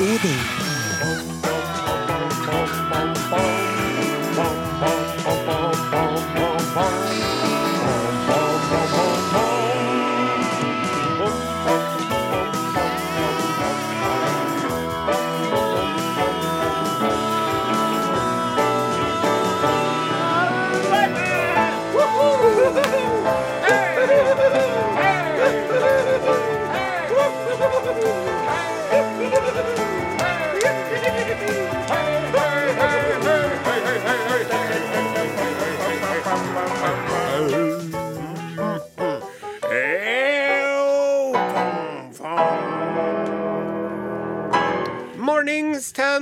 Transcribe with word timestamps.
Odin. 0.00 0.59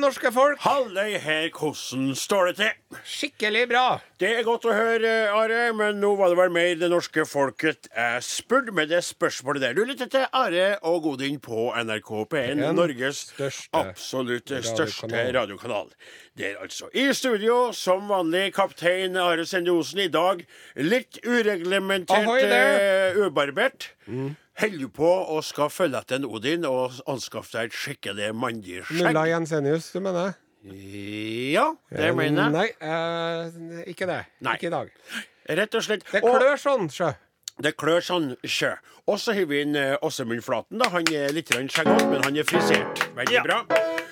Norske 0.09 0.31
folk. 0.33 0.59
Halløy 0.65 1.19
her, 1.21 1.49
hvordan 1.53 2.15
står 2.17 2.47
det 2.51 2.55
til? 2.63 2.99
Skikkelig 3.05 3.65
bra. 3.69 3.85
Det 4.19 4.31
er 4.39 4.47
godt 4.47 4.65
å 4.67 4.73
høre, 4.75 5.11
Are, 5.37 5.59
men 5.77 5.99
nå 6.01 6.15
var 6.19 6.33
det 6.33 6.39
vel 6.41 6.53
mer 6.55 6.71
det 6.81 6.89
norske 6.91 7.25
folket 7.29 7.89
jeg 7.93 8.23
spurte 8.25 8.73
med 8.75 8.89
det 8.91 9.03
spørsmålet 9.05 9.67
der. 9.67 9.77
Du 9.77 9.85
lytter 9.87 10.09
til 10.11 10.25
Are 10.33 10.71
og 10.89 11.03
Godin 11.05 11.37
på 11.45 11.69
NRK 11.77 12.11
P1, 12.33 12.63
Norges 12.75 13.27
største 13.35 13.83
absolutt 13.83 14.49
største 14.49 15.07
radiokanal. 15.11 15.35
radiokanal. 15.37 15.93
Der 16.39 16.57
altså. 16.63 16.89
I 16.95 17.09
studio, 17.19 17.73
som 17.77 18.09
vanlig, 18.09 18.53
kaptein 18.57 19.17
Are 19.21 19.45
Sende 19.47 19.75
Osen. 19.75 20.01
I 20.07 20.09
dag 20.09 20.41
litt 20.77 21.21
ureglementert, 21.27 22.25
ubarbert. 22.25 22.83
eh, 22.89 23.23
ubarbert. 23.27 23.91
Holder 24.59 24.89
på 24.91 25.07
og 25.07 25.45
skal 25.47 25.71
følge 25.71 26.01
etter 26.01 26.19
en 26.19 26.27
Odin 26.27 26.65
og 26.67 26.97
anskaffe 27.07 27.55
deg 27.55 27.69
et 27.71 27.77
skikkelig 27.79 28.33
mandig 28.35 28.81
skjegg? 28.83 29.05
Mulla 29.07 29.23
Jensenius, 29.31 29.93
du 29.95 30.01
mener? 30.03 30.35
Ja, 30.67 31.69
det 31.95 32.09
mener 32.19 32.43
jeg. 32.43 32.55
Nei, 32.57 32.67
eh, 32.83 33.85
ikke 33.93 34.09
det. 34.11 34.19
Nei. 34.43 34.57
Ikke 34.59 34.67
i 34.67 34.75
dag. 34.75 34.91
Rett 35.61 35.79
og 35.79 35.87
slett. 35.87 36.03
Det 36.11 36.25
klør 36.27 36.59
sånn, 36.59 36.91
sjø. 36.91 37.13
Det 37.63 37.73
klør 37.79 38.03
sånn 38.05 38.29
sjø. 38.47 38.75
Og 39.09 39.23
så 39.23 39.35
har 39.39 39.47
vi 39.51 39.63
inn 39.63 39.79
eh, 39.79 39.95
Åsemund 40.03 40.43
Flaten. 40.47 40.83
da 40.83 40.91
Han 40.91 41.07
er 41.15 41.33
litt 41.35 41.55
skjeggete, 41.55 42.11
men 42.11 42.27
han 42.27 42.37
er 42.37 42.47
frisert. 42.47 43.07
Veldig 43.17 43.47
bra. 43.47 43.63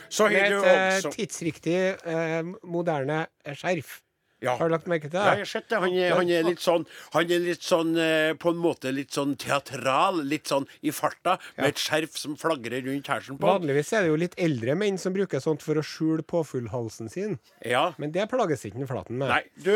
Så 0.09 0.31
har 0.31 0.49
du 0.51 0.57
et 0.63 0.65
Med 0.65 1.05
et 1.11 1.13
tidsriktig, 1.19 1.79
eh, 2.07 2.43
moderne 2.63 3.27
skjerf. 3.51 4.01
Ja. 4.45 4.53
Har 4.61 4.69
du 4.69 4.75
lagt 4.75 4.89
merke 4.91 5.09
til 5.09 5.17
Ja, 5.17 5.33
jeg 5.39 5.47
har 5.47 5.49
sett 5.49 5.69
det. 5.71 5.79
Han 5.81 5.95
han 5.97 6.31
er 6.31 6.45
litt 6.45 6.61
sånn 6.61 6.85
Han 7.15 7.31
er 7.33 7.41
litt 7.41 7.65
sånn 7.65 7.95
eh, 7.97 8.35
på 8.37 8.53
en 8.53 8.61
måte 8.61 8.93
litt 8.93 9.15
sånn 9.17 9.33
teatral. 9.41 10.21
Litt 10.29 10.51
sånn 10.53 10.67
i 10.85 10.93
farta, 10.93 11.39
med 11.57 11.71
et 11.73 11.81
skjerf 11.81 12.19
som 12.21 12.37
flagrer 12.41 12.85
rundt 12.85 13.09
hersen 13.11 13.41
på. 13.41 13.49
Vanligvis 13.49 13.95
er 13.97 14.05
det 14.05 14.13
jo 14.13 14.21
litt 14.21 14.37
eldre 14.41 14.77
menn 14.79 15.01
som 15.01 15.17
bruker 15.17 15.41
sånt 15.43 15.65
for 15.65 15.81
å 15.81 15.85
skjule 15.85 16.25
påfuglhalsen 16.27 17.09
sin. 17.13 17.39
Ja. 17.65 17.89
Men 18.03 18.13
det 18.13 18.29
plages 18.33 18.67
ikke 18.69 18.83
den 18.83 18.91
Flaten 18.91 19.19
med. 19.19 19.33
Nei, 19.33 19.43
du 19.65 19.73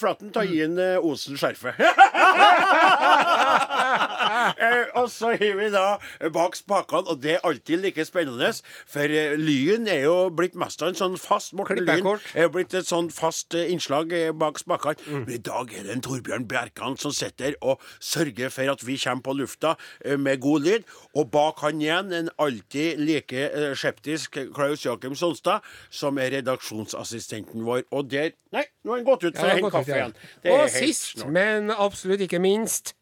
Flaten, 0.00 0.32
ta 0.34 0.42
gi 0.48 0.64
en 0.64 0.80
eh, 0.80 0.96
Osen 1.04 1.38
skjerfet. 1.40 1.76
Eh, 4.44 4.90
og 4.98 5.06
så 5.12 5.32
har 5.34 5.54
vi 5.58 5.68
da 5.72 5.96
bak 6.34 6.56
spakene, 6.58 7.08
og 7.10 7.20
det 7.22 7.36
er 7.36 7.46
alltid 7.48 7.80
like 7.84 8.04
spennende, 8.06 8.50
for 8.90 9.08
eh, 9.10 9.34
Lyn 9.40 9.88
er 9.90 10.04
jo 10.04 10.16
blitt 10.34 10.56
mest 10.58 10.82
av 10.82 10.90
en 10.92 10.98
sånn 10.98 11.16
fast 11.20 11.54
Morten 11.56 11.80
Lyn 11.80 12.06
er 12.34 12.46
jo 12.46 12.52
blitt 12.54 12.74
et 12.76 12.88
sånn 12.88 13.10
fast 13.14 13.54
eh, 13.56 13.70
innslag 13.74 14.12
eh, 14.16 14.30
bak 14.32 14.60
spakene. 14.62 14.96
Men 15.24 15.34
i 15.36 15.40
dag 15.42 15.72
er 15.74 15.86
det 15.86 15.94
en 15.96 16.04
Torbjørn 16.04 16.46
Bjerkan 16.50 16.96
som 17.00 17.14
sitter 17.14 17.56
og 17.60 17.82
sørger 17.98 18.52
for 18.54 18.74
at 18.74 18.84
vi 18.86 18.96
kommer 19.02 19.26
på 19.26 19.36
lufta 19.40 19.74
eh, 20.04 20.18
med 20.20 20.40
god 20.44 20.66
lyd. 20.66 20.88
Og 21.14 21.30
bak 21.34 21.62
han 21.64 21.82
igjen 21.82 22.12
en 22.14 22.32
alltid 22.38 23.02
like 23.02 23.46
eh, 23.50 23.74
skeptisk 23.78 24.38
Klaus 24.54 24.84
Jakim 24.86 25.16
Sonstad, 25.18 25.64
som 25.90 26.18
er 26.22 26.38
redaksjonsassistenten 26.38 27.64
vår. 27.66 27.84
Og 27.92 28.10
der 28.10 28.34
Nei, 28.54 28.68
nå 28.84 28.92
har 28.92 29.00
han 29.00 29.06
gått 29.08 29.24
ut 29.26 29.38
for 29.38 29.50
å 29.50 29.54
hente 29.56 29.70
kaffe 29.74 29.96
igjen. 29.96 30.12
Og 30.52 30.68
sist, 30.70 31.16
snart. 31.16 31.32
men 31.34 31.72
absolutt 31.74 32.22
ikke 32.22 32.38
minst, 32.38 32.94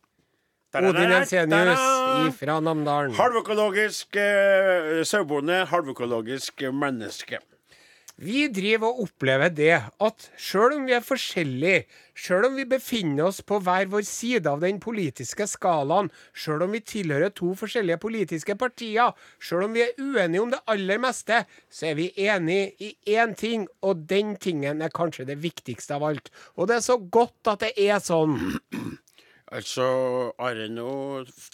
Odin 0.73 1.11
Jensenius 1.13 2.39
ta-da! 2.41 2.61
Namdalen. 2.65 3.13
Halvøkologisk 3.19 4.17
eh, 4.17 5.03
sauebonde, 5.05 5.67
halvøkologisk 5.69 6.65
menneske. 6.73 7.43
Vi 8.23 8.45
driver 8.55 8.93
og 8.93 9.09
opplever 9.09 9.51
det 9.51 9.73
at 9.83 10.27
sjøl 10.39 10.77
om 10.77 10.85
vi 10.87 10.95
er 10.95 11.03
forskjellige, 11.03 11.81
sjøl 12.15 12.47
om 12.47 12.55
vi 12.55 12.67
befinner 12.71 13.25
oss 13.27 13.41
på 13.43 13.59
hver 13.67 13.89
vår 13.91 14.05
side 14.07 14.47
av 14.47 14.63
den 14.63 14.79
politiske 14.85 15.49
skalaen, 15.51 16.11
sjøl 16.31 16.63
om 16.69 16.77
vi 16.77 16.85
tilhører 16.87 17.35
to 17.35 17.51
forskjellige 17.59 17.99
politiske 18.05 18.55
partier, 18.61 19.11
sjøl 19.43 19.67
om 19.67 19.75
vi 19.75 19.83
er 19.89 19.99
uenige 19.99 20.45
om 20.45 20.55
det 20.55 20.63
aller 20.71 21.03
meste, 21.03 21.41
så 21.67 21.91
er 21.91 21.99
vi 21.99 22.13
enige 22.29 22.71
i 22.79 22.95
én 23.17 23.35
ting, 23.35 23.67
og 23.83 24.07
den 24.07 24.37
tingen 24.39 24.87
er 24.87 24.95
kanskje 24.95 25.27
det 25.33 25.41
viktigste 25.43 25.99
av 25.99 26.07
alt. 26.13 26.31
Og 26.55 26.71
det 26.71 26.79
er 26.79 26.87
så 26.87 27.01
godt 27.03 27.51
at 27.51 27.67
det 27.67 27.75
er 27.89 27.99
sånn. 27.99 28.39
Altså, 29.53 29.85
Are, 30.41 30.69
nå 30.73 30.93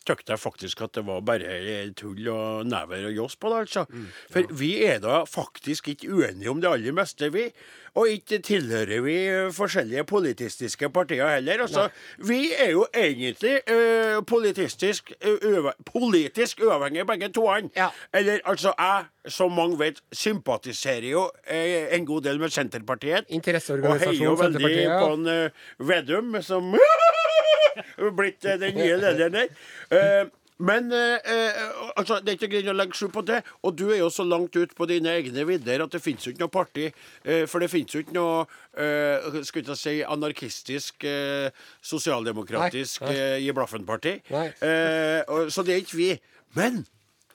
tykte 0.07 0.35
jeg 0.35 0.39
faktisk 0.39 0.85
at 0.87 0.95
det 0.95 1.03
var 1.09 1.25
bare 1.27 1.59
tull 1.99 2.29
og 2.31 2.69
never 2.71 3.09
og 3.11 3.17
joss 3.17 3.35
på 3.37 3.51
det, 3.51 3.65
altså. 3.67 3.85
For 4.31 4.55
vi 4.61 4.85
er 4.87 5.03
da 5.03 5.25
faktisk 5.27 5.89
ikke 5.95 6.13
uenige 6.15 6.51
om 6.53 6.63
det 6.63 6.71
aller 6.71 6.95
meste, 6.95 7.33
vi. 7.35 7.49
Og 7.99 8.09
ikke 8.13 8.39
tilhører 8.45 9.01
vi 9.03 9.17
forskjellige 9.57 10.05
politistiske 10.07 10.91
partier 10.95 11.27
heller. 11.29 11.65
Altså, 11.65 11.89
vi 12.29 12.53
er 12.55 12.71
jo 12.71 12.87
egentlig 12.95 13.57
eh, 13.67 14.21
politistisk, 14.27 15.13
eh, 15.19 15.71
politisk 15.87 16.63
uavhengige, 16.63 17.07
begge 17.09 17.33
to. 17.35 17.49
Ja. 17.77 17.89
Eller 18.15 18.39
altså, 18.45 18.75
jeg, 18.79 19.05
som 19.27 19.53
mange 19.53 19.79
vet, 19.79 20.03
sympatiserer 20.13 21.11
jo 21.11 21.31
eh, 21.51 21.89
en 21.97 22.07
god 22.07 22.29
del 22.29 22.39
med 22.39 22.55
Senterpartiet. 22.55 23.27
Og 23.83 23.99
heier 23.99 24.25
jo 24.25 24.37
veldig 24.39 24.75
på 24.87 25.13
en 25.17 25.51
Vedum, 25.89 26.37
som 26.43 26.75
blitt 28.19 28.45
eh, 28.45 28.59
den 28.61 28.77
nye 28.79 28.97
lederen 29.01 29.33
der. 29.33 29.49
Eh, 29.91 30.27
men 30.59 30.89
eh, 30.91 31.21
eh, 31.23 31.59
altså, 32.01 32.17
det 32.19 32.33
er 32.33 32.37
ikke 32.41 32.49
grunn 32.51 32.73
å 32.73 32.77
legge 32.81 32.97
skjul 32.99 33.13
på 33.15 33.23
det. 33.29 33.37
Og 33.63 33.77
du 33.79 33.85
er 33.93 34.01
jo 34.01 34.09
så 34.11 34.25
langt 34.27 34.57
ut 34.59 34.73
på 34.75 34.89
dine 34.91 35.13
egne 35.21 35.45
vidder 35.47 35.85
at 35.85 35.93
det 35.95 36.01
finnes 36.03 36.25
jo 36.27 36.33
ikke 36.35 36.43
noe 36.43 36.51
parti. 36.57 36.89
eh, 37.23 37.45
for 37.47 37.63
det 37.63 37.69
finnes 37.71 37.95
jo 37.95 38.03
ikke 38.03 38.17
noe 38.17 38.41
eh, 38.75 39.39
skal 39.47 39.63
ikke 39.63 39.77
si, 39.79 40.01
anarkistisk, 40.03 41.07
sosialdemokratisk 41.93 43.03
eh, 43.07 43.37
gi 43.45 43.55
blaffen-parti. 43.55 44.17
Så 44.29 45.65
det 45.67 45.77
er 45.77 45.85
ikke 45.85 46.01
vi. 46.01 46.11
Men 46.59 46.83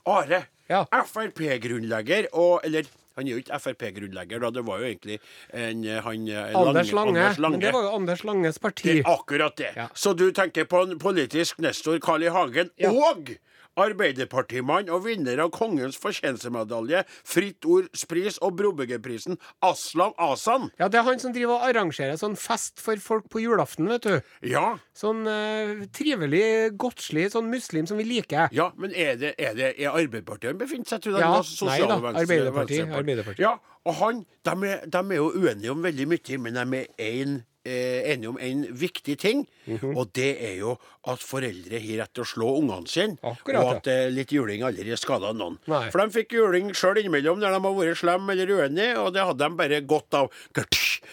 Are, 0.05 0.43
Ja. 0.67 0.83
Frp-grunnlegger, 1.07 2.27
og 2.33 2.61
Eller 2.67 2.83
han 3.15 3.27
er 3.27 3.31
jo 3.35 3.37
ikke 3.43 3.59
Frp-grunnlegger, 3.59 4.39
da. 4.41 4.49
Det 4.55 4.63
var 4.65 4.79
jo 4.81 4.85
egentlig 4.91 5.19
en, 5.53 5.83
eh, 5.85 6.01
han 6.03 6.27
eh, 6.27 6.55
Anders 6.57 6.91
Lange. 6.91 7.17
Anders 7.19 7.37
Lange. 7.39 7.57
Men 7.57 7.65
det 7.67 7.73
var 7.73 7.83
jo 7.87 7.95
Anders 7.95 8.23
Langes 8.23 8.59
parti. 8.59 8.89
Det 8.99 9.05
akkurat 9.05 9.55
det. 9.57 9.71
Ja. 9.75 9.87
Så 9.93 10.13
du 10.17 10.31
tenker 10.31 10.65
på 10.65 10.81
en 10.87 10.97
politisk 10.99 11.59
nestor, 11.63 11.99
Carl 11.99 12.23
I. 12.23 12.31
Hagen, 12.33 12.69
Ja. 12.79 12.89
og 12.91 13.35
Arbeiderpartimann 13.79 14.89
og 14.93 15.05
vinner 15.07 15.39
av 15.43 15.51
Kongens 15.55 15.97
fortjenestemedalje, 16.01 17.03
Fritt 17.25 17.65
Ords 17.65 18.05
pris 18.09 18.37
og 18.43 18.55
Brobyggerprisen, 18.59 19.37
Aslam 19.65 20.13
Asan. 20.21 20.69
Ja, 20.81 20.89
det 20.91 20.99
er 21.01 21.07
han 21.07 21.21
som 21.21 21.33
driver 21.35 21.57
og 21.59 21.67
arrangerer 21.69 22.17
sånn 22.19 22.37
fest 22.39 22.81
for 22.83 22.99
folk 23.01 23.29
på 23.33 23.41
julaften, 23.43 23.89
vet 23.91 24.07
du. 24.07 24.19
Ja, 24.53 24.75
Sånn 24.93 25.23
eh, 25.25 25.87
trivelig, 25.95 26.75
godslig 26.77 27.31
sånn 27.33 27.47
muslim 27.49 27.87
som 27.89 27.97
vi 27.97 28.05
liker. 28.05 28.51
ja, 28.53 28.69
men 28.77 28.93
er 28.93 29.15
det, 29.17 29.31
er 29.41 29.55
det 29.57 29.71
er 29.81 29.89
Arbeiderpartiet 29.89 30.51
han 30.51 30.59
befinner 30.61 30.85
seg? 30.85 31.01
Tror 31.01 31.15
du 31.17 31.23
Ja, 31.23 31.31
nei 31.69 31.79
da, 31.81 31.97
Arbeiderpartiet. 32.13 32.93
Arbeiderpartiet. 32.93 33.41
Ja, 33.41 33.55
og 33.89 33.97
han, 33.99 34.21
de 34.45 34.53
er, 34.69 34.85
de 34.85 35.01
er 35.01 35.17
jo 35.17 35.31
uenige 35.33 35.73
om 35.73 35.81
veldig 35.83 36.05
mye, 36.13 36.37
men 36.45 36.59
de 36.61 36.83
er 36.83 37.09
en, 37.09 37.33
eh, 37.65 38.11
enige 38.13 38.29
om 38.33 38.37
en 38.39 38.65
viktig 38.75 39.17
ting. 39.19 39.45
Mhm. 39.65 39.93
Og 39.97 40.11
det 40.13 40.31
er 40.43 40.55
jo 40.59 40.77
at 41.07 41.19
foreldre 41.23 41.79
har 41.79 41.97
rett 42.03 42.13
til 42.15 42.23
å 42.23 42.27
slå 42.27 42.49
ungene 42.59 42.87
sine. 42.87 43.17
Akkurat, 43.23 43.59
og 43.63 43.71
at 43.77 43.87
eh, 43.91 44.09
litt 44.11 44.31
juling 44.31 44.63
aldri 44.63 44.89
har 44.91 44.99
skada 44.99 45.33
noen. 45.35 45.57
Nei. 45.71 45.85
For 45.91 45.99
de 46.03 46.15
fikk 46.15 46.35
juling 46.37 46.71
sjøl 46.75 46.99
innimellom 47.01 47.39
når 47.41 47.55
de 47.57 47.61
har 47.65 47.77
vært 47.79 47.99
slemme 47.99 48.35
eller 48.35 48.51
uenige, 48.55 48.97
og 48.99 49.13
det 49.15 49.23
hadde 49.27 49.43
de 49.49 49.59
bare 49.59 49.81
godt 49.87 50.19
av. 50.19 50.31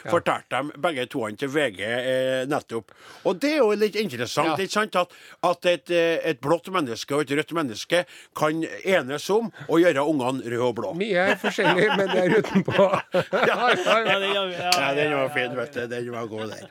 Ja. 0.00 0.08
Fortalte 0.14 0.54
dem 0.54 0.70
begge 0.80 1.04
to 1.12 1.26
til 1.36 1.50
VG 1.52 1.80
eh, 1.84 2.44
nettopp. 2.48 2.92
Og 3.28 3.36
det 3.42 3.50
er 3.56 3.58
jo 3.60 3.72
litt 3.76 3.98
interessant 4.00 4.54
Ja. 4.54 4.56
ikke 4.56 4.72
sant? 4.72 4.96
At, 4.96 5.12
at 5.44 5.66
et, 5.68 5.90
eh, 5.92 6.18
et 6.30 6.40
blått 6.40 6.70
menneske 6.72 7.14
og 7.14 7.26
et 7.26 7.34
rødt 7.36 7.52
menneske 7.52 8.04
kan 8.38 8.62
enes 8.64 9.26
om 9.34 9.50
å 9.68 9.80
gjøre 9.82 10.06
ungene 10.08 10.46
røde 10.46 10.64
og 10.70 10.74
blå. 10.78 10.94
Mye 10.96 11.26
er 11.34 11.36
forskjellig, 11.42 11.88
men 11.98 12.08
det 12.14 12.22
er 12.24 12.38
utenpå. 12.40 12.88
Ja, 13.50 14.94
den 14.96 15.12
var 15.12 15.28
fin, 15.34 15.54
vet 15.56 15.74
du. 15.74 15.82
Den 15.90 16.10
var 16.14 16.26
god 16.30 16.39
der. 16.48 16.68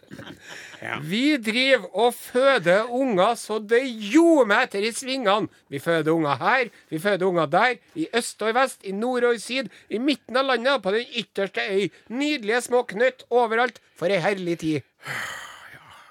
Vi 1.12 1.38
driver 1.38 1.88
og 1.94 2.14
føder 2.14 2.90
unger 2.90 3.36
så 3.40 3.60
det 3.60 3.84
ljomer 3.86 4.66
etter 4.66 4.86
i 4.88 4.92
svingene. 4.96 5.50
Vi 5.70 5.80
føder 5.84 6.12
unger 6.16 6.40
her, 6.42 6.72
vi 6.90 7.00
føder 7.00 7.28
unger 7.28 7.46
der, 7.46 7.76
i 7.96 8.08
øst 8.16 8.42
og 8.42 8.50
i 8.50 8.56
vest, 8.58 8.82
i 8.84 8.92
nord 8.96 9.28
og 9.30 9.36
i 9.36 9.44
syd, 9.44 9.70
i 9.90 10.00
midten 10.00 10.40
av 10.40 10.48
landet, 10.50 10.82
på 10.84 10.96
den 10.96 11.06
ytterste 11.20 11.62
øy. 11.70 11.90
Nydelige 12.10 12.62
små 12.62 12.84
knøtt 12.90 13.28
overalt, 13.30 13.82
for 13.96 14.12
ei 14.12 14.24
herlig 14.24 14.60
tid. 14.60 14.82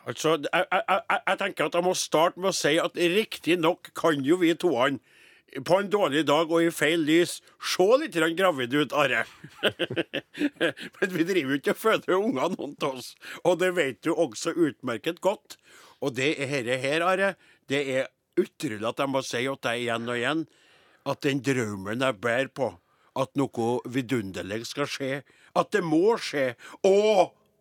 Altså, 0.08 0.38
jeg, 0.40 0.64
jeg, 0.72 0.82
jeg, 0.88 1.20
jeg 1.28 1.38
tenker 1.38 1.66
at 1.66 1.75
jeg 1.76 1.84
må 1.84 1.90
starte 1.93 2.40
med 2.40 2.49
å 2.49 2.56
si 2.56 2.70
at 2.81 2.94
riktignok 2.96 3.90
kan 3.93 4.22
jo 4.25 4.38
vi 4.40 4.55
toene 4.56 5.02
på 5.65 5.79
en 5.79 5.91
dårlig 5.91 6.25
dag 6.29 6.50
og 6.53 6.65
i 6.65 6.73
feil 6.75 7.03
lys 7.09 7.39
se 7.65 7.87
litt 8.00 8.17
gravid 8.37 8.75
ut, 8.75 8.93
Are. 8.93 9.25
Men 10.99 11.15
vi 11.15 11.27
driver 11.27 11.55
jo 11.55 11.61
ikke 11.61 11.75
og 11.77 11.83
føder 11.83 12.17
unger, 12.19 12.55
noen 12.55 12.77
av 12.83 12.99
oss. 12.99 13.15
Og 13.45 13.59
det 13.62 13.73
vet 13.79 14.03
du 14.05 14.12
også 14.12 14.55
utmerket 14.55 15.23
godt. 15.25 15.56
Og 16.05 16.15
det 16.19 16.35
er 16.37 16.53
herre 16.53 16.79
her, 16.83 17.06
Are, 17.06 17.33
det 17.69 17.83
er 17.97 18.11
utrolig 18.39 18.87
at 18.87 19.00
jeg 19.03 19.11
må 19.11 19.25
si 19.27 19.43
til 19.43 19.62
deg 19.65 19.83
igjen 19.83 20.09
og 20.09 20.21
igjen 20.21 20.45
at 21.09 21.25
den 21.25 21.41
drømmen 21.45 22.05
jeg 22.05 22.21
bærer 22.21 22.53
på, 22.53 22.73
at 23.19 23.35
noe 23.39 23.69
vidunderlig 23.89 24.65
skal 24.69 24.89
skje, 24.91 25.12
at 25.59 25.71
det 25.75 25.83
må 25.83 26.19
skje 26.23 26.53
Å, 26.87 26.93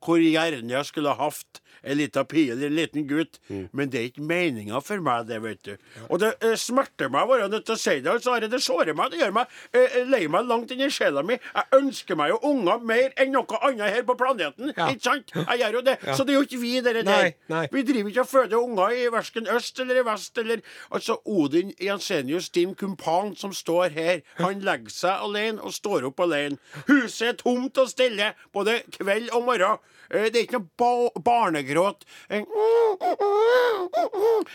hvor 0.03 0.21
gjerne 0.21 0.71
jeg 0.77 0.85
skulle 0.91 1.13
ha 1.15 1.29
hatt 1.29 1.61
en 1.87 1.97
liten 1.99 2.25
pige 2.25 2.51
eller 2.55 2.67
en 2.71 2.75
liten 2.75 3.03
gutt. 3.07 3.37
Men 3.71 3.89
det 3.93 3.99
er 3.99 4.07
ikke 4.09 4.23
meninga 4.25 4.79
for 4.83 4.99
meg, 5.03 5.27
det, 5.29 5.37
vet 5.43 5.59
du. 5.63 5.75
Og 6.09 6.19
det 6.19 6.31
eh, 6.43 6.55
smerter 6.59 7.07
meg 7.13 7.27
å 7.27 7.29
være 7.29 7.49
nødt 7.53 7.67
til 7.67 7.75
å 7.75 7.79
si 7.79 7.93
det. 8.01 8.09
altså, 8.11 8.33
Det 8.49 8.59
sårer 8.65 8.95
meg. 8.97 9.11
Det 9.13 9.19
gjør 9.21 9.35
meg 9.37 9.53
eh, 9.77 9.99
lei 10.09 10.23
meg 10.31 10.47
langt 10.49 10.73
inni 10.73 10.89
sjela 10.91 11.21
mi. 11.23 11.37
Jeg 11.37 11.69
ønsker 11.77 12.17
meg 12.19 12.33
jo 12.33 12.39
unger 12.49 12.81
mer 12.83 13.13
enn 13.21 13.31
noe 13.35 13.59
annet 13.61 13.93
her 13.93 14.07
på 14.09 14.15
planeten. 14.19 14.73
Ja. 14.73 14.89
Ikke 14.91 15.05
sant? 15.05 15.31
Jeg 15.37 15.61
gjør 15.61 15.77
jo 15.77 15.83
det. 15.85 15.95
Så 16.17 16.25
det 16.27 16.33
er 16.33 16.39
jo 16.39 16.47
ikke 16.47 16.61
vi, 16.63 16.73
dere 16.83 17.03
Nei, 17.07 17.17
der. 17.21 17.37
nei. 17.53 17.63
Vi 17.71 17.83
driver 17.87 18.11
ikke 18.11 18.25
og 18.25 18.31
føder 18.33 18.57
unger 18.57 18.97
i 18.97 19.05
verken 19.13 19.51
øst 19.55 19.79
eller 19.85 20.01
i 20.01 20.05
vest 20.09 20.41
eller 20.43 20.65
Altså, 20.91 21.19
Odin 21.29 21.71
Jensenius, 21.81 22.49
din 22.57 22.73
kumpan 22.75 23.35
som 23.37 23.53
står 23.53 23.93
her, 23.95 24.23
han 24.41 24.65
legger 24.65 24.91
seg 24.93 25.23
alene 25.29 25.61
og 25.61 25.75
står 25.77 26.09
opp 26.09 26.19
alene. 26.25 26.57
Huset 26.89 27.27
er 27.29 27.37
tomt 27.39 27.77
og 27.79 27.91
stille 27.93 28.33
både 28.55 28.79
kveld 28.97 29.29
og 29.37 29.45
morgen. 29.47 29.77
Eh, 30.09 30.29
Det 30.31 30.39
er 30.39 30.45
ikke 30.45 30.59
noe 30.59 30.69
ba 30.79 31.21
barnegråt 31.27 32.05
eh, 32.29 32.43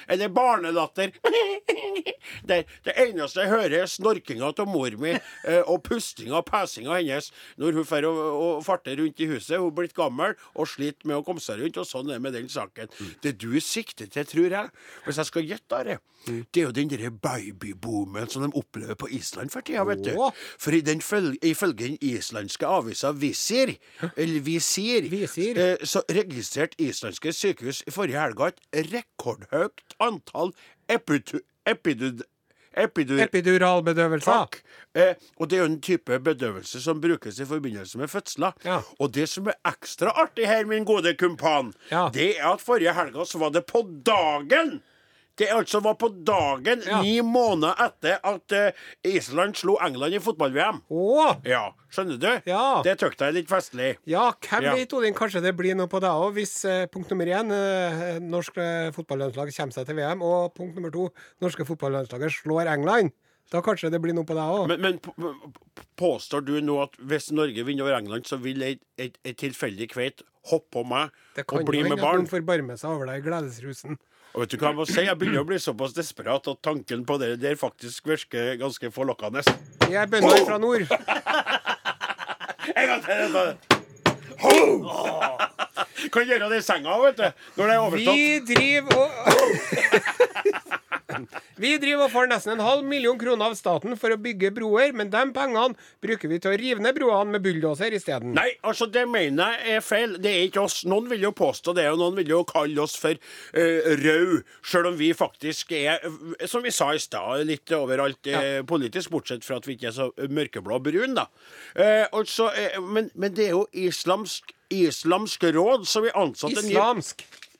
eller 0.08 0.28
barnelatter. 0.28 1.12
Det, 2.46 2.64
det 2.86 2.92
eneste 2.98 3.42
jeg 3.42 3.50
hører, 3.50 3.74
er 3.82 3.90
snorkinga 3.90 4.48
av 4.50 4.68
mor 4.70 4.94
mi 4.98 5.10
eh, 5.12 5.60
og 5.68 5.82
pustinga 5.86 6.38
og 6.40 6.46
pesinga 6.48 6.94
hennes 6.96 7.28
når 7.60 7.76
hun 7.80 8.06
å 8.08 8.46
farte 8.64 8.94
rundt 8.98 9.20
i 9.22 9.28
huset. 9.30 9.58
Hun 9.58 9.68
er 9.70 9.76
blitt 9.76 9.94
gammel 9.96 10.34
og 10.54 10.70
sliter 10.70 11.06
med 11.10 11.18
å 11.18 11.24
komme 11.26 11.42
seg 11.42 11.60
rundt, 11.60 11.78
og 11.82 11.86
sånn 11.88 12.08
er 12.10 12.16
det 12.18 12.24
med 12.24 12.36
den 12.38 12.48
saken. 12.50 12.90
Det 13.22 13.34
du 13.42 13.50
sikter 13.62 14.10
til, 14.10 14.26
tror 14.28 14.56
jeg, 14.56 14.72
hvis 15.06 15.20
jeg 15.22 15.30
skal 15.30 15.46
gjette 15.50 15.82
det, 15.90 15.98
det 16.22 16.60
er 16.62 16.68
jo 16.68 16.74
den 16.74 16.90
derre 16.92 17.10
babyboomen 17.10 18.28
som 18.30 18.44
de 18.46 18.52
opplever 18.58 18.94
på 18.98 19.08
Island 19.10 19.50
for 19.50 19.66
tida, 19.66 19.82
vet 19.88 20.04
du. 20.06 20.12
For 20.62 20.74
i 20.76 20.82
den 20.86 21.02
føl 21.02 21.32
ifølge 21.42 21.88
den 21.88 21.98
islandske 22.06 22.68
avisa 22.70 23.10
Visir, 23.18 23.74
eller 24.14 24.44
Visir, 24.46 25.08
Visir. 25.22 25.58
eh, 25.58 25.76
så 25.88 26.02
registrerte 26.10 26.78
islandske 26.82 27.32
sykehus 27.32 27.82
i 27.86 27.94
forrige 27.94 28.20
helga 28.20 28.50
et 28.52 28.92
rekordhøyt 28.92 29.96
antall 30.00 30.52
epitu... 30.90 31.38
Epidud... 31.66 32.22
Epidur... 32.72 33.18
Epiduralbedøvelser. 33.20 34.46
Eh, 34.96 35.14
og 35.36 35.50
det 35.50 35.56
er 35.58 35.60
jo 35.62 35.68
en 35.70 35.80
type 35.84 36.16
bedøvelse 36.24 36.80
som 36.82 37.00
brukes 37.00 37.38
i 37.40 37.44
forbindelse 37.48 37.98
med 38.00 38.08
fødsler. 38.08 38.52
Ja. 38.64 38.78
Og 38.98 39.12
det 39.14 39.26
som 39.28 39.46
er 39.52 39.58
ekstra 39.68 40.12
artig 40.22 40.46
her, 40.48 40.64
min 40.66 40.84
gode 40.88 41.12
kumpan, 41.20 41.72
Ja. 41.90 42.08
det 42.14 42.38
er 42.40 42.48
at 42.54 42.60
forrige 42.64 42.94
helga 42.96 43.24
så 43.28 43.38
var 43.38 43.50
det 43.52 43.66
på 43.68 43.82
dagen! 44.06 44.80
Det 45.40 45.48
altså 45.48 45.80
var 45.80 45.94
på 45.96 46.10
dagen, 46.12 46.82
Ja. 46.84 46.98
ni 47.00 47.14
måneder 47.24 47.78
etter 47.86 48.18
at 48.22 48.52
uh, 48.52 48.82
Island 49.08 49.56
slo 49.56 49.78
England 49.80 50.12
i 50.14 50.20
fotball-VM. 50.20 50.82
Å! 50.92 51.30
Ja, 51.48 51.62
skjønner 51.88 52.18
du? 52.20 52.28
Ja. 52.50 52.82
Det 52.84 52.98
tøkte 53.00 53.30
jeg 53.30 53.38
litt 53.38 53.48
festlig. 53.48 53.94
Ja, 54.04 54.26
hvem 54.44 54.66
Ja. 54.68 54.74
vet, 54.76 54.92
Odin, 54.92 55.14
kanskje 55.16 55.40
det 55.42 55.54
blir 55.56 55.74
noe 55.78 55.88
på 55.88 56.02
deg 56.04 56.10
òg, 56.12 56.34
hvis 56.36 56.52
uh, 56.68 56.84
punkt 56.92 57.08
nummer 57.10 57.26
én, 57.32 57.48
uh, 57.48 58.18
norsk 58.20 58.60
eh, 58.60 58.90
fotballandslag 58.92 59.54
kommer 59.56 59.72
seg 59.72 59.88
til 59.88 59.96
VM, 59.96 60.22
og 60.22 60.52
punkt 60.54 60.76
nummer 60.76 60.92
to, 60.92 61.08
norske 61.40 61.64
fotballandslaget 61.64 62.36
slår 62.42 62.68
England. 62.76 63.12
Da 63.52 63.60
kanskje 63.64 63.90
det 63.92 64.00
blir 64.00 64.14
noe 64.16 64.24
på 64.28 64.36
deg 64.36 64.52
òg. 64.52 64.68
Men, 64.68 64.80
men 64.80 65.42
påstår 66.00 66.44
du 66.44 66.54
nå 66.64 66.78
at 66.84 66.94
hvis 67.00 67.30
Norge 67.34 67.64
vinner 67.66 67.84
over 67.88 67.98
England, 67.98 68.28
så 68.28 68.38
vil 68.40 68.62
ei, 68.64 68.76
ei, 69.00 69.10
ei 69.24 69.34
tilfeldig 69.36 69.90
kveit 69.92 70.22
hoppe 70.50 70.72
på 70.78 70.84
meg 70.88 71.12
og 71.44 71.66
bli 71.68 71.82
med 71.84 71.96
barn? 71.96 71.96
Det 71.96 71.96
kan 71.96 71.96
jo 71.96 71.96
hende 71.96 71.98
at 71.98 72.16
noen 72.22 72.30
forbarmer 72.30 72.80
seg 72.80 72.94
over 72.94 73.10
deg 73.10 73.20
i 73.20 73.26
gledesrusen. 73.28 73.98
Og 74.32 74.40
vet 74.40 74.54
du 74.54 74.56
hva 74.62 74.70
jeg 74.70 74.78
må 74.78 74.84
si? 74.88 75.02
Jeg 75.04 75.18
begynner 75.20 75.42
å 75.42 75.48
bli 75.48 75.58
såpass 75.60 75.92
desperat 75.96 76.46
at 76.48 76.60
tanken 76.64 77.02
på 77.08 77.18
det 77.20 77.34
der 77.42 77.56
faktisk 77.60 78.06
virker 78.08 78.54
ganske 78.60 78.88
forlokkende. 78.94 79.42
Jeg 79.90 79.98
er 80.00 80.08
bønder 80.08 80.46
fra 80.48 80.56
nord. 80.62 80.86
En 82.72 82.86
gang 82.88 83.02
til! 83.04 83.36
Ho! 84.42 84.56
Kan 86.12 86.26
gjøre 86.26 86.48
det 86.50 86.62
i 86.62 86.64
senga, 86.64 86.96
vet 87.04 87.20
du. 87.20 87.28
Når 87.58 87.68
det 87.68 87.74
er 87.74 87.82
overstått. 87.84 88.16
Vi 88.16 88.40
driver 88.54 88.92
og 88.96 89.10
Vi 91.60 91.74
driver 91.82 92.06
og 92.06 92.12
får 92.12 92.30
nesten 92.30 92.54
en 92.56 92.64
halv 92.64 92.86
million 92.88 93.18
kroner 93.20 93.50
av 93.50 93.56
staten 93.58 93.96
for 94.00 94.14
å 94.14 94.18
bygge 94.20 94.52
broer, 94.56 94.92
men 94.96 95.10
de 95.12 95.22
pengene 95.34 95.76
bruker 96.02 96.30
vi 96.30 96.38
til 96.42 96.52
å 96.52 96.58
rive 96.58 96.84
ned 96.84 96.96
broene 96.96 97.36
med 97.36 97.44
bulldoser 97.44 97.94
isteden. 97.96 98.34
Nei, 98.36 98.48
altså 98.66 98.88
det 98.90 99.04
mener 99.10 99.56
jeg 99.58 99.76
er 99.78 99.84
feil. 99.84 100.16
Det 100.22 100.32
er 100.32 100.46
ikke 100.48 100.64
oss. 100.64 100.82
Noen 100.88 101.10
vil 101.12 101.26
jo 101.28 101.32
påstå 101.36 101.74
det, 101.78 101.86
og 101.92 102.00
noen 102.00 102.18
vil 102.20 102.32
jo 102.34 102.40
kalle 102.48 102.82
oss 102.82 102.96
for 103.00 103.16
uh, 103.18 103.92
rød, 104.02 104.34
sjøl 104.66 104.90
om 104.92 104.98
vi 105.00 105.12
faktisk 105.16 105.74
er, 105.76 106.02
som 106.48 106.64
vi 106.64 106.72
sa 106.74 106.92
i 106.94 107.02
stad, 107.02 107.44
litt 107.48 107.70
overalt 107.76 108.26
eh, 108.30 108.62
politisk, 108.68 109.12
bortsett 109.12 109.44
fra 109.46 109.58
at 109.60 109.66
vi 109.68 109.76
ikke 109.76 109.90
er 109.90 109.96
så 109.96 110.08
mørkeblå 110.32 110.78
og 110.78 110.88
brun, 110.88 111.16
da. 111.18 111.28
Uh, 111.76 112.06
altså, 112.18 112.50
uh, 112.52 112.80
men, 112.82 113.10
men 113.14 113.36
det 113.36 113.50
er 113.50 113.56
jo 113.56 113.66
islamsk, 113.72 114.52
islamsk 114.72 115.48
råd 115.56 115.88
som 115.88 116.06
vi 116.06 116.12
ansatte 116.16 116.62
en 116.62 116.70
ny- 116.70 116.78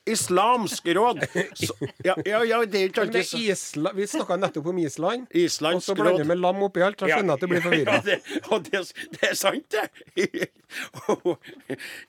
Islamsk. 0.07 0.87
Råd. 0.87 1.25
Så, 1.55 1.75
ja, 2.05 2.17
ja, 2.25 2.45
ja, 2.45 2.59
det 2.67 2.81
er 2.81 2.89
ikke 2.91 3.05
alltid 3.05 3.27
så 3.27 3.39
Isla 3.39 3.93
vi 3.95 4.07
snakka 4.11 4.37
nettopp 4.41 4.67
om 4.73 4.79
Island, 4.83 5.27
Islandsk 5.31 5.77
og 5.77 5.85
så 5.85 5.97
blander 5.99 6.25
vi 6.25 6.29
med 6.33 6.41
lam 6.43 6.63
oppi 6.67 6.83
alt. 6.83 6.99
Da 6.99 7.11
skjønner 7.11 7.31
jeg 7.31 7.39
at 7.39 7.45
du 7.45 7.51
blir 7.53 7.65
forvirra. 7.65 7.97
Ja, 7.97 8.03
det, 8.07 8.19
og 8.51 8.67
det, 8.67 8.83
det 9.15 9.31
er 9.31 9.37
sant, 9.39 9.77
det. 9.77 10.49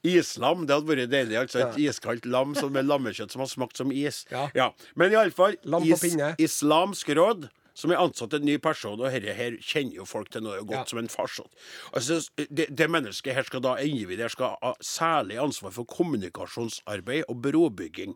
Islam, 0.18 0.66
det 0.68 0.78
hadde 0.78 0.90
vært 0.90 1.12
deilig. 1.14 1.38
Altså 1.44 1.66
et 1.68 1.82
iskaldt 1.86 2.26
lam 2.26 2.56
som 2.58 2.74
med 2.74 2.90
lammekjøtt 2.90 3.34
som 3.34 3.44
har 3.46 3.52
smakt 3.52 3.78
som 3.78 3.94
is. 3.94 4.24
Ja. 4.32 4.72
Men 4.98 5.14
iallfall 5.14 5.60
is. 5.86 6.08
Islamsk 6.42 7.14
råd. 7.20 7.50
Som 7.74 7.92
er 7.92 7.98
ansatt 7.98 8.34
en 8.38 8.46
ny 8.46 8.60
person, 8.62 9.00
og 9.02 9.10
dette 9.10 9.34
her 9.34 9.56
kjenner 9.58 9.96
jo 9.98 10.06
folk 10.06 10.30
til 10.30 10.44
noe 10.46 10.60
godt 10.62 10.72
Ja. 10.78 10.84
som 10.86 11.00
en 11.02 11.10
farsott. 11.10 11.50
Altså, 11.94 12.20
det, 12.38 12.68
det 12.70 12.90
mennesket 12.90 13.34
her 13.34 13.44
skal 13.48 13.64
da, 13.66 13.76
individet 13.82 14.28
her 14.28 14.30
skal 14.30 14.58
ha 14.62 14.74
særlig 14.82 15.40
ansvar 15.42 15.72
for 15.74 15.84
kommunikasjonsarbeid 15.90 17.24
og 17.30 17.42
brobygging. 17.42 18.14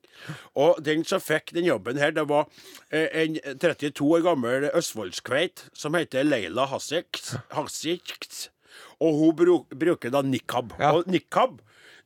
Og 0.55 0.77
den 0.85 1.03
som 1.07 1.21
fikk 1.23 1.53
den 1.57 1.65
jobben 1.65 1.97
her, 1.97 2.11
det 2.13 2.27
var 2.29 2.45
eh, 2.91 3.07
en 3.23 3.39
32 3.57 4.05
år 4.19 4.21
gammel 4.29 4.69
østfoldskveit 4.73 5.67
som 5.73 5.97
heter 5.97 6.23
Leila 6.27 6.67
Hasik. 6.69 7.21
Hasikt 7.55 8.49
og 9.01 9.13
hun 9.13 9.63
bruker 9.77 10.11
da 10.13 10.21
nikab. 10.25 10.73
Ja. 10.79 10.91
Og 10.97 11.07
nikab 11.09 11.59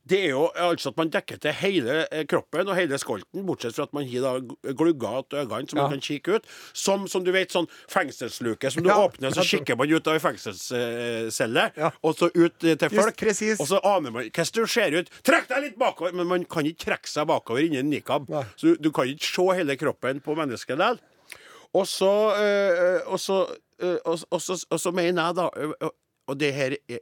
det 0.08 0.18
er 0.24 0.30
jo 0.32 0.48
altså 0.58 0.90
at 0.90 0.96
man 0.98 1.10
dekker 1.14 1.38
til 1.38 1.52
hele 1.52 2.00
eh, 2.10 2.24
kroppen 2.26 2.68
og 2.68 2.74
hele 2.76 2.98
skolten, 2.98 3.44
bortsett 3.46 3.76
fra 3.76 3.84
at 3.86 3.92
man 3.94 4.04
har 4.10 4.40
glugger 4.74 5.22
til 5.30 5.38
øynene 5.38 5.74
man 5.74 5.84
Ja. 5.84 5.88
kan 5.92 6.00
kikke 6.02 6.34
ut. 6.40 6.46
Som, 6.74 7.06
som 7.08 7.22
du 7.24 7.30
vet, 7.32 7.52
sånn 7.54 7.68
fengselsluke 7.88 8.70
som 8.74 8.82
du 8.82 8.88
Ja. 8.90 8.96
åpner, 9.06 9.30
så 9.30 9.44
kikker 9.46 9.76
man 9.78 9.92
ut 9.92 10.06
av 10.10 10.14
ei 10.14 10.18
fengselscelle, 10.24 11.70
Ja. 11.76 11.90
og 12.02 12.16
så 12.18 12.30
ut 12.34 12.64
eh, 12.64 12.74
til 12.74 12.90
folk. 12.90 13.22
Just, 13.22 13.60
Og 13.60 13.66
så 13.68 13.80
aner 13.84 14.10
man 14.10 14.24
hvordan 14.30 14.52
du 14.52 14.66
ser 14.66 14.98
ut. 14.98 15.10
Trekk 15.22 15.48
deg 15.48 15.62
litt 15.62 15.78
bakover! 15.78 16.12
Men 16.12 16.26
man 16.26 16.44
kan 16.44 16.66
ikke 16.66 16.84
trekke 16.84 17.08
seg 17.08 17.26
bakover 17.30 17.62
innen 17.64 17.88
nikab. 17.90 18.28
Nei. 18.28 18.42
Så 18.56 18.72
du, 18.74 18.76
du 18.88 18.90
kan 18.90 19.06
ikke 19.06 19.24
se 19.30 19.46
hele 19.56 19.76
kroppen 19.76 20.20
på 20.20 20.34
mennesket 20.36 20.76
likevel. 20.78 20.98
Og 21.74 21.86
så 21.88 22.10
øh, 22.36 23.00
Og 23.06 23.18
så 23.20 23.46
øh, 23.80 23.98
og, 24.04 24.18
og, 24.30 24.40
så- 24.40 24.66
og 24.70 24.80
så 24.80 24.90
mener 24.92 25.22
jeg, 25.30 25.34
da 25.36 25.48
Og 26.28 26.38
det 26.38 26.52
her 26.54 26.76
er 26.88 26.98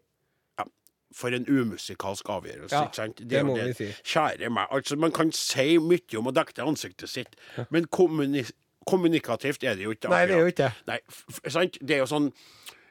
For 1.12 1.35
en 1.35 1.45
umusikalsk 1.49 2.29
avgjørelse, 2.31 2.75
Ja, 2.76 2.85
ikke 2.87 2.97
sant? 2.97 3.19
det 3.19 3.31
det 3.31 3.40
må 3.47 3.57
må 3.57 3.64
vi 3.67 3.73
si. 3.75 3.88
Kjære 4.12 4.50
meg. 4.50 4.67
Altså, 4.71 4.97
man 4.97 5.11
kan 5.12 5.33
si 5.33 5.79
mye 5.79 6.19
om 6.19 6.26
å 6.31 6.33
dekke 6.37 6.62
ansiktet 6.62 7.09
sitt, 7.11 7.37
men 7.71 7.87
kommuni 7.90 8.45
kommunikativt 8.87 9.62
er 9.64 9.75
det 9.76 9.85
jo 9.85 9.90
ikke. 9.95 10.09
Nei, 10.09 10.23
det 10.26 10.35
er 10.35 10.40
jo 10.40 10.47
ikke 10.47 10.64
det. 10.64 10.73
Nei, 10.87 11.50
sant? 11.52 11.76
Det 11.81 11.95
er 11.95 11.99
jo 12.05 12.07
sånn 12.11 12.31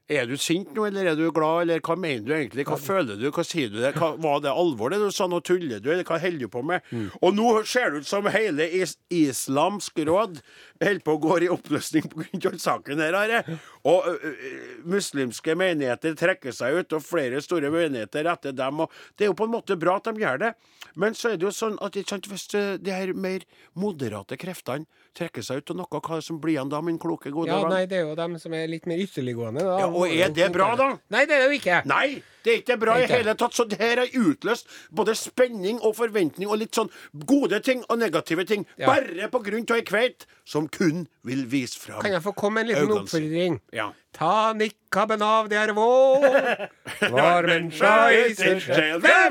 Er 0.10 0.26
du 0.26 0.34
sint 0.42 0.72
nå, 0.74 0.88
eller 0.88 1.12
er 1.12 1.18
du 1.20 1.28
glad, 1.30 1.68
eller 1.68 1.82
hva 1.86 1.94
mener 1.94 2.26
du 2.26 2.32
egentlig? 2.34 2.64
Hva 2.66 2.80
føler 2.82 3.20
du, 3.20 3.28
hva 3.30 3.44
sier 3.46 3.70
du? 3.70 3.78
det? 3.78 3.92
Hva, 3.94 4.16
var 4.18 4.40
det 4.42 4.50
alvor 4.50 4.90
det 4.90 4.98
du 5.04 5.12
sa, 5.14 5.28
nå 5.30 5.38
tuller 5.46 5.84
du, 5.84 5.92
eller 5.94 6.08
hva 6.08 6.18
holder 6.24 6.48
du 6.48 6.50
på 6.50 6.64
med? 6.66 6.88
Og 7.22 7.36
nå 7.38 7.52
ser 7.70 7.94
det 7.94 8.02
ut 8.02 8.10
som 8.10 8.26
hele 8.34 8.66
is 8.80 8.96
islamsk 9.14 10.02
råd 10.10 10.40
holder 10.82 11.04
på 11.06 11.14
å 11.14 11.22
gå 11.22 11.38
i 11.46 11.52
oppløsning 11.54 12.08
pga. 12.10 12.56
saken 12.58 13.04
her. 13.04 13.18
Are. 13.20 13.44
Og 13.90 14.08
ø, 14.10 14.16
ø, 14.34 14.54
muslimske 14.90 15.54
menigheter 15.60 16.18
trekker 16.18 16.56
seg 16.56 16.80
ut, 16.80 16.98
og 16.98 17.06
flere 17.06 17.42
store 17.46 17.70
menigheter 17.74 18.30
etter 18.34 18.56
dem. 18.56 18.82
Og 18.86 18.94
det 19.14 19.28
er 19.28 19.32
jo 19.34 19.38
på 19.38 19.46
en 19.46 19.54
måte 19.60 19.78
bra 19.80 20.00
at 20.00 20.10
de 20.10 20.24
gjør 20.24 20.42
det, 20.48 20.54
men 21.00 21.14
så 21.14 21.34
er 21.34 21.38
det 21.38 21.48
jo 21.50 21.54
sånn 21.54 21.78
at 21.86 21.94
de 22.00 22.96
her 22.96 23.14
mer 23.14 23.46
moderate 23.78 24.40
kreftene 24.42 24.90
trekker 25.20 25.44
seg 25.46 25.62
ut, 25.62 25.74
av 25.74 25.80
noe 25.82 26.02
hva 26.08 26.20
som 26.24 26.40
blir 26.42 26.56
igjen 26.56 26.72
da, 26.72 26.80
min 26.86 26.98
kloke, 27.02 27.32
gode 27.36 27.52
Ja, 27.52 27.60
venn? 27.64 27.74
nei, 27.76 27.84
det 27.92 28.00
er 28.00 28.04
jo 28.08 28.16
dem 28.18 28.38
som 28.42 28.56
er 28.58 28.66
litt 28.72 28.88
mer 28.90 29.02
ytterliggående. 29.04 29.62
Da. 29.68 29.78
Ja, 29.84 29.88
og 29.92 30.06
er 30.10 30.34
det 30.36 30.50
bra, 30.56 30.72
da? 30.80 30.90
Nei, 31.14 31.24
det 31.30 31.38
er 31.38 31.44
det 31.44 31.50
jo 31.52 31.60
ikke. 31.60 31.78
Nei, 31.90 32.08
det 32.46 32.52
er 32.54 32.58
ikke 32.62 32.78
bra 32.80 32.94
Det 32.96 33.04
er 33.04 33.10
i 33.10 33.18
hele 33.20 33.34
tatt. 33.36 33.54
Så 33.56 33.66
det 33.70 33.78
her 33.82 33.98
har 34.00 34.08
utløst 34.16 34.68
både 34.96 35.16
spenning 35.20 35.80
og 35.84 35.96
forventning 35.98 36.48
og 36.50 36.58
litt 36.62 36.76
sånn 36.78 36.90
gode 37.28 37.60
ting 37.66 37.82
og 37.90 38.00
negative 38.00 38.46
ting. 38.48 38.64
Ja. 38.80 38.88
Bare 38.94 39.28
på 39.32 39.42
grunn 39.44 39.66
av 39.70 39.76
ei 39.78 39.84
kveit 39.88 40.26
som 40.48 40.68
kun 40.72 41.08
vil 41.28 41.44
vise 41.52 41.78
fram 41.78 42.02
Kan 42.02 42.14
jeg 42.16 42.24
få 42.26 42.32
komme 42.34 42.64
med 42.64 42.70
en 42.70 42.72
liten 42.72 42.92
oppfordring? 42.96 43.60
Ja. 43.76 43.90
Ta 44.16 44.54
nikkaben 44.58 45.22
av, 45.22 45.50
det 45.52 45.58
er 45.60 45.74
vår. 45.78 46.24
Var 47.14 47.50
menneska 47.52 47.92
i 48.16 48.34
sin 48.38 48.60
sjel 48.64 49.02
Hei, 49.04 49.30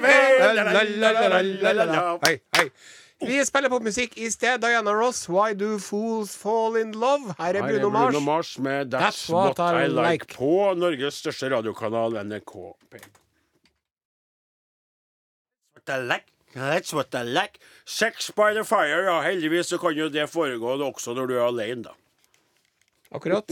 hei. 2.55 2.69
Vi 3.21 3.45
spiller 3.45 3.69
popmusikk 3.73 4.15
i 4.19 4.29
sted. 4.31 4.61
Diana 4.63 4.93
Ross, 4.95 5.25
'Why 5.29 5.55
Do 5.55 5.79
Fools 5.79 6.37
Fall 6.37 6.77
In 6.77 6.93
Love'. 6.95 7.35
Her 7.39 7.55
er 7.57 7.63
Her 7.63 7.75
er 7.75 7.81
Bruno 7.81 7.91
Mars. 7.91 8.25
Mars 8.25 8.59
med 8.59 8.95
That's, 8.95 9.27
That's 9.27 9.33
What 9.33 9.59
What, 9.59 9.75
I 9.75 9.85
I 9.85 9.87
like. 9.89 10.11
Like. 10.11 10.35
på 10.37 10.75
Norges 10.75 11.15
største 11.15 11.51
radiokanal, 11.51 12.13
NRK. 12.25 12.55
What 15.75 15.89
I 15.89 15.99
like. 16.03 16.27
That's 16.55 16.93
what 16.95 17.15
I 17.15 17.23
like. 17.25 17.59
Sex 17.85 18.31
by 18.31 18.55
the 18.55 18.65
fire. 18.65 19.03
Ja, 19.05 19.21
heldigvis 19.23 19.67
så 19.67 19.79
kan 19.79 19.93
jo 19.97 20.09
det 20.09 20.29
foregå 20.31 20.79
også 20.79 21.15
når 21.15 21.27
du 21.27 21.35
er 21.39 21.47
alene, 21.47 21.83
da. 21.83 21.91
Akkurat. 23.15 23.49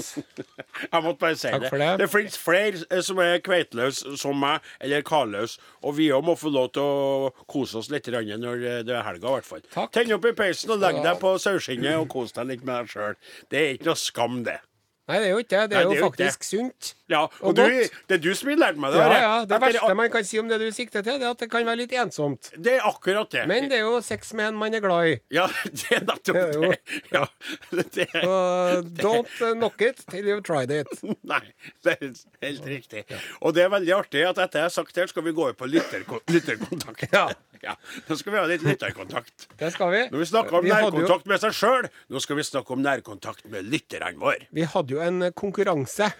Jeg 0.93 1.03
måtte 1.03 1.19
bare 1.21 1.37
si 1.37 1.49
det. 1.49 1.71
det. 1.73 1.89
Det 2.03 2.09
fins 2.13 2.37
flere 2.39 2.83
eh, 2.91 3.01
som 3.05 3.21
er 3.25 3.39
kveitløse 3.45 4.17
som 4.21 4.37
meg, 4.41 4.65
eller 4.85 5.05
karløse. 5.07 5.61
Og 5.83 5.97
vi 5.97 6.11
òg 6.13 6.27
må 6.27 6.37
få 6.37 6.53
lov 6.53 6.71
til 6.77 6.85
å 6.85 7.31
kose 7.49 7.81
oss 7.81 7.91
litt 7.93 8.11
når 8.13 8.61
eh, 8.61 8.83
det 8.85 8.93
er 8.97 9.07
helga, 9.07 9.33
i 9.33 9.39
hvert 9.39 9.49
fall. 9.49 9.89
Tenn 9.95 10.13
opp 10.17 10.29
i 10.29 10.35
peisen 10.37 10.77
og 10.77 10.85
legg 10.85 11.01
deg 11.05 11.21
på 11.23 11.37
saueskinnet 11.41 11.97
og 11.97 12.11
kos 12.13 12.37
deg 12.37 12.53
litt 12.53 12.67
med 12.67 12.85
deg 12.85 12.93
sjøl. 12.93 13.21
Det 13.51 13.63
er 13.63 13.77
ikke 13.79 13.91
noe 13.93 14.01
skam, 14.01 14.43
det. 14.47 14.61
Nei, 15.07 15.19
det 15.23 15.27
er 15.29 15.31
jo 15.31 15.39
ikke 15.39 15.51
det. 15.55 15.61
Det 15.71 15.77
Nei, 15.77 15.81
er 15.83 15.89
det 15.89 15.97
er 15.97 16.01
jo 16.01 16.03
jo 16.03 16.07
ikke 16.11 16.19
det. 16.19 16.27
faktisk 16.27 16.45
sunt. 16.51 16.93
Ja, 17.09 17.21
Og 17.23 17.45
og 17.47 17.55
du, 17.55 17.63
det 17.63 18.15
er 18.17 18.19
du 18.19 18.33
som 18.35 18.49
har 18.51 18.57
lært 18.59 18.79
meg 18.83 18.91
det. 18.97 18.99
Ja, 18.99 19.19
ja. 19.23 19.35
Det 19.47 19.61
verste 19.63 19.95
man 19.95 20.09
kan 20.11 20.25
si 20.27 20.41
om 20.43 20.49
det 20.51 20.59
du 20.59 20.65
sikter 20.75 21.05
til, 21.07 21.21
det 21.21 21.29
er 21.29 21.31
at 21.37 21.39
det 21.45 21.47
kan 21.53 21.63
være 21.69 21.79
litt 21.85 21.93
ensomt. 21.95 22.51
Det 22.59 22.73
er 22.81 22.89
akkurat 22.89 23.31
det. 23.31 23.45
Men 23.47 23.69
det 23.71 23.79
er 23.79 23.85
jo 23.87 24.01
sex 24.03 24.33
med 24.35 24.49
en 24.51 24.59
man 24.59 24.75
er 24.75 24.83
glad 24.83 25.13
i. 25.13 25.15
Ja, 25.31 25.47
det 25.79 25.87
er 25.95 26.03
nettopp 26.09 26.35
Det 26.35 26.43
er 26.43 26.67
det. 26.67 26.99
Ja, 27.15 27.25
det 27.95 28.09
er 28.09 28.27
Så 28.27 28.83
don't 28.99 29.39
uh, 29.47 29.53
knock 29.55 29.81
it 29.87 30.03
till 30.11 30.27
you've 30.27 30.43
tried 30.43 30.71
it. 30.75 30.91
Nei, 31.33 31.43
det 31.87 31.95
er 32.01 32.13
helt 32.43 32.67
riktig. 32.67 33.05
Og 33.41 33.55
det 33.55 33.63
er 33.63 33.71
veldig 33.77 33.95
artig 34.01 34.27
at 34.27 34.43
etter 34.43 34.65
jeg 34.65 34.71
har 34.73 34.75
sagt 34.81 34.95
det, 34.99 35.07
skal 35.15 35.23
vi 35.29 35.37
gå 35.39 35.47
over 35.47 35.55
på 35.63 35.71
lytterko 35.71 36.19
lytterkontakt. 36.35 37.07
Ja. 37.15 37.29
Ja, 37.65 37.73
Nå 38.07 38.15
skal 38.21 38.35
vi 38.35 38.39
ha 38.39 38.45
litt 38.47 38.63
lytterkontakt. 38.63 39.47
Det 39.59 39.71
skal 39.73 39.89
vi. 39.95 40.03
Når 40.13 40.21
vi 40.21 40.27
snakker 40.29 40.59
om 40.59 40.65
Vi 40.67 40.71
nærkontakt 40.71 41.25
jo- 41.25 41.31
med 41.33 41.41
seg 41.41 41.55
sjøl, 41.57 41.87
nå 42.13 42.21
skal 42.21 42.37
vi 42.37 42.45
snakke 42.45 42.75
om 42.77 42.83
nærkontakt 42.85 43.47
med 43.51 43.65
lytterne 43.73 44.13
våre. 44.21 44.45
Vi 44.55 44.67
hadde 44.69 44.93
jo 44.93 44.96
en 45.03 45.33
konkurranse. 45.33 46.12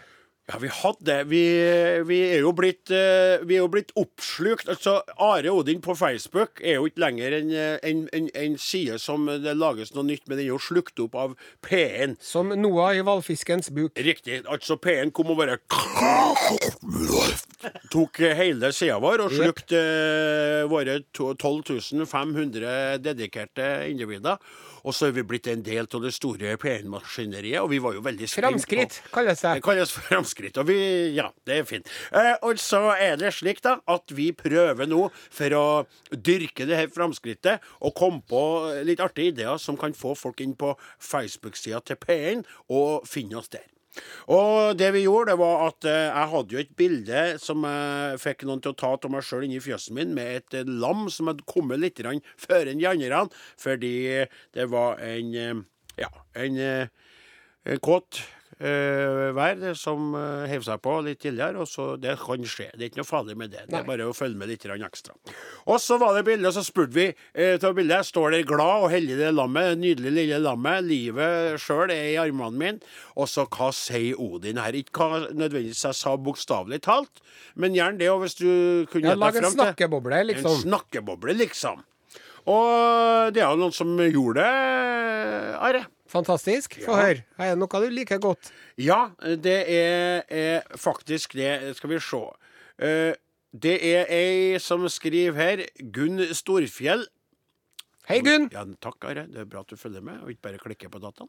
Ja, 0.46 0.58
vi 0.62 0.68
hadde 0.70 1.14
Vi, 1.26 1.40
vi 2.06 2.18
er 2.36 2.44
jo 2.44 2.52
blitt 2.54 2.90
eh, 2.94 3.42
Vi 3.42 3.56
er 3.56 3.64
jo 3.64 3.70
blitt 3.72 3.90
oppslukt. 3.98 4.68
Altså, 4.70 5.00
Are 5.18 5.50
Odin 5.50 5.80
på 5.82 5.96
Facebook 5.98 6.60
er 6.62 6.78
jo 6.78 6.86
ikke 6.86 7.02
lenger 7.02 7.34
en, 7.40 7.50
eh, 7.50 7.78
en, 7.82 8.04
en, 8.14 8.28
en 8.30 8.54
side 8.58 9.00
som 9.02 9.26
det 9.26 9.56
lages 9.58 9.90
noe 9.96 10.06
nytt, 10.06 10.22
men 10.28 10.38
den 10.38 10.46
er 10.46 10.52
jo 10.52 10.60
slukt 10.62 11.02
opp 11.02 11.18
av 11.18 11.34
P1. 11.66 12.14
Som 12.22 12.54
Noah 12.54 12.94
i 12.94 13.02
hvalfiskens 13.02 13.72
buk. 13.74 13.98
Riktig. 13.98 14.44
Altså, 14.46 14.78
P1 14.78 15.10
kom 15.16 15.34
og 15.34 15.40
bare 15.42 15.58
Tok 17.90 18.20
hele 18.38 18.70
sida 18.76 19.00
vår 19.02 19.24
og 19.24 19.34
slukte 19.34 19.80
yep. 19.80 20.70
våre 20.70 21.00
to- 21.16 21.32
12 21.34 22.06
500 22.06 23.02
dedikerte 23.02 23.66
individer. 23.90 24.38
Og 24.86 24.94
så 24.94 25.08
er 25.08 25.16
vi 25.16 25.24
blitt 25.26 25.48
en 25.50 25.64
del 25.66 25.88
av 25.90 26.02
det 26.04 26.12
store 26.14 26.52
P1-maskineriet, 26.62 27.58
og 27.58 27.72
vi 27.72 27.80
var 27.82 27.96
jo 27.96 28.04
veldig 28.06 28.28
spent 28.30 28.44
på 28.44 28.52
Framskritt 28.52 29.00
kalles 29.10 29.40
det 29.42 29.54
det. 29.56 29.62
kalles 29.66 29.90
framskritt, 29.90 30.36
og 30.45 30.66
vi 30.69 30.78
Ja, 31.16 31.31
det 31.47 31.59
er 31.59 31.69
fint. 31.69 31.90
Eh, 32.12 32.35
og 32.43 32.59
så 32.61 32.93
er 32.95 33.16
det 33.21 33.33
slik, 33.35 33.62
da, 33.64 33.78
at 33.88 34.12
vi 34.12 34.33
prøver 34.37 34.87
nå 34.87 35.09
for 35.31 35.57
å 35.57 35.66
dyrke 36.11 36.66
det 36.69 36.76
her 36.76 36.93
framskrittet 36.93 37.64
og 37.81 37.95
komme 37.97 38.23
på 38.28 38.43
litt 38.87 39.00
artige 39.00 39.33
ideer 39.33 39.57
som 39.62 39.78
kan 39.81 39.97
få 39.97 40.14
folk 40.14 40.40
inn 40.45 40.57
på 40.59 40.75
Facebook-sida 41.00 41.81
til 41.87 41.97
P1 42.02 42.45
og 42.69 43.09
finne 43.09 43.40
oss 43.40 43.49
der. 43.52 43.64
Og 44.33 44.76
det 44.78 44.90
vi 44.95 45.05
gjorde, 45.07 45.33
det 45.33 45.38
var 45.40 45.62
at 45.71 45.87
eh, 45.88 46.09
jeg 46.11 46.33
hadde 46.33 46.55
jo 46.55 46.61
et 46.61 46.75
bilde 46.76 47.23
som 47.43 47.64
jeg 47.69 48.21
fikk 48.23 48.45
noen 48.49 48.62
til 48.64 48.75
å 48.75 48.78
ta 48.78 48.93
av 48.97 49.09
meg 49.12 49.25
sjøl 49.25 49.47
inni 49.47 49.62
fjøsen 49.62 49.97
min, 49.97 50.14
med 50.16 50.40
et 50.40 50.59
eh, 50.61 50.69
lam 50.69 51.07
som 51.12 51.31
hadde 51.31 51.47
kommet 51.49 51.81
litt 51.83 52.02
før 52.02 52.69
enn 52.69 52.83
de 52.83 52.88
andre, 52.90 53.25
fordi 53.61 54.26
det 54.57 54.69
var 54.73 55.00
en 55.05 55.35
eh, 55.35 55.64
Ja, 55.97 56.11
en 56.37 56.59
eh, 56.61 57.78
kåt 57.81 58.21
eh, 58.58 59.32
vær 59.36 59.75
som 59.76 60.14
uh, 60.16 60.46
hev 60.48 60.64
seg 60.64 60.80
på 60.84 60.94
litt 61.04 61.20
tidligere. 61.22 61.60
og 61.60 61.68
så 61.68 61.96
Det 62.00 62.16
kan 62.20 62.44
skje. 62.44 62.70
Det 62.75 62.80
er 62.80 62.90
ikke 62.90 63.02
noe 63.02 63.08
farlig 63.08 63.36
med 63.36 63.52
det. 63.52 63.66
Det 63.68 63.78
er 63.80 63.88
bare 63.88 64.08
å 64.08 64.14
følge 64.16 64.38
med 64.38 64.48
litt 64.48 64.64
ekstra. 64.66 65.14
Og 65.66 65.80
så 65.80 65.98
var 65.98 66.14
det 66.16 66.25
bildet, 66.28 66.48
og 66.48 66.56
så 66.56 66.64
spurte 66.66 66.96
vi 66.96 67.08
uh, 67.12 67.56
til 67.60 67.75
bildet. 67.76 68.06
Står 68.06 68.36
der 68.36 68.46
glad 68.48 68.86
og 68.86 68.90
heldig 68.90 69.18
det 69.18 69.32
lammet. 69.34 69.72
det 69.75 69.82
Nydelig 69.82 70.12
lille 70.20 70.38
lammet. 70.42 70.84
Livet 70.84 71.60
sjøl 71.60 71.90
er 71.90 72.12
i 72.12 72.20
armene 72.20 72.56
mine. 72.56 72.94
Og 73.16 73.28
så 73.28 73.46
hva 73.46 73.72
sier 73.75 74.18
Odin 74.20 74.60
her? 74.60 74.76
Ikke 74.76 75.04
hva 75.04 75.26
nødvendigvis 75.30 75.84
jeg 75.84 75.96
sa 75.96 76.16
bokstavelig 76.16 76.82
talt, 76.86 77.20
men 77.54 77.76
gjerne 77.76 78.00
det, 78.00 78.08
og 78.12 78.25
hvis 78.25 78.36
du 78.38 78.86
kunne 78.92 79.12
Ja, 79.12 79.18
lag 79.18 79.36
en 79.36 79.44
snakkeboble, 79.52 79.56
snakkeboble, 79.56 80.20
en 80.20 80.30
liksom. 80.32 80.56
snakkeboble, 80.64 81.36
liksom. 81.40 81.84
Og 82.46 83.34
det 83.34 83.42
er 83.42 83.50
jo 83.50 83.58
noen 83.58 83.75
som 83.75 83.92
gjorde 83.98 84.44
det, 84.44 85.56
Are. 85.58 85.84
Fantastisk. 86.16 86.78
Få 86.85 86.96
Ja. 86.96 87.02
høre. 87.02 87.25
Er 87.38 87.54
det 87.54 87.58
noe 87.61 87.82
du 87.85 87.90
liker 87.92 88.18
godt? 88.23 88.50
Ja, 88.78 89.11
det 89.20 89.58
er, 89.68 90.25
er 90.28 90.62
faktisk 90.76 91.37
det. 91.38 91.76
Skal 91.76 91.90
vi 91.90 91.99
se. 92.00 92.23
Uh, 92.82 93.12
det 93.56 93.76
er 93.85 94.06
ei 94.12 94.58
som 94.61 94.85
skriver 94.88 95.37
her. 95.38 95.66
Gunn 95.92 96.20
Storfjell. 96.37 97.06
Hei, 98.06 98.20
Gunn. 98.23 98.49
Ja, 98.54 98.62
takk, 98.80 99.02
Are. 99.11 99.25
Det 99.26 99.40
er 99.42 99.49
bra 99.50 99.64
at 99.64 99.73
du 99.73 99.76
følger 99.76 100.00
med, 100.04 100.20
og 100.23 100.30
ikke 100.30 100.44
bare 100.46 100.61
klikker 100.62 100.88
på 100.92 101.00
dataen. 101.02 101.28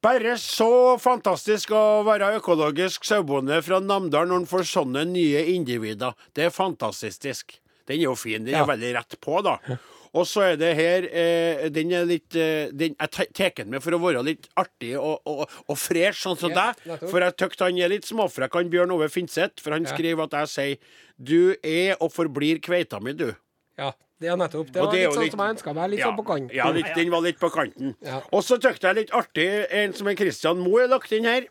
Bare 0.00 0.36
så 0.38 0.94
fantastisk 1.02 1.72
å 1.74 2.04
være 2.06 2.36
økologisk 2.38 3.02
sauebonde 3.08 3.56
fra 3.66 3.80
Namdalen 3.82 4.30
når 4.30 4.44
en 4.44 4.46
får 4.46 4.62
sånne 4.70 5.02
nye 5.10 5.40
individer. 5.56 6.14
Det 6.38 6.44
er 6.46 6.54
fantastisk. 6.54 7.56
Den 7.88 7.98
er 7.98 8.04
jo 8.04 8.14
fin. 8.14 8.44
Den 8.44 8.54
Ja. 8.54 8.62
er 8.62 8.70
veldig 8.70 8.92
rett 8.94 9.16
på, 9.20 9.42
da. 9.42 9.56
Og 10.14 10.24
så 10.26 10.40
er 10.52 10.56
det 10.56 10.70
her 10.78 11.04
eh, 11.10 11.68
Den 11.74 11.90
er 11.92 12.04
litt 12.08 12.34
eh, 12.34 12.70
den, 12.72 12.94
Jeg 12.98 13.10
ta- 13.12 13.26
tar 13.34 13.50
den 13.56 13.70
med 13.70 13.82
for 13.84 13.92
å 13.92 14.00
være 14.00 14.22
litt 14.24 14.48
artig 14.56 14.94
og, 14.98 15.20
og, 15.28 15.44
og 15.68 15.76
fresh, 15.78 16.22
sånn 16.24 16.38
som 16.40 16.50
Ja, 16.54 16.72
deg. 16.72 17.04
For 17.10 17.20
jeg 17.20 17.34
syns 17.36 17.60
han 17.60 17.78
er 17.78 17.92
litt 17.92 18.08
småfrekk, 18.08 18.54
han 18.56 18.70
Bjørn 18.72 18.94
Ove 18.96 19.08
Finseth. 19.12 19.60
For 19.60 19.76
han 19.76 19.84
Ja. 19.84 19.92
skriver 19.94 20.24
at 20.24 20.36
jeg 20.40 20.48
sier 20.54 20.76
Du 21.18 21.54
er 21.62 21.96
og 22.00 22.12
forblir 22.14 22.60
kveita 22.64 23.00
mi, 23.02 23.12
du. 23.12 23.34
Ja, 23.78 23.92
det 24.20 24.28
er 24.32 24.36
nettopp. 24.40 24.72
Det 24.72 24.80
var 24.82 24.90
det 24.92 25.02
litt 25.04 25.12
sånn 25.14 25.22
litt- 25.26 25.32
som 25.36 25.40
jeg 25.44 25.54
ønska 25.58 25.74
meg. 25.74 25.90
Litt 25.90 26.00
ja, 26.00 26.08
sånn 26.08 26.16
på 26.18 26.26
kanten. 26.26 26.54
Ja, 26.56 26.70
litt, 26.74 26.88
den 26.96 27.10
var 27.10 27.20
litt 27.22 27.38
på 27.38 27.50
kanten. 27.54 27.94
Ja. 28.02 28.22
Og 28.32 28.42
så 28.42 28.56
tykte 28.58 28.88
jeg 28.88 28.96
litt 29.02 29.10
artig 29.14 29.48
en 29.70 29.92
som 29.94 30.08
er 30.08 30.16
Christian 30.18 30.58
Moe 30.58 30.82
er 30.86 30.88
lagt 30.88 31.12
inn 31.12 31.24
her. 31.28 31.46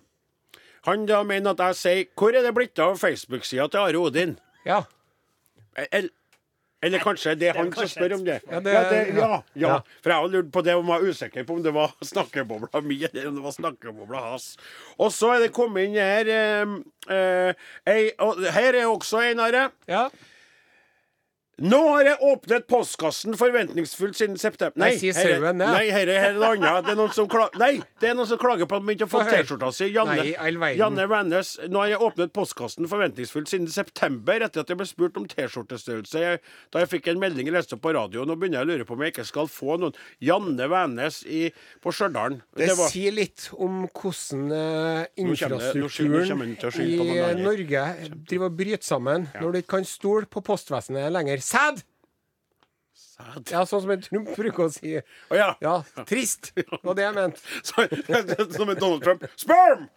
Han 0.88 1.06
da 1.06 1.22
mener 1.28 1.52
at 1.52 1.60
jeg 1.60 1.76
sier 1.76 2.06
Hvor 2.16 2.36
er 2.36 2.42
det 2.46 2.54
blitt 2.56 2.80
av 2.80 2.98
Facebook-sida 2.98 3.70
til 3.72 3.80
Are 3.86 4.00
Odin? 4.00 4.38
Ja. 4.66 4.82
Eller, 5.92 6.10
eller 6.88 7.04
kanskje 7.04 7.36
det 7.40 7.50
er 7.52 7.60
han 7.60 7.72
som 7.76 7.90
spør 7.92 8.16
om 8.18 8.24
det? 8.28 8.40
Ja, 8.50 8.60
det- 8.64 8.74
ja, 8.74 8.84
det, 8.90 9.02
ja, 9.16 9.28
ja. 9.28 9.42
ja. 9.68 9.76
For 10.02 10.14
jeg 10.14 10.24
har 10.24 10.32
lurt 10.34 10.52
på 10.56 10.64
det 10.66 10.76
og 10.80 10.86
var 10.90 11.06
usikker 11.06 11.46
på 11.48 11.58
om 11.60 11.64
det 11.66 11.74
var 11.76 11.94
snakkebobla 12.12 12.82
mi 12.86 12.98
eller 13.04 13.28
om 13.30 13.38
det 13.38 13.44
var 13.46 13.56
snakkebobla 13.60 14.24
hans. 14.32 14.48
Og 14.98 15.12
så 15.16 15.36
er 15.36 15.46
det 15.46 15.52
kommet 15.56 15.88
inn 15.90 16.00
her 16.00 16.32
eh, 16.34 16.74
eh, 17.14 17.68
ei, 17.94 18.10
og 18.24 18.42
Her 18.58 18.74
er 18.82 18.88
også 18.90 19.22
en, 19.30 19.40
Are. 19.46 19.68
ja. 19.88 20.08
Nå 21.58 21.78
har 21.90 22.06
jeg 22.06 22.18
åpnet 22.22 22.68
postkassen 22.70 23.34
forventningsfullt 23.34 24.14
siden 24.20 24.36
september 24.38 24.78
Nei, 24.78 24.92
nei, 24.94 25.12
sauen, 25.16 25.62
ja. 25.64 25.70
Nei, 25.74 25.88
her 25.90 26.06
er 26.14 26.36
det 26.38 26.44
annet. 26.46 26.84
Det 26.86 26.92
er 26.94 27.00
noen 27.00 27.14
som 27.16 27.26
klager 27.32 27.58
Nei, 27.58 27.80
det 27.98 28.12
er 28.12 28.18
noen 28.20 28.30
som 28.30 28.38
klager 28.38 28.70
på 28.70 28.78
at 28.78 28.84
de 28.86 28.94
ikke 28.94 29.08
har 29.08 29.10
fått 29.10 29.26
Få. 29.32 29.34
T-skjorta 29.40 29.70
si. 29.74 29.88
Janne, 29.96 30.18
Nei. 30.22 30.70
Janne 30.78 31.08
Vennes. 31.10 31.56
Nå 31.74 31.82
har 31.82 31.90
jeg 31.96 32.04
åpnet 32.06 32.34
postkassen 32.36 32.86
forventningsfullt 32.92 33.50
siden 33.50 33.72
september, 33.74 34.46
etter 34.46 34.62
at 34.62 34.70
jeg 34.70 34.78
ble 34.78 34.86
spurt 34.86 35.18
om 35.18 35.26
T-skjortestørrelse 35.32 36.22
da 36.74 36.84
jeg 36.84 36.92
fikk 36.92 37.10
en 37.16 37.24
melding 37.24 37.50
lest 37.56 37.74
opp 37.74 37.82
på 37.88 37.96
radio. 37.98 38.28
Nå 38.28 38.38
begynner 38.38 38.62
jeg 38.62 38.68
å 38.68 38.72
lure 38.76 38.86
på 38.86 38.94
om 38.94 39.02
jeg 39.08 39.16
ikke 39.16 39.26
skal 39.32 39.50
få 39.50 39.80
noen. 39.82 39.98
Janne 40.22 40.70
Vennes 40.70 41.24
på 41.82 41.96
Stjørdal. 41.96 42.38
Det, 42.54 42.70
var- 42.78 42.94
sier 42.94 43.18
litt 43.18 43.48
om 43.58 43.88
hvordan 43.88 44.46
eh, 44.54 45.08
det- 45.18 45.26
kommer 45.26 45.58
infrastrukturen 45.58 46.46
i. 46.86 47.42
Norge 47.42 47.84
driver 48.30 48.46
og 48.52 48.58
bryter 48.62 48.86
sammen 48.86 49.28
når 49.42 49.52
du 49.58 49.62
ikke 49.64 49.74
kan 49.80 49.90
stole 49.90 50.30
på 50.30 50.46
postvesenet 50.46 51.10
lenger. 51.18 51.42
sad. 51.48 51.84
Sæd. 53.18 53.50
Ja, 53.50 53.64
sånn 53.66 53.82
som 53.82 53.92
en 53.94 54.02
Trump 54.04 54.28
bruker 54.38 54.68
å 54.68 54.70
si. 54.72 54.92
Å 55.32 55.38
ja. 55.38 55.48
Ja, 55.64 55.74
trist. 56.10 56.52
Var 56.84 56.98
det 56.98 57.06
jeg 57.06 57.16
mente. 57.16 57.42
Som 58.58 58.70
en 58.70 58.78
Donald 58.78 59.02
Trump. 59.04 59.26
Sperm! 59.40 59.88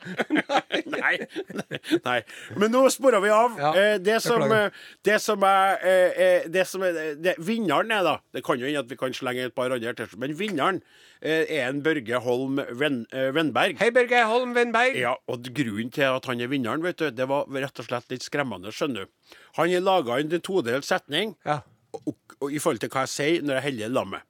Nei. 0.88 1.12
Nei. 2.06 2.16
Men 2.56 2.72
nå 2.72 2.86
spora 2.92 3.20
vi 3.22 3.32
av. 3.34 3.58
Ja, 3.60 3.70
Eh, 3.80 3.96
det, 4.02 4.16
som, 4.24 4.42
eh, 4.52 4.72
det 5.06 5.20
som 5.22 5.44
er, 5.46 5.76
eh, 5.86 6.16
eh, 6.24 6.48
det 6.50 6.64
som 6.68 6.82
er 6.84 6.96
det, 7.22 7.36
Vinneren 7.38 7.92
er, 7.94 8.02
da 8.04 8.16
Det 8.34 8.42
kan 8.44 8.58
jo 8.58 8.66
hende 8.66 8.82
at 8.82 8.90
vi 8.90 8.98
kan 8.98 9.14
slenge 9.14 9.46
et 9.46 9.54
par 9.54 9.70
andre 9.72 10.08
men 10.18 10.34
vinneren 10.36 10.80
eh, 11.22 11.44
er 11.46 11.68
en 11.68 11.80
Børge 11.84 12.18
Holm 12.24 12.58
Ven, 12.80 13.04
eh, 13.14 13.30
Vennberg. 13.36 13.78
Hei, 13.80 13.90
Børge 13.94 14.24
Holm 14.28 14.54
Vennberg. 14.56 14.98
Ja, 14.98 15.14
og 15.30 15.46
grunnen 15.54 15.92
til 15.94 16.08
at 16.08 16.26
han 16.28 16.42
er 16.42 16.50
vinneren, 16.50 16.82
vet 16.84 16.98
du, 17.00 17.08
det 17.14 17.28
var 17.30 17.46
rett 17.52 17.80
og 17.82 17.86
slett 17.88 18.10
litt 18.12 18.26
skremmende, 18.26 18.74
skjønner 18.74 19.06
du. 19.06 19.36
Han 19.60 19.72
har 19.72 19.84
laga 19.86 20.18
en 20.20 20.40
todelt 20.40 20.88
setning 20.88 21.36
Ja. 21.46 21.60
Og, 21.96 22.14
og, 22.40 22.48
i 22.52 22.58
forhold 22.58 22.82
til 22.82 22.92
hva 22.92 23.06
jeg 23.06 23.14
sier 23.14 23.46
når 23.46 23.58
jeg 23.58 23.66
heller 23.68 23.94
lammet. 23.94 24.26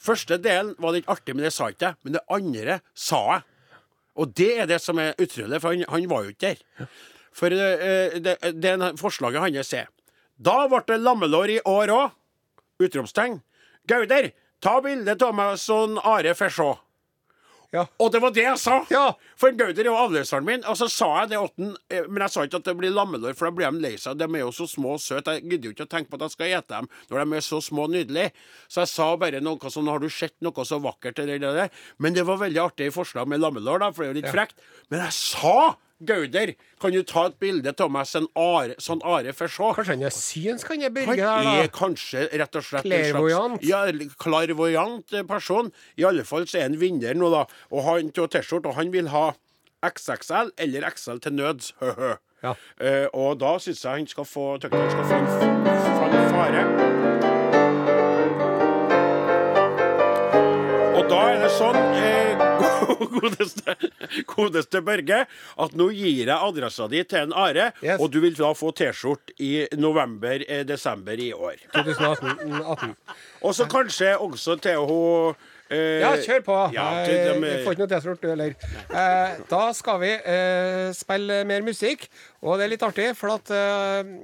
Første 0.00 0.38
delen 0.40 0.74
var 0.80 0.94
litt 0.96 1.08
artig, 1.12 1.34
men 1.36 1.44
det 1.44 1.52
sa 1.52 1.68
ikke 1.68 1.90
jeg. 1.90 2.00
Men 2.04 2.16
det 2.16 2.22
andre 2.32 2.78
sa 2.96 3.20
jeg. 3.34 3.46
Og 4.20 4.32
det 4.36 4.50
er 4.62 4.68
det 4.68 4.80
som 4.82 4.98
er 5.00 5.18
utrolig, 5.20 5.60
for 5.62 5.72
han, 5.72 5.84
han 5.88 6.10
var 6.10 6.24
jo 6.24 6.32
ikke 6.32 6.54
der. 6.54 6.88
For 7.36 7.54
eh, 7.54 8.16
det, 8.20 8.36
det 8.58 8.74
forslaget 8.98 9.44
hans 9.44 9.74
er 9.76 9.90
Da 10.40 10.64
ble 10.68 10.80
det 10.88 10.98
lammelår 11.00 11.56
i 11.56 11.60
år 11.68 11.92
òg! 11.94 12.16
Utropstegn. 12.80 13.42
Gauder, 13.88 14.30
ta 14.64 14.78
bilde 14.80 15.16
av 15.20 15.36
meg 15.36 15.58
sånn 15.60 15.98
Are 16.00 16.34
se. 16.34 16.70
Ja. 17.70 17.84
Og 18.02 18.10
det 18.10 18.18
var 18.22 18.32
det 18.34 18.42
jeg 18.42 18.58
sa! 18.58 18.80
Ja. 18.90 19.04
For 19.38 19.54
Gauder 19.54 19.84
er 19.84 19.90
jo 19.92 19.98
avløseren 19.98 20.46
min. 20.46 20.64
Og 20.66 20.78
så 20.78 20.88
sa 20.90 21.10
jeg 21.20 21.32
det 21.32 21.38
åtten, 21.38 21.74
eh, 21.92 22.06
men 22.08 22.24
jeg 22.24 22.34
sa 22.34 22.46
ikke 22.46 22.60
at 22.62 22.70
det 22.70 22.74
blir 22.80 22.94
lammelår, 22.94 23.36
for 23.38 23.46
da 23.46 23.54
blir 23.54 23.70
de 23.70 23.84
lei 23.84 23.92
seg. 24.00 24.18
De 24.18 24.26
er 24.26 24.42
jo 24.42 24.50
så 24.54 24.66
små 24.70 24.96
og 24.96 25.04
søte. 25.04 25.36
Jeg 25.38 25.46
gidder 25.46 25.70
jo 25.70 25.76
ikke 25.76 25.86
å 25.86 25.92
tenke 25.94 26.10
på 26.10 26.18
at 26.18 26.26
jeg 26.26 26.36
skal 26.36 26.54
ete 26.58 26.80
dem 26.80 26.90
når 27.10 27.22
de 27.22 27.38
er 27.38 27.46
så 27.46 27.60
små 27.62 27.86
og 27.86 27.94
nydelige. 27.94 28.32
Så 28.66 28.82
jeg 28.82 28.92
sa 28.94 29.10
bare 29.20 29.42
noe 29.44 29.70
sånn 29.70 29.90
Har 29.90 30.02
du 30.02 30.08
sett 30.12 30.34
noe 30.44 30.66
så 30.66 30.80
vakkert 30.82 31.22
eller 31.22 31.38
det 31.42 31.52
der? 31.60 31.70
Men 32.02 32.16
det 32.16 32.26
var 32.26 32.42
veldig 32.42 32.64
artig 32.64 32.90
forslag 32.94 33.30
med 33.30 33.42
lammelår, 33.42 33.84
da, 33.84 33.92
for 33.94 34.02
det 34.02 34.10
er 34.10 34.14
jo 34.14 34.20
litt 34.22 34.34
frekt. 34.34 34.58
Men 34.90 35.06
jeg 35.06 35.16
sa 35.20 35.54
Gauder, 36.00 36.54
kan 36.80 36.94
du 36.94 37.02
ta 37.04 37.26
et 37.28 37.34
bilde 37.42 37.74
av 37.76 37.90
meg 37.92 38.06
sånn 38.08 38.24
Are, 38.40 38.72
sånn 38.80 39.02
Are 39.04 39.34
får 39.36 39.50
se? 39.52 39.66
Kanskje 39.76 39.92
han 39.92 40.04
er 40.08 40.14
synsk, 40.16 40.70
han 40.72 40.86
er 40.86 40.94
Børge 40.94 41.18
Han 41.20 41.50
er 41.52 41.66
da. 41.68 41.72
kanskje 41.76 42.22
rett 42.40 42.56
og 42.56 42.64
slett 42.64 42.86
Klarvoyant? 42.88 43.60
ja, 43.68 43.82
klarvoyant 44.22 45.12
person. 45.28 45.68
I 46.00 46.06
alle 46.08 46.24
fall 46.24 46.48
så 46.48 46.58
er 46.62 46.68
han 46.70 46.78
vinner 46.80 47.14
nå, 47.20 47.28
da. 47.34 47.44
Og 47.70 47.84
han 47.84 48.08
til 48.16 48.28
T-skjorte, 48.32 48.72
og 48.72 48.78
han 48.80 48.92
vil 48.94 49.12
ha 49.12 49.26
XXL 49.84 50.54
eller 50.56 50.88
XL 50.88 51.20
til 51.24 51.36
nøds. 51.36 51.74
Hø-hø. 51.84 52.14
Ja. 52.40 52.54
Uh, 52.80 53.06
og 53.12 53.40
da 53.42 53.58
syns 53.60 53.84
jeg 53.84 53.92
han 53.98 54.06
skal 54.08 54.24
få 54.24 54.44
Tøkken 54.62 54.80
han 54.80 54.90
skal 54.94 55.04
få 55.04 55.20
en 55.20 55.28
fanfare. 56.00 57.70
Og 60.96 61.04
da 61.10 61.20
er 61.30 61.38
det 61.44 61.50
sånn, 61.54 61.78
godeste, 63.16 63.74
godeste 64.30 64.82
Børge, 64.86 65.22
at 65.64 65.76
nå 65.78 65.86
gir 65.94 66.24
jeg 66.26 66.36
adressa 66.36 66.88
di 66.92 67.02
til 67.04 67.26
en 67.28 67.32
Are, 67.36 67.70
Yes. 67.84 68.00
og 68.00 68.10
du 68.12 68.20
vil 68.24 68.34
da 68.38 68.50
få 68.56 68.72
T-skjorte 68.76 69.34
i 69.40 69.66
november-desember 69.76 71.20
i 71.22 71.30
år. 71.32 71.56
2018. 71.74 72.60
18. 72.60 72.94
Og 73.46 73.54
så 73.56 73.66
kanskje 73.70 74.12
også 74.20 74.56
til 74.62 74.76
hun 74.84 75.34
eh, 75.70 76.00
Ja, 76.02 76.12
kjør 76.20 76.44
på. 76.46 76.58
Ja, 76.74 76.86
Jeg, 77.00 77.08
til 77.08 77.44
jeg 77.48 77.64
får 77.64 77.76
ikke 77.76 77.84
noe 77.84 77.92
T-skjorte, 77.94 78.22
du 78.26 78.32
heller. 78.34 78.54
Eh, 78.90 79.40
da 79.50 79.62
skal 79.76 80.00
vi 80.02 80.12
eh, 80.18 80.90
spille 80.96 81.42
mer 81.48 81.64
musikk, 81.66 82.08
og 82.42 82.58
det 82.58 82.66
er 82.68 82.74
litt 82.74 82.86
artig, 82.86 83.10
for 83.18 83.36
at 83.38 83.52
eh, 83.54 84.14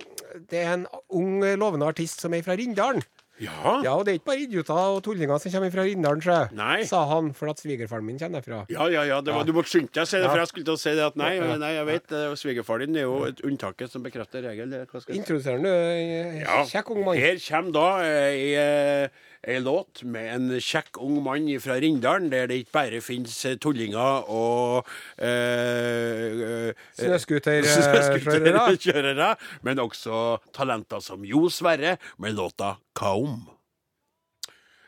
det 0.51 0.63
er 0.65 0.73
en 0.77 0.87
ung, 1.17 1.39
lovende 1.57 1.87
artist 1.89 2.21
som 2.25 2.35
er 2.37 2.45
fra 2.45 2.57
Rindalen. 2.59 3.05
Ja. 3.43 3.73
Ja, 3.85 3.93
og 3.97 4.07
det 4.07 4.15
er 4.15 4.19
ikke 4.21 4.31
bare 4.31 4.45
idioter 4.47 4.79
og 4.97 5.03
tullinger 5.05 5.41
som 5.43 5.53
kommer 5.53 5.73
fra 5.75 5.85
Rindalen, 5.85 6.23
sjø, 6.25 6.39
sa 6.89 7.03
han, 7.11 7.33
for 7.37 7.53
at 7.53 7.61
svigerfaren 7.61 8.07
min 8.07 8.19
kommer 8.21 8.41
derfra. 8.41 8.63
Ja, 8.73 8.89
ja, 8.93 9.05
ja, 9.09 9.21
det 9.21 9.35
var, 9.35 9.45
Du 9.45 9.53
måtte 9.57 9.73
skynde 9.73 9.93
deg 9.93 10.07
å 10.07 10.09
si 10.09 10.21
det, 10.23 10.31
for 10.31 10.41
jeg 10.41 10.53
skulle 10.53 10.69
til 10.71 10.79
å 10.79 10.81
si 10.81 10.95
det 10.97 11.05
at 11.05 11.21
nei, 11.21 11.33
nei 11.61 11.73
jeg 11.77 11.89
vet 11.91 12.17
svigerfaren 12.41 12.87
din 12.87 13.03
er 13.03 13.09
jo 13.09 13.23
et 13.29 13.43
unntaket 13.47 13.93
som 13.93 14.05
bekrefter 14.07 14.45
regelen. 14.47 14.87
Introduserer? 14.87 15.21
Introduserer 15.21 15.63
du 15.63 15.71
eh, 15.71 16.67
kjekk 16.73 16.93
ung 16.95 17.05
mann? 17.07 17.21
Her 17.21 17.41
kommer 17.45 17.77
da 17.77 17.89
i 18.03 18.13
ei, 18.17 18.53
eh, 18.61 19.25
ei 19.47 19.61
låt 19.63 20.03
med 20.03 20.29
en 20.35 20.47
kjekk 20.59 20.99
ung 21.03 21.21
mann 21.25 21.47
fra 21.63 21.79
Rindalen, 21.81 22.31
der 22.33 22.49
det 22.51 22.63
ikke 22.65 22.75
bare 22.81 23.03
finnes 23.05 23.37
eh, 23.47 23.59
tullinger 23.63 24.27
og 24.27 24.89
eh, 25.23 26.71
eh, 26.71 26.87
Snøscooterkjørere. 26.99 27.87
snøscooterkjørere, 28.11 29.35
men 29.63 29.83
også 29.83 30.41
talenter 30.57 31.05
som 31.05 31.25
Jo 31.27 31.47
Sverre 31.53 31.97
med 32.19 32.35
låta 32.35 32.77
Kaom. 32.97 33.56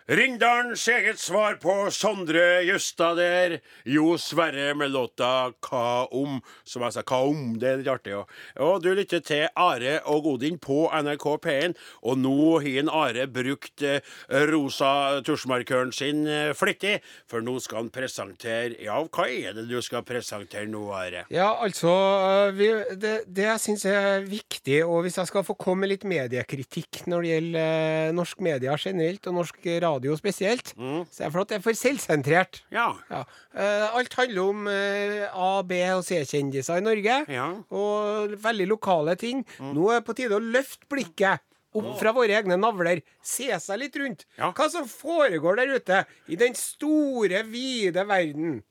Rindalens 0.08 0.86
eget 0.88 1.18
svar 1.20 1.58
på 1.60 1.72
Sondre 1.92 2.62
Justad 2.64 3.18
der. 3.20 3.58
Jo 3.84 4.14
Sverre 4.16 4.70
med 4.72 4.94
låta 4.94 5.50
Hva 5.60 6.06
om? 6.16 6.38
Som 6.64 6.86
jeg 6.86 6.94
sa, 6.94 7.02
hva 7.04 7.18
om? 7.28 7.42
Det 7.60 7.68
er 7.68 7.82
litt 7.82 7.90
artig. 7.92 8.14
jo. 8.14 8.22
og 8.56 8.80
du 8.80 8.88
lytter 8.96 9.20
til 9.20 9.44
Are 9.52 9.98
og 10.08 10.24
Odin 10.30 10.56
på 10.56 10.86
NRK 10.88 11.26
P1, 11.44 11.74
og 12.08 12.16
nå 12.22 12.36
har 12.64 12.88
Are 12.88 13.26
brukt 13.28 13.84
eh, 13.84 14.00
rosa 14.48 15.20
tusjmarkøren 15.20 15.92
sin 15.92 16.24
eh, 16.24 16.54
flittig, 16.56 17.02
for 17.28 17.44
nå 17.44 17.58
skal 17.60 17.82
han 17.82 17.92
presentere 17.92 18.80
Ja, 18.80 18.96
hva 19.04 19.28
er 19.28 19.60
det 19.60 19.66
du 19.68 19.76
skal 19.84 20.06
presentere 20.08 20.64
nå, 20.72 20.86
Are? 20.88 21.26
Ja, 21.28 21.50
altså 21.60 21.92
øh, 21.92 22.56
vi, 22.56 22.70
det, 22.96 23.14
det 23.28 23.44
jeg 23.44 23.64
syns 23.66 23.84
er 23.84 24.24
viktig, 24.24 24.80
og 24.86 25.04
hvis 25.04 25.20
jeg 25.20 25.28
skal 25.34 25.44
få 25.44 25.52
komme 25.52 25.84
med 25.84 25.92
litt 25.92 26.08
mediekritikk 26.08 27.04
når 27.04 27.20
det 27.20 27.36
gjelder 27.36 27.62
eh, 28.08 28.16
norsk 28.16 28.40
media 28.48 28.80
generelt, 28.80 29.28
og 29.28 29.40
norsk 29.42 29.72
radio 29.84 29.97
spesielt, 30.18 30.74
så 31.10 31.24
er 31.26 31.30
for 31.34 31.40
at 31.42 31.48
det 31.48 31.56
er 31.58 31.64
for 31.64 31.72
selvsentrert. 31.76 32.62
Ja. 32.70 32.94
Ja. 33.10 33.24
Uh, 33.54 33.96
alt 33.98 34.14
handler 34.14 34.42
om 34.52 34.66
uh, 34.66 35.26
A-, 35.34 35.62
B- 35.66 35.82
og 35.96 36.04
C-kjendiser 36.06 36.78
i 36.78 36.84
Norge, 36.86 37.18
Ja. 37.32 37.48
og 37.70 38.34
veldig 38.42 38.66
lokale 38.70 39.16
ting. 39.16 39.44
Nå 39.60 39.90
er 39.90 40.00
det 40.00 40.06
på 40.06 40.14
tide 40.16 40.38
å 40.38 40.42
løfte 40.42 40.86
blikket. 40.88 41.40
Opp 41.76 41.98
fra 42.00 42.10
våre 42.16 42.32
egne 42.38 42.56
navler. 42.56 43.02
Se 43.22 43.50
seg 43.60 43.78
litt 43.82 43.96
rundt. 44.00 44.24
Hva 44.40 44.68
som 44.72 44.86
foregår 44.88 45.56
der 45.60 45.74
ute 45.76 45.98
i 46.32 46.36
den 46.40 46.54
store, 46.56 47.42
vide 47.44 48.06
verden. 48.08 48.62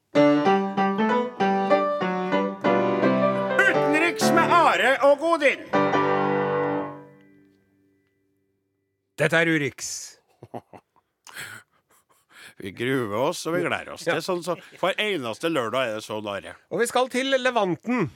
Utenriks 3.62 4.32
med 4.34 4.52
Are 4.54 4.96
og 5.08 5.20
Godin. 5.22 5.62
Dette 9.18 9.40
er 9.44 9.50
Urix. 9.50 9.88
Vi 12.58 12.72
gruer 12.74 13.14
oss, 13.30 13.44
og 13.46 13.54
vi 13.54 13.62
gleder 13.66 13.94
oss. 13.94 14.06
Det 14.08 14.16
er 14.18 14.24
sånn 14.26 14.42
så, 14.46 14.56
For 14.82 14.98
eneste 14.98 15.52
lørdag 15.54 15.92
er 15.92 16.00
det 16.00 16.06
sånn, 16.08 16.26
Are. 16.32 16.56
Og 16.74 16.82
vi 16.82 16.88
skal 16.90 17.10
til 17.14 17.30
Levanten. 17.38 18.08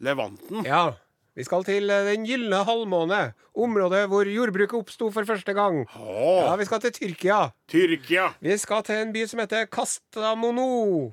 Levanten. 0.00 0.64
Ja. 0.64 0.94
Vi 1.36 1.44
skal 1.44 1.66
til 1.68 1.90
eh, 1.92 2.06
Den 2.08 2.24
gylne 2.24 2.62
halvmåne. 2.64 3.20
Området 3.56 4.06
hvor 4.08 4.28
jordbruket 4.28 4.78
oppsto 4.78 5.10
for 5.12 5.28
første 5.28 5.52
gang. 5.56 5.82
Ja, 5.92 6.56
Vi 6.56 6.64
skal 6.68 6.80
til 6.80 6.94
Tyrkia. 6.96 7.40
Tyrkia. 7.68 8.30
Vi 8.40 8.56
skal 8.60 8.82
til 8.88 9.02
en 9.02 9.12
by 9.12 9.26
som 9.28 9.40
heter 9.44 9.68
Kastamono. 9.68 11.12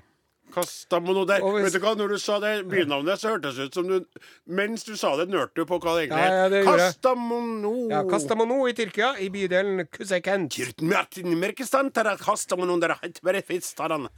Kastamono 0.53 1.25
der. 1.25 1.39
Hvis- 1.41 1.63
Vet 1.63 1.73
du 1.73 1.79
hva, 1.79 1.95
når 1.97 2.07
du 2.09 2.17
sa 2.19 2.39
det 2.39 2.67
bynavnet, 2.69 3.17
så 3.17 3.31
hørtes 3.33 3.55
det 3.55 3.65
ut 3.69 3.73
som 3.73 3.87
du 3.87 4.05
Mens 4.47 4.83
du 4.83 4.95
sa 4.95 5.15
det, 5.17 5.29
nørte 5.29 5.55
du 5.55 5.65
på 5.65 5.79
hva 5.79 5.95
det 5.97 6.09
egentlig 6.09 6.19
Ja, 6.19 6.29
ja, 6.29 6.45
er. 6.45 6.49
gjorde. 6.63 6.77
Kastamono. 6.77 7.89
Ja, 7.89 8.03
Kastamono 8.03 8.67
i 8.67 8.73
Tyrkia, 8.73 9.15
i 9.19 9.29
bydelen 9.29 9.87
fistaran. 13.41 14.09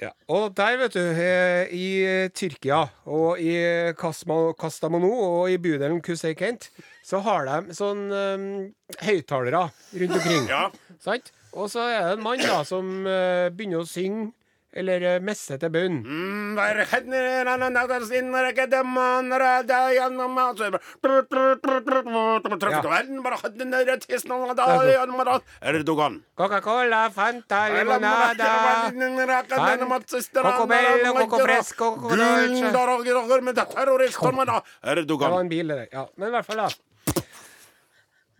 Ja. 0.00 0.10
Og 0.28 0.54
der, 0.54 0.76
vet 0.78 0.92
du, 0.92 1.00
eh, 1.00 1.68
i 1.70 2.28
Tyrkia 2.34 2.88
og 3.06 3.38
i 3.38 3.92
Kastamono 3.94 5.12
og 5.12 5.50
i 5.50 5.58
bydelen 5.58 6.00
Kusekent, 6.02 6.70
så 7.04 7.20
har 7.22 7.44
de 7.46 7.72
sånn 7.74 8.10
um, 8.10 8.74
høyttalere 9.02 9.70
rundt 9.94 10.12
omkring. 10.16 10.48
Ja. 10.48 10.70
Sant? 11.00 11.30
Og 11.52 11.70
så 11.72 11.80
er 11.90 12.04
det 12.04 12.18
en 12.18 12.22
mann 12.22 12.42
da 12.44 12.60
som 12.68 13.06
eh, 13.08 13.48
begynner 13.50 13.82
å 13.82 13.88
synge 13.88 14.30
Eller 14.70 15.02
eh, 15.02 15.16
messe 15.18 15.56
til 15.58 15.70
bunn. 15.74 15.96
Mm, 16.06 16.58
er 16.62 16.78
er 16.78 16.84
er. 25.34 25.72
Erdogan. 25.72 26.20
Coca-Cola, 26.38 27.00
Fanta, 27.10 27.64
limonada 27.74 28.46
Cocobello, 30.52 31.16
Coco 31.18 31.42
Fresco, 31.48 31.90
Coco 31.96 32.14
Dolce. 32.14 32.70
Terrorister, 33.74 34.30
Det 34.62 34.86
var 34.86 34.96
Erdogan. 35.02 35.40
en 35.40 35.52
bil, 35.56 35.66
det 35.74 35.80
der. 35.82 35.90
Ja, 35.98 36.06
men 36.14 36.28
i 36.30 36.36
hvert 36.38 36.46
fall, 36.46 36.62
da. 36.62 36.89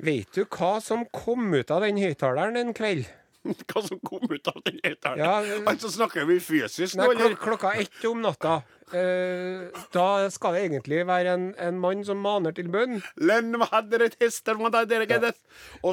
Vet 0.00 0.32
du 0.36 0.44
hva 0.46 0.78
som 0.84 1.04
kom 1.12 1.50
ut 1.54 1.70
av 1.70 1.84
den 1.84 1.98
høyttaleren 2.00 2.56
en 2.60 2.76
kveld? 2.76 3.08
Hva 3.70 3.80
som 3.80 3.96
kom 4.04 4.26
ut 4.28 4.48
av 4.50 4.58
den 4.66 4.76
høyttaleren? 4.84 5.20
Ja, 5.24 5.60
Altså, 5.70 5.88
snakker 5.92 6.26
vi 6.28 6.36
fysisk 6.44 6.98
nå, 6.98 7.06
klok 7.08 7.20
eller? 7.24 7.36
klokka 7.40 7.70
ett 7.80 8.04
om 8.08 8.20
natta. 8.20 8.58
Eh, 8.92 9.70
da 9.94 10.06
skal 10.34 10.56
det 10.56 10.62
egentlig 10.66 11.04
være 11.08 11.32
en, 11.38 11.46
en 11.62 11.78
mann 11.80 12.02
som 12.04 12.20
maner 12.20 12.52
til 12.56 12.68
bønn. 12.72 12.98
Ja. 13.16 13.38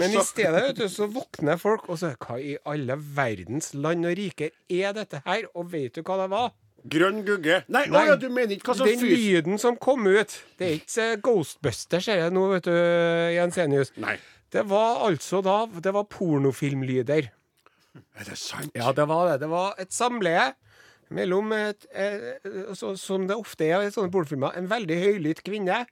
Men 0.02 0.12
i 0.12 0.24
stedet 0.26 0.64
vet 0.66 0.82
du, 0.82 0.88
så 0.98 1.08
våkner 1.14 1.60
folk 1.62 1.88
og 1.88 2.02
så 2.02 2.12
Hva 2.20 2.40
i 2.42 2.58
alle 2.68 2.98
verdens 3.00 3.72
land 3.78 4.08
og 4.10 4.18
riker 4.18 4.52
er 4.68 4.98
dette 4.98 5.22
her? 5.28 5.48
Og 5.56 5.72
vet 5.72 5.96
du 5.96 6.04
hva 6.04 6.20
det 6.24 6.32
var? 6.34 6.52
Grønn 6.88 7.24
gugge. 7.26 7.62
Nei, 7.74 7.86
Nei, 7.90 8.04
å 8.04 8.12
ja, 8.12 8.18
du 8.20 8.28
mener 8.30 8.54
ikke 8.56 8.72
hva 8.72 8.78
som 8.80 8.88
Den 8.88 9.02
lyden 9.02 9.58
som 9.60 9.76
kom 9.82 10.06
ut 10.08 10.36
Det 10.60 10.68
er 10.68 10.76
ikke 10.78 11.08
eh, 11.08 11.18
Ghostbusters, 11.26 12.06
ser 12.06 12.22
jeg 12.22 12.36
nå, 12.36 12.46
vet 12.54 12.70
du, 12.70 12.76
Jensenius. 13.34 13.92
Nei. 14.00 14.16
Det 14.54 14.64
var 14.70 15.02
altså 15.10 15.42
da 15.44 15.58
Det 15.84 15.92
var 15.96 16.08
pornofilmlyder. 16.12 17.28
Er 17.98 18.30
det 18.30 18.38
sant? 18.40 18.72
Ja, 18.78 18.94
det 18.96 19.08
var 19.10 19.32
det. 19.32 19.42
Det 19.44 19.50
var 19.52 19.76
et 19.82 19.92
samleie 19.94 20.52
mellom 21.10 21.52
et, 21.56 21.88
eh, 21.96 22.48
så, 22.78 22.94
Som 23.00 23.28
det 23.28 23.38
ofte 23.40 23.68
er 23.68 23.88
i 23.88 23.92
sånne 23.92 24.12
pornofilmer, 24.14 24.56
en 24.60 24.70
veldig 24.70 25.02
høylytt 25.04 25.44
kvinne 25.46 25.86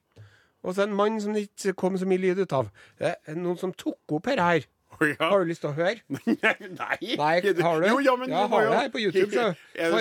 og 0.66 0.74
så 0.74 0.86
en 0.86 0.96
mann 0.98 1.20
som 1.22 1.36
det 1.36 1.46
ikke 1.46 1.76
kom 1.78 1.98
så 2.00 2.08
mye 2.10 2.22
lyd 2.24 2.40
ut 2.42 2.54
av. 2.58 2.72
Det 2.98 3.12
er 3.14 3.36
noen 3.38 3.60
som 3.62 3.74
tok 3.78 4.16
opp 4.18 4.30
her. 4.32 4.42
her. 4.42 4.64
Ja. 5.16 5.30
Har 5.30 5.40
du 5.44 5.50
lyst 5.50 5.62
til 5.62 5.70
å 5.72 5.76
høre? 5.76 5.96
Nei. 6.80 7.16
Nei, 7.18 7.34
har 7.62 7.82
du? 7.82 7.88
Jo, 7.88 8.00
ja, 8.04 8.16
men 8.20 8.30
ja, 8.30 8.46
har 8.52 8.64
jo- 8.66 8.72
det 8.72 8.80
her 8.80 8.90
på 8.94 9.02
YouTube, 9.04 9.32
så. 9.34 9.48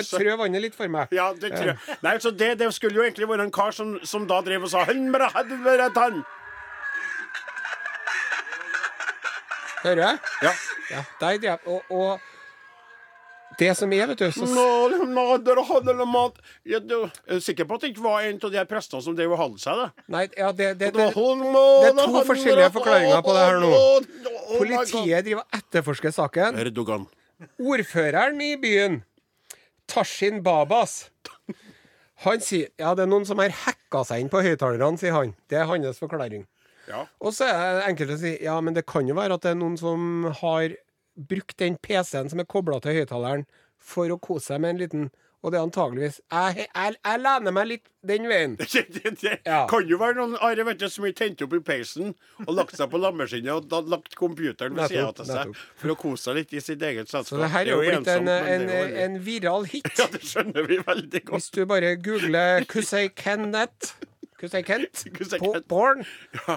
Så- 0.03 0.19
trø 0.21 0.35
vannet 0.39 0.61
litt 0.61 0.75
for 0.77 0.87
meg. 0.91 1.11
Ja, 1.15 1.31
det 1.33 1.51
tror 1.55 1.71
jeg. 1.73 1.99
Nei, 2.05 2.15
så 2.23 2.31
det, 2.31 2.53
det 2.59 2.71
skulle 2.75 2.95
jo 2.99 3.05
egentlig 3.05 3.29
være 3.29 3.47
en 3.47 3.51
kar 3.55 3.71
som, 3.75 3.97
som 4.03 4.27
da 4.29 4.41
drev 4.45 4.63
og 4.67 4.71
sa 4.73 4.85
«Han 4.89 5.11
bare 5.15 5.29
hadde 5.35 5.59
vært 5.65 5.99
han». 6.01 6.23
Hører 9.85 10.01
jeg? 10.01 10.17
Ja. 10.41 10.53
Ja, 10.89 11.01
der 11.21 11.57
og, 11.65 11.83
og 11.89 12.19
det 13.59 13.71
som 13.77 13.93
er, 13.95 14.07
vet 14.11 14.19
du 14.19 14.25
så, 14.35 14.45
du, 16.83 16.95
er 17.27 17.41
sikker 17.43 17.67
på 17.67 17.77
at 17.77 17.85
det 17.85 17.91
ikke 17.93 18.05
var 18.05 18.27
en 18.27 18.39
av 18.39 18.53
de 18.55 18.63
prestene 18.69 19.05
som 19.05 19.17
drev 19.17 19.35
og 19.35 19.41
holdt 19.41 19.63
seg, 19.63 19.81
da? 19.81 20.05
Nei, 20.11 20.25
ja, 20.37 20.51
det, 20.51 20.71
det, 20.79 20.91
Det 20.93 20.93
det, 20.93 21.09
det 21.15 21.91
er 21.91 21.99
to 21.99 22.23
forskjellige 22.29 22.71
forklaringer 22.75 23.25
på 23.25 23.35
det 23.35 23.43
her 23.45 23.59
nå. 23.63 23.73
Politiet 24.55 25.27
driver 25.27 25.43
og 25.43 25.59
etterforsker 25.59 26.15
saken. 26.15 26.59
Erdogan. 26.61 27.07
Ordføreren 27.59 28.41
i 28.43 28.55
byen, 28.59 29.01
Tashin 29.91 30.41
Babas, 30.43 31.05
han 32.23 32.41
sier 32.43 32.71
ja, 32.79 32.93
det 32.95 33.05
er 33.05 33.11
noen 33.11 33.25
som 33.27 33.41
har 33.43 33.53
hacka 33.65 34.05
seg 34.07 34.23
inn 34.23 34.31
på 34.31 34.43
høyttalerne, 34.45 34.99
sier 34.99 35.15
han. 35.15 35.35
Det 35.51 35.59
er 35.59 35.67
hans 35.69 35.99
forklaring. 36.01 36.45
Ja. 36.85 37.05
Og 37.19 37.33
så 37.33 37.47
er 37.49 37.79
det 37.79 37.85
enkelte 37.89 38.15
som 38.15 38.23
sier 38.23 38.43
ja, 38.45 38.55
men 38.61 38.75
det 38.77 38.85
kan 38.89 39.07
jo 39.09 39.17
være 39.17 39.37
at 39.37 39.45
det 39.45 39.53
er 39.55 39.59
noen 39.59 39.77
som 39.79 40.27
har 40.41 40.75
brukt 41.15 41.57
den 41.61 41.77
PC-en 41.77 42.29
som 42.29 42.39
er 42.43 42.45
kobla 42.49 42.79
til 42.83 42.97
høyttaleren, 42.99 43.45
for 43.79 44.09
å 44.11 44.17
kose 44.19 44.51
seg 44.53 44.61
med 44.63 44.75
en 44.75 44.83
liten 44.85 45.05
Og 45.45 45.51
det 45.53 45.59
er 45.59 45.65
antageligvis 45.67 46.15
Jeg, 46.33 46.63
jeg, 46.73 46.95
jeg 47.05 47.19
lener 47.21 47.53
meg 47.53 47.67
litt 47.69 47.83
den 48.01 48.23
veien. 48.25 48.55
Det, 48.73 48.81
det, 48.95 49.11
det 49.21 49.33
Ja. 49.45 49.59
kan 49.69 49.85
jo 49.87 49.99
være 50.01 50.15
noen 50.17 50.33
Are 50.41 50.63
vet 50.65 50.79
du, 50.81 50.87
som 50.89 51.05
har 51.05 51.13
tent 51.13 51.43
opp 51.45 51.53
i 51.53 51.59
peisen 51.67 52.15
og 52.47 52.49
lagt 52.57 52.73
seg 52.79 52.89
på 52.89 52.97
lammeskinnet 53.03 53.51
og 53.75 53.91
lagt 53.91 54.15
computeren 54.17 54.73
ved 54.73 54.89
sida 54.89 55.05
av 55.11 55.21
seg 55.29 55.53
for 55.77 55.93
å 55.93 55.97
kose 56.01 56.23
seg 56.31 56.39
litt 56.39 56.55
i 56.57 56.63
sitt 56.65 56.81
eget 56.81 57.11
selskap. 57.13 57.29
Så 57.29 57.43
det 57.43 57.51
her 57.53 57.61
er 57.67 57.71
jo 57.75 57.83
blitt 57.85 58.09
en, 58.15 58.27
en, 58.33 58.65
en 59.05 59.19
viral 59.27 59.69
hit. 59.69 59.85
Ja, 60.01 60.09
det 60.15 60.23
skjønner 60.25 60.65
vi 60.65 60.79
veldig 60.81 61.21
godt. 61.29 61.37
Hvis 61.37 61.51
du 61.53 61.61
bare 61.69 61.93
googler 62.01 62.65
Kusei 62.71 63.05
Kenneth 63.13 63.93
Kusei 64.41 64.65
Kent 64.67 65.05
på 65.39 65.53
porn 65.69 66.01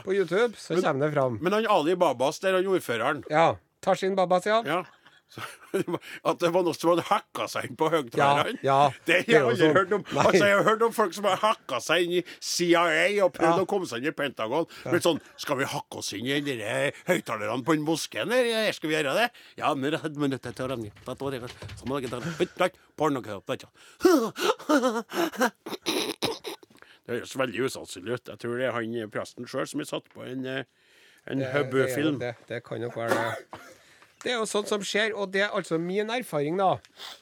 på 0.02 0.16
YouTube, 0.16 0.56
så 0.58 0.80
kommer 0.80 1.06
det 1.06 1.12
fram. 1.14 1.36
Men 1.44 1.52
han 1.60 1.68
Ali 1.70 1.94
Babas, 1.94 2.40
der 2.40 2.56
han 2.56 2.66
ordføreren 2.72 3.20
Ja. 3.30 3.50
Tashin 3.84 4.16
Babas, 4.18 4.46
ja. 4.46 4.84
Så, 5.28 5.42
at 6.24 6.38
det 6.40 6.48
var 6.54 6.62
noen 6.64 6.72
som 6.72 6.88
hadde 6.94 7.02
hakka 7.04 7.44
seg 7.52 7.66
inn 7.68 7.76
på 7.76 7.90
høyttalerne. 7.92 8.54
Ja, 8.64 8.76
ja, 8.88 9.02
det 9.04 9.16
har 9.18 9.28
jeg 9.28 9.42
aldri 9.44 9.58
sånn. 9.60 9.74
hørt 9.76 9.90
om. 9.92 10.04
Altså, 10.22 10.40
jeg 10.40 10.54
har 10.56 10.64
hørt 10.64 10.84
om 10.86 10.94
folk 10.96 11.12
som 11.18 11.26
har 11.28 11.36
hakka 11.42 11.80
seg 11.84 12.06
inn 12.06 12.14
i 12.16 12.22
CIA 12.40 13.10
og 13.26 13.34
prøvd 13.36 13.58
Ja. 13.60 13.66
å 13.66 13.68
komme 13.68 13.84
seg 13.90 14.00
inn 14.00 14.08
i 14.08 14.14
Pentagon. 14.16 14.64
Men 14.86 15.04
sånn 15.04 15.20
Skal 15.36 15.60
vi 15.60 15.68
hakke 15.68 16.00
oss 16.00 16.14
inn 16.16 16.24
i 16.32 16.40
de 16.40 16.56
høyttalerne 17.10 17.60
på 17.66 17.76
en 17.76 17.84
moské? 17.84 18.22
eller 18.24 18.72
Skal 18.72 18.88
vi 18.88 18.96
gjøre 18.96 19.12
det? 19.20 19.28
Ja, 19.60 19.74
men 19.74 19.92
det 19.92 20.00
men 20.16 20.32
til 20.40 20.64
å. 23.68 23.74
Det 27.08 27.16
høres 27.16 27.36
veldig 27.40 27.62
usannsynlig 27.64 28.18
ut. 28.18 28.28
Jeg 28.28 28.40
tror 28.42 28.58
det 28.60 28.66
er 28.68 28.74
han 28.76 28.96
eh, 29.00 29.06
presten 29.08 29.46
sjøl 29.48 29.64
som 29.68 29.80
har 29.80 29.86
satt 29.88 30.08
på 30.12 30.24
en, 30.28 30.42
eh, 30.44 30.64
en 31.30 31.38
Det- 31.44 31.64
det. 31.64 32.18
Det, 32.20 32.34
det 32.48 32.62
kan 32.64 32.80
nok 32.80 32.96
være 32.96 33.16
det. 33.16 33.60
Det 34.18 34.32
er 34.32 34.40
jo 34.40 34.46
sånt 34.50 34.66
som 34.70 34.82
skjer, 34.82 35.12
og 35.14 35.30
det 35.30 35.44
er 35.44 35.52
altså 35.54 35.76
min 35.78 36.10
erfaring, 36.10 36.56
da. 36.58 36.72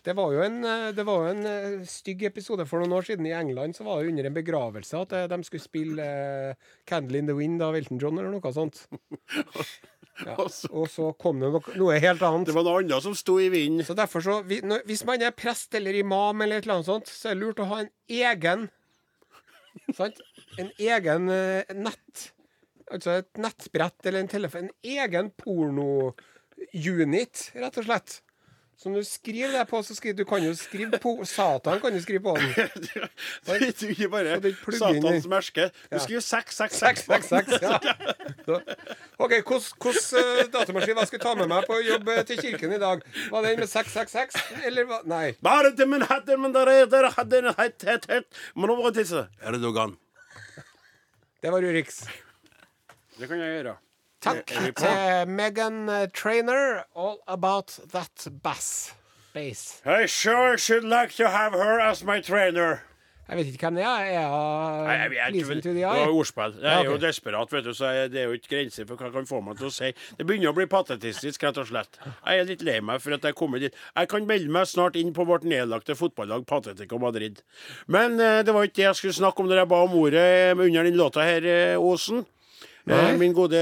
Det 0.05 0.15
var 0.17 0.33
jo 0.33 0.41
en, 0.47 0.63
eh, 0.65 0.93
det 0.97 1.05
var 1.05 1.27
en 1.29 1.43
eh, 1.45 1.83
stygg 1.85 2.23
episode 2.25 2.65
for 2.69 2.81
noen 2.81 2.95
år 2.97 3.05
siden 3.11 3.27
i 3.29 3.35
England. 3.37 3.77
Så 3.77 3.85
var 3.85 4.01
det 4.01 4.15
under 4.15 4.29
en 4.31 4.37
begravelse 4.37 5.03
at 5.05 5.13
eh, 5.13 5.27
de 5.29 5.39
skulle 5.45 5.65
spille 5.65 6.01
uh, 6.01 6.55
'Candle 6.89 7.21
in 7.21 7.29
the 7.29 7.37
Wind' 7.37 7.61
av 7.63 7.77
Elton 7.77 8.01
John, 8.01 8.17
eller 8.19 8.33
noe 8.33 8.53
sånt. 8.53 8.87
Ja. 10.25 10.33
Altså. 10.47 10.71
Og 10.73 10.87
så 10.89 11.11
kom 11.21 11.43
det 11.43 11.51
noe, 11.53 11.61
noe 11.77 11.99
helt 12.01 12.23
annet. 12.25 12.47
Det 12.49 12.55
var 12.57 12.65
noe 12.65 12.79
annet 12.81 13.05
som 13.05 13.13
sto 13.13 13.35
i 13.37 13.51
vinden. 13.53 13.85
Så 13.85 13.93
derfor 13.93 14.25
så, 14.25 14.39
Hvis 14.89 15.05
man 15.05 15.21
er 15.21 15.35
prest 15.37 15.75
eller 15.77 15.93
imam, 15.93 16.41
eller 16.41 16.57
et 16.57 16.65
eller 16.65 16.79
annet 16.79 16.89
sånt, 16.89 17.11
så 17.13 17.29
er 17.29 17.35
det 17.37 17.43
lurt 17.43 17.61
å 17.61 17.67
ha 17.69 17.83
en 17.83 17.91
egen 18.09 18.71
Sant? 19.93 20.17
En 20.57 20.71
egen 20.81 21.29
nett 21.29 22.31
Altså 22.95 23.11
et 23.21 23.39
nettbrett 23.43 24.07
eller 24.07 24.21
en 24.23 24.29
telefon. 24.31 24.65
En 24.69 24.75
egen 25.03 25.31
porno-unit, 25.43 26.15
rett 27.59 27.79
og 27.83 27.85
slett. 27.89 28.11
Som 28.77 28.93
du 28.93 29.01
skriver 29.05 29.53
det 29.57 29.63
på, 29.71 29.79
så 29.83 29.95
skriver 29.97 30.19
du 30.19 30.25
kan 30.29 30.43
jo 30.45 30.51
skrive 30.55 30.99
på 31.01 31.25
Satan 31.25 31.81
kan 31.81 31.95
du 31.95 32.01
skrive 32.03 32.21
på 32.21 32.37
den. 32.37 32.53
Du 33.81 33.89
ikke 33.89 34.09
bare 34.13 34.37
det 34.41 34.53
Satans 34.77 35.27
merke. 35.33 35.71
Du 35.89 35.99
skriver 35.99 36.21
666. 36.21 37.07
666, 37.07 37.63
ja. 37.63 37.81
OK, 39.25 39.33
hvilken 39.33 40.53
datamaskin 40.53 40.99
hva 40.99 41.07
jeg 41.09 41.23
ta 41.23 41.33
med 41.41 41.49
meg 41.49 41.65
på 41.65 41.81
jobb 41.87 42.13
eh, 42.13 42.21
til 42.29 42.43
kirken 42.43 42.77
i 42.77 42.81
dag? 42.83 43.01
Var 43.33 43.49
den 43.49 43.63
med 43.65 43.73
666, 43.73 44.37
eller 44.69 44.85
hva? 44.91 45.01
Nei. 45.09 45.33
Bare 45.41 45.73
det, 45.73 45.89
men 45.89 46.05
hadde 46.11 46.37
men 46.37 46.53
der 46.53 46.69
er 46.75 46.93
der 46.93 47.09
hadde 47.17 47.41
en 47.41 47.55
hett 47.57 47.89
hett 47.89 48.05
hett 48.13 48.29
Men 48.55 48.69
nå 48.69 48.77
var 48.83 48.93
det 48.93 49.07
til 49.09 49.25
Erdogan. 49.41 49.97
Det 51.41 51.53
var 51.55 51.65
Urix. 51.65 52.05
Det 53.17 53.29
kan 53.29 53.41
jeg 53.41 53.53
gjøre. 53.59 53.77
Takk 54.25 54.53
Er 54.53 54.73
til 54.77 55.31
Megan 55.31 55.89
eh, 55.89 56.09
Trainer, 56.15 56.83
all 56.97 57.19
about 57.29 57.79
that 57.93 58.29
bass. 58.43 58.95
Bass. 59.35 59.83
I 59.85 60.07
sure 60.07 60.59
should 60.59 60.85
like 60.85 61.13
to 61.17 61.29
have 61.29 61.53
her 61.53 61.81
as 61.81 62.05
my 62.05 62.21
trainer. 62.21 62.79
Jeg 63.29 63.37
vet 63.37 63.47
ikke 63.51 63.67
hvem 63.67 63.75
det 63.81 63.85
er. 63.85 64.05
Er 64.07 64.29
Nei, 64.87 64.93
jeg 64.95 65.35
jeg 65.35 65.47
vet. 65.49 65.65
Det 65.65 65.83
var 65.83 66.13
ordspill. 66.15 66.53
Jeg 66.63 66.79
er 66.79 66.85
jo 66.85 66.99
desperat, 67.03 67.53
vet 67.53 67.65
du, 67.65 67.73
så 67.75 67.89
jeg, 67.91 68.11
det 68.13 68.21
er 68.21 68.29
jo 68.31 68.37
ikke 68.39 68.53
grenser 68.53 68.87
for 68.87 68.95
hva 69.01 69.09
jeg 69.09 69.15
kan 69.17 69.27
få 69.27 69.41
meg 69.43 69.59
til 69.59 69.67
å 69.67 69.71
si. 69.75 69.91
Det 70.19 70.27
begynner 70.29 70.53
å 70.53 70.55
bli 70.55 70.69
patetistisk, 70.71 71.43
rett 71.43 71.59
og 71.59 71.67
slett. 71.67 71.99
Jeg 72.05 72.45
er 72.45 72.47
litt 72.47 72.63
lei 72.67 72.77
meg 72.87 73.03
for 73.03 73.17
at 73.17 73.27
jeg 73.27 73.35
er 73.35 73.39
kommet 73.41 73.67
dit. 73.67 73.81
Jeg 73.99 74.13
kan 74.13 74.29
melde 74.31 74.55
meg 74.55 74.71
snart 74.71 74.99
inn 75.01 75.11
på 75.17 75.27
vårt 75.27 75.43
nedlagte 75.49 75.99
fotballag 75.99 76.47
Patetico 76.47 77.01
Madrid. 77.03 77.43
Men 77.91 78.15
eh, 78.23 78.45
det 78.47 78.55
var 78.55 78.69
ikke 78.69 78.79
det 78.79 78.87
jeg 78.87 79.01
skulle 79.01 79.19
snakke 79.19 79.43
om 79.43 79.51
når 79.51 79.65
jeg 79.65 79.73
ba 79.75 79.83
om 79.89 79.99
ordet 80.05 80.27
eh, 80.37 80.55
under 80.55 80.87
den 80.87 81.01
låta 81.03 81.27
her, 81.27 81.51
eh, 81.51 81.83
Osen. 81.83 82.23
Eh. 82.87 83.17
Min 83.19 83.33
gode 83.35 83.59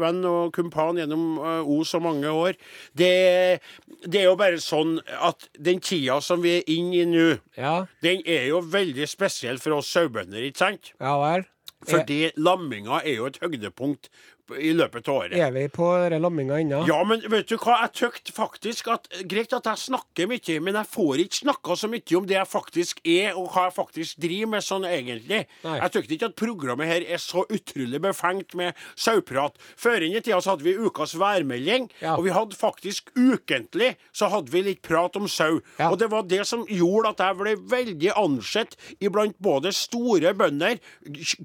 venn 0.00 0.18
og 0.28 0.52
kumpan 0.52 0.98
gjennom 1.00 1.38
eh, 1.40 1.60
O 1.64 1.78
så 1.88 2.00
mange 2.04 2.28
år. 2.28 2.58
Det, 2.92 3.60
det 4.04 4.20
er 4.20 4.26
jo 4.28 4.34
bare 4.36 4.60
sånn 4.60 4.98
at 5.24 5.46
den 5.56 5.80
tida 5.80 6.18
som 6.24 6.42
vi 6.44 6.58
er 6.58 6.68
inne 6.74 7.00
i 7.00 7.06
nå, 7.08 7.28
Ja, 7.56 7.86
den 8.04 8.20
er 8.28 8.50
jo 8.50 8.60
veldig 8.60 9.08
spesiell 9.08 9.56
for 9.62 9.78
oss 9.78 9.88
sauebønder, 9.94 10.44
ikke 10.50 10.64
sant? 10.66 10.92
ja 11.00 11.14
vel. 11.22 11.46
Fordi 11.88 12.32
lamminga 12.36 12.98
er 13.06 13.20
jo 13.20 13.28
et 13.30 13.36
høydepunkt 13.38 14.08
i 14.56 14.72
løpet 14.72 15.08
av 15.08 15.14
året. 15.22 15.34
Er 15.36 15.50
vi 15.52 15.66
på 15.68 15.88
den 16.10 16.22
lamminga 16.24 16.58
ennå? 16.62 16.80
Ja, 16.88 17.02
men 17.04 17.20
vet 17.30 17.48
du 17.50 17.56
hva? 17.60 17.80
Jeg 17.84 17.92
tykte 18.00 18.32
faktisk 18.36 18.88
at 18.94 19.08
Greit 19.28 19.52
at 19.52 19.66
jeg 19.68 19.82
snakker 19.82 20.28
mye, 20.30 20.58
men 20.64 20.78
jeg 20.80 20.88
får 20.92 21.22
ikke 21.24 21.40
snakka 21.42 21.76
så 21.76 21.90
mye 21.92 22.16
om 22.16 22.26
det 22.30 22.36
jeg 22.38 22.48
faktisk 22.48 23.00
er, 23.04 23.36
og 23.36 23.50
hva 23.52 23.66
jeg 23.68 23.76
faktisk 23.76 24.20
driver 24.24 24.52
med 24.54 24.64
sånn 24.64 24.86
egentlig. 24.88 25.42
Nei. 25.64 25.76
Jeg 25.82 25.94
tykte 25.98 26.16
ikke 26.16 26.30
at 26.32 26.36
programmet 26.40 26.88
her 26.88 27.04
er 27.04 27.20
så 27.22 27.44
utrolig 27.48 28.00
befengt 28.04 28.54
med 28.58 28.74
sauprat. 28.96 29.58
Før 29.76 30.06
inn 30.06 30.16
i 30.16 30.22
tida 30.24 30.40
så 30.40 30.54
hadde 30.54 30.64
vi 30.68 30.76
ukas 30.78 31.14
værmelding, 31.20 31.90
Ja. 32.00 32.16
og 32.16 32.24
vi 32.24 32.30
hadde 32.36 32.56
faktisk 32.56 33.10
ukentlig 33.16 33.96
så 34.12 34.28
hadde 34.32 34.50
vi 34.52 34.62
litt 34.62 34.82
prat 34.82 35.16
om 35.16 35.28
sau. 35.28 35.60
Ja. 35.78 35.90
Og 35.90 35.98
det 36.00 36.10
var 36.10 36.22
det 36.28 36.44
som 36.46 36.64
gjorde 36.68 37.12
at 37.14 37.18
jeg 37.24 37.36
ble 37.40 37.54
veldig 37.70 38.12
ansett 38.16 38.76
iblant 39.04 39.36
både 39.42 39.72
store 39.76 40.32
bønder, 40.38 40.78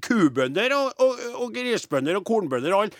kubønder 0.04 0.74
og, 0.76 0.92
og, 1.02 1.20
og 1.42 1.54
grisbønder 1.54 2.18
og 2.18 2.24
kornbønder 2.28 2.74
og 2.76 2.86
alt. 2.86 2.93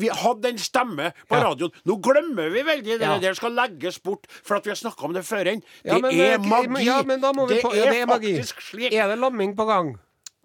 Vi 0.00 0.08
hadde 0.08 0.48
en 0.54 0.58
stemme 0.58 1.10
på 1.28 1.40
radioen. 1.42 1.74
Nå 1.86 1.98
glemmer 2.04 2.50
vi 2.54 2.62
veldig 2.66 2.98
det 2.98 3.06
Ja. 3.06 3.18
Det 3.22 3.36
skal 3.36 3.54
legges 3.56 3.98
bort 4.02 4.26
for 4.30 4.56
at 4.56 4.64
vi 4.66 4.70
har 4.70 4.80
snakka 4.80 5.04
om 5.04 5.12
det 5.16 5.24
før. 5.26 5.44
Det 5.44 5.62
Ja, 5.84 5.98
men, 5.98 6.10
er 6.14 6.34
eh, 6.34 6.40
magi. 6.40 6.84
Ja, 6.84 7.02
det, 7.02 7.62
på, 7.62 7.72
er 7.74 7.90
det 7.90 8.00
er 8.02 8.06
magi. 8.06 8.34
faktisk 8.36 8.60
slik. 8.62 8.92
Er 8.92 9.08
det 9.08 9.18
lamming 9.18 9.56
på 9.56 9.66
gang? 9.68 9.96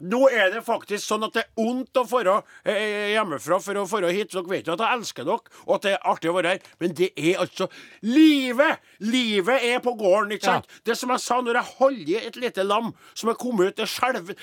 Nå 0.01 0.21
er 0.33 0.49
det 0.53 0.63
faktisk 0.65 1.05
sånn 1.05 1.23
at 1.27 1.35
det 1.35 1.43
er 1.45 1.51
vondt 1.61 1.97
å 2.01 2.03
dra 2.09 2.37
eh, 2.65 3.11
hjemmefra 3.13 3.59
for 3.61 3.77
å 3.81 3.85
dra 3.85 4.09
hit. 4.13 4.31
Dere 4.33 4.49
vet 4.49 4.67
jo 4.67 4.73
at 4.73 4.81
jeg 4.85 4.97
elsker 4.99 5.27
dere, 5.27 5.53
og 5.67 5.75
at 5.77 5.85
det 5.85 5.91
er 5.93 6.07
artig 6.11 6.31
å 6.31 6.35
være 6.37 6.53
her. 6.55 6.59
Men 6.81 6.95
det 6.97 7.11
er 7.17 7.41
altså 7.43 7.67
Livet! 8.01 8.81
Livet 9.05 9.63
er 9.67 9.79
på 9.83 9.93
gården, 9.99 10.31
ikke 10.35 10.47
Ja. 10.47 10.57
sant? 10.61 10.67
Det 10.85 10.97
som 10.97 11.09
jeg 11.13 11.19
sa 11.23 11.39
når 11.41 11.59
jeg 11.59 11.75
holder 11.77 12.09
i 12.09 12.25
et 12.27 12.35
lite 12.41 12.63
lam 12.65 12.93
som 13.13 13.29
er 13.29 13.37
kommet 13.39 13.67
ut, 13.71 13.75
det 13.77 13.87
skjelver. 13.91 14.35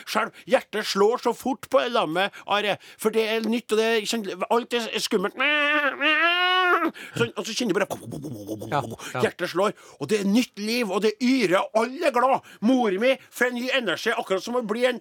Hjertet 0.47 0.87
slår 0.87 1.19
så 1.23 1.35
fort 1.37 1.69
på 1.71 1.83
lammet, 1.91 2.33
Are. 2.47 2.77
For 2.99 3.11
det 3.11 3.27
er 3.29 3.41
nytt, 3.49 3.73
og 3.73 3.79
det 3.79 3.89
er, 4.13 4.47
alt 4.51 4.75
er 4.75 4.89
skummelt. 5.03 5.35
Og 7.37 7.45
så 7.47 7.55
kjenner 7.55 7.75
du 7.75 7.79
bare 7.81 7.89
Ja, 8.71 8.83
ja. 8.83 9.23
Hjertet 9.25 9.51
slår, 9.53 9.75
og 10.01 10.09
det 10.11 10.21
er 10.23 10.29
nytt 10.29 10.59
liv, 10.63 10.91
og 10.91 11.03
det 11.05 11.15
yrer, 11.21 11.59
og 11.61 11.83
alle 11.83 12.07
er 12.11 12.15
glad. 12.15 12.41
Mor 12.61 12.91
mi 13.01 13.15
får 13.35 13.53
ny 13.55 13.69
energi, 13.75 14.13
akkurat 14.15 14.43
som 14.45 14.59
å 14.59 14.63
bli 14.67 14.85
en 14.89 15.01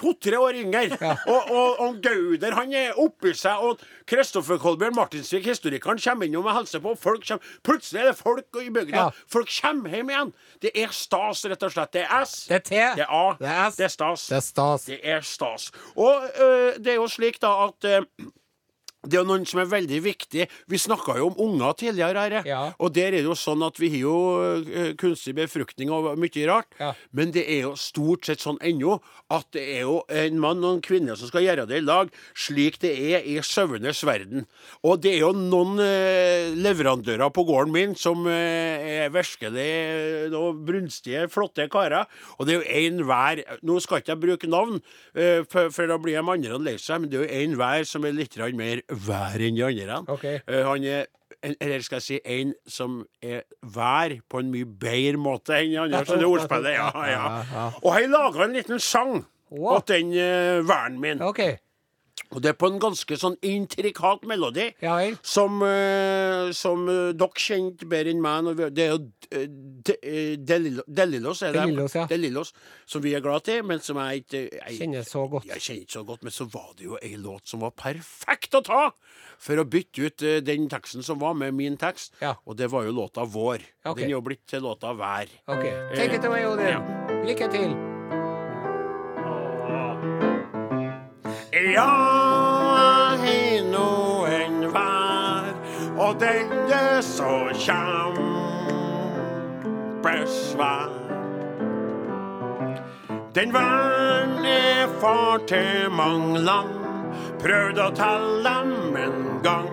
to-tre 0.00 0.38
år 0.40 0.58
yngre. 0.62 0.98
Og, 1.28 1.50
og, 1.50 1.80
og 1.84 1.98
Gauder 2.04 2.56
han 2.56 2.72
er 2.76 2.98
oppi 3.00 3.34
seg, 3.36 3.62
og 3.62 3.82
Kristoffer 4.08 4.60
Kolbjørn 4.62 4.96
Martinsvik, 4.96 5.46
historikeren, 5.50 6.00
kommer 6.02 6.28
innom 6.28 6.48
og 6.48 6.56
hilser 6.58 6.82
på. 6.84 6.94
Folk 6.98 7.26
kommer, 7.28 7.54
plutselig 7.66 8.02
er 8.02 8.10
det 8.10 8.16
folk 8.18 8.60
i 8.62 8.68
bygda. 8.72 8.96
Ja. 8.96 9.08
Folk 9.30 9.52
kommer 9.60 9.94
hjem 9.94 10.12
igjen. 10.12 10.34
Det 10.62 10.74
er 10.74 10.92
stas, 10.96 11.44
rett 11.50 11.66
og 11.66 11.74
slett. 11.74 11.94
Det 11.94 12.04
er 12.06 12.26
S. 12.26 12.36
Det 12.50 12.58
er 12.60 12.66
T. 12.66 12.76
Det 12.98 13.06
er 13.06 13.10
A. 13.10 13.24
Det 13.40 13.50
er 13.52 13.70
S. 13.70 13.80
Det 13.80 13.88
er 13.88 13.96
stas. 13.96 14.28
Det 14.28 14.38
er 14.38 14.46
stas. 14.48 14.86
Det 14.90 15.00
er 15.16 15.26
stas. 15.26 15.70
Og 15.96 16.30
øh, 16.36 16.70
det 16.78 16.94
er 16.96 17.00
jo 17.00 17.08
slik 17.10 17.40
da 17.42 17.52
at 17.68 17.90
øh, 17.92 18.30
det 19.02 19.18
er 19.18 19.26
noen 19.26 19.42
som 19.48 19.58
er 19.58 19.70
veldig 19.70 19.98
viktig. 20.04 20.44
Vi 20.70 20.78
snakka 20.78 21.16
jo 21.18 21.32
om 21.32 21.38
unger 21.48 21.74
tidligere. 21.80 22.22
Her, 22.22 22.42
Ja. 22.46 22.60
Og 22.78 22.92
der 22.94 23.08
er 23.10 23.22
det 23.22 23.26
jo 23.26 23.34
sånn 23.34 23.62
at 23.66 23.78
vi 23.80 23.88
har 23.90 24.02
jo 24.04 24.16
øh, 24.62 24.92
kunstig 24.98 25.34
befruktning 25.34 25.90
og 25.90 26.18
mye 26.18 26.44
rart. 26.46 26.70
Ja. 26.78 26.92
Men 27.10 27.32
det 27.34 27.42
er 27.50 27.66
jo 27.66 27.72
stort 27.74 28.26
sett 28.26 28.42
sånn 28.42 28.60
ennå 28.62 29.00
at 29.32 29.48
det 29.56 29.64
er 29.78 29.80
jo 29.88 30.02
en 30.08 30.38
mann 30.38 30.62
og 30.62 30.76
en 30.76 30.84
kvinne 30.84 31.16
som 31.18 31.30
skal 31.30 31.42
gjøre 31.42 31.66
det 31.66 31.80
i 31.80 31.84
lag, 31.84 32.12
slik 32.34 32.78
det 32.82 32.92
er 32.94 33.26
i 33.26 33.40
sauenes 33.42 34.04
verden. 34.06 34.46
Og 34.86 35.02
det 35.02 35.16
er 35.16 35.24
jo 35.24 35.32
noen 35.34 35.82
øh, 35.82 36.54
leverandører 36.62 37.32
på 37.34 37.46
gården 37.48 37.74
min 37.74 37.96
som 37.98 38.26
øh, 38.26 39.02
er 39.02 39.10
virkelig 39.14 40.30
noen 40.30 40.62
brunstige, 40.66 41.26
flotte 41.32 41.66
karer. 41.72 42.06
Og 42.38 42.46
det 42.46 42.54
er 42.54 42.60
jo 42.60 42.86
en 42.86 43.04
hver 43.08 43.42
Nå 43.66 43.78
skal 43.82 44.00
ikke 44.00 44.12
jeg 44.12 44.20
bruke 44.20 44.48
navn, 44.50 44.78
for, 45.50 45.70
for 45.72 45.88
da 45.88 45.96
blir 46.00 46.18
de 46.18 46.32
andre 46.34 46.58
lei 46.62 46.74
seg, 46.80 47.02
men 47.02 47.10
det 47.10 47.18
er 47.18 47.24
jo 47.24 47.42
en 47.42 47.56
hver 47.58 47.86
som 47.88 48.04
er 48.06 48.14
litt 48.16 48.36
mer 48.56 48.82
hver 48.94 49.42
enn 49.48 49.58
de 49.58 49.64
andre. 49.66 49.98
Ok. 50.12 50.24
Eh, 50.24 50.62
han 50.66 50.84
er 50.84 51.06
en, 51.42 51.54
eller 51.60 51.82
skal 51.82 51.98
jeg 51.98 52.06
si 52.06 52.20
en 52.24 52.54
som 52.70 53.00
er 53.22 53.42
hver 53.74 54.18
på 54.30 54.42
en 54.42 54.52
mye 54.52 54.66
bedre 54.66 55.18
måte 55.20 55.56
enn 55.58 55.74
andre. 55.86 56.04
Så 56.06 56.18
det 56.20 56.28
ordspillet, 56.28 56.76
ja, 56.76 56.90
ja. 57.10 57.68
Og 57.84 57.92
jeg 57.98 58.10
laga 58.12 58.46
en 58.46 58.58
liten 58.58 58.82
sang 58.82 59.22
Wow. 59.52 59.82
til 59.84 60.00
den 60.00 60.14
uh, 60.16 60.68
væren 60.68 60.94
min. 61.00 61.22
OK. 61.22 61.40
Og 62.32 62.40
det 62.40 62.48
er 62.48 62.56
på 62.56 62.68
en 62.70 62.78
ganske 62.80 63.16
sånn 63.20 63.34
intrikat 63.44 64.22
melodi. 64.24 64.70
Ja. 64.80 64.94
Som, 65.22 65.58
uh, 65.60 66.48
som 66.56 66.86
uh, 66.88 67.10
dere 67.12 67.36
kjente 67.36 67.84
bedre 67.88 68.08
enn 68.14 68.22
meg. 68.24 68.48
vi- 68.56 68.70
Det 68.70 68.86
er 68.86 68.90
jo 68.94 69.10
eh, 69.30 69.46
De- 69.46 70.36
de 70.36 70.82
Delillos, 70.88 71.42
er 71.42 71.52
det? 71.52 71.60
Delillos, 71.66 71.94
ja. 71.94 72.06
Delillos, 72.06 72.52
som 72.86 73.02
vi 73.02 73.12
er 73.14 73.20
glad 73.20 73.44
til, 73.44 73.62
men 73.64 73.80
som 73.80 73.96
jeg 74.00 74.24
ikke 74.24 74.42
jeg, 74.50 74.78
Kjenner 74.78 75.04
så 75.04 75.26
godt. 75.28 75.44
jeg 75.46 75.60
kjenner 75.60 75.80
ikke 75.84 75.92
så 75.98 76.04
godt, 76.06 76.22
men 76.22 76.32
så 76.32 76.48
var 76.52 76.72
det 76.78 76.84
jo 76.86 76.96
ei 77.02 77.16
låt 77.16 77.46
som 77.48 77.60
var 77.60 77.70
perfekt 77.76 78.54
å 78.54 78.62
ta 78.64 78.90
for 79.38 79.56
å 79.56 79.64
bytte 79.68 80.06
ut 80.06 80.16
den 80.46 80.68
teksten 80.72 81.02
som 81.04 81.18
var, 81.18 81.34
med 81.34 81.52
min 81.54 81.76
tekst. 81.76 82.14
Ja. 82.22 82.34
Og 82.46 82.56
det 82.56 82.70
var 82.70 82.84
jo 82.84 82.92
låta 82.92 83.26
Vår. 83.28 83.60
Okay. 83.84 84.04
Den 84.04 84.10
er 84.10 84.16
jo 84.16 84.20
blitt 84.22 84.46
til 84.46 84.62
låta 84.62 84.94
Vær. 84.96 85.26
Okay. 85.48 85.96
Take 85.96 86.14
it 86.16 86.24
away, 86.24 86.44
Odin. 86.44 86.80
Lykke 87.26 87.50
til. 87.52 87.91
Ja, 91.62 91.80
har 93.22 93.62
nå 93.70 94.26
en 94.26 94.64
vær, 94.74 95.44
og 95.94 96.16
den 96.20 96.50
er 96.74 97.00
så 97.06 97.52
kjempesvær. 97.54 98.18
Den 103.34 103.54
væren 103.54 104.44
er 104.44 104.88
far 105.00 105.38
til 105.46 105.90
mange 105.94 106.38
land, 106.42 106.74
prøvde 107.44 107.86
å 107.86 107.94
telle 107.94 108.42
dem 108.42 108.96
en 109.04 109.22
gang, 109.46 109.70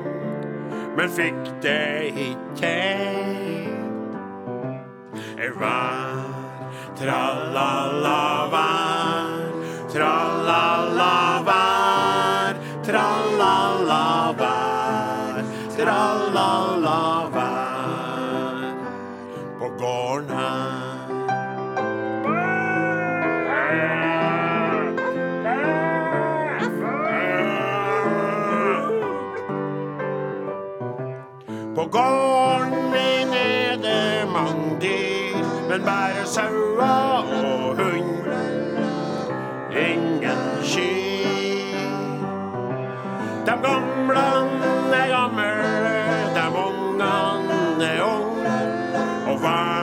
men 0.94 1.10
fikk 1.10 1.42
det 1.66 2.14
ikke. 2.30 2.78
Vær, 5.60 6.22
tralala, 7.02 8.22
vær, 8.54 8.99
gamlan 43.64 44.48
er 44.94 45.08
gammel, 45.16 45.60
der 46.36 46.50
ungan 46.68 47.82
er 47.82 48.04
ung. 48.04 48.38
Og 49.28 49.38
hver 49.40 49.79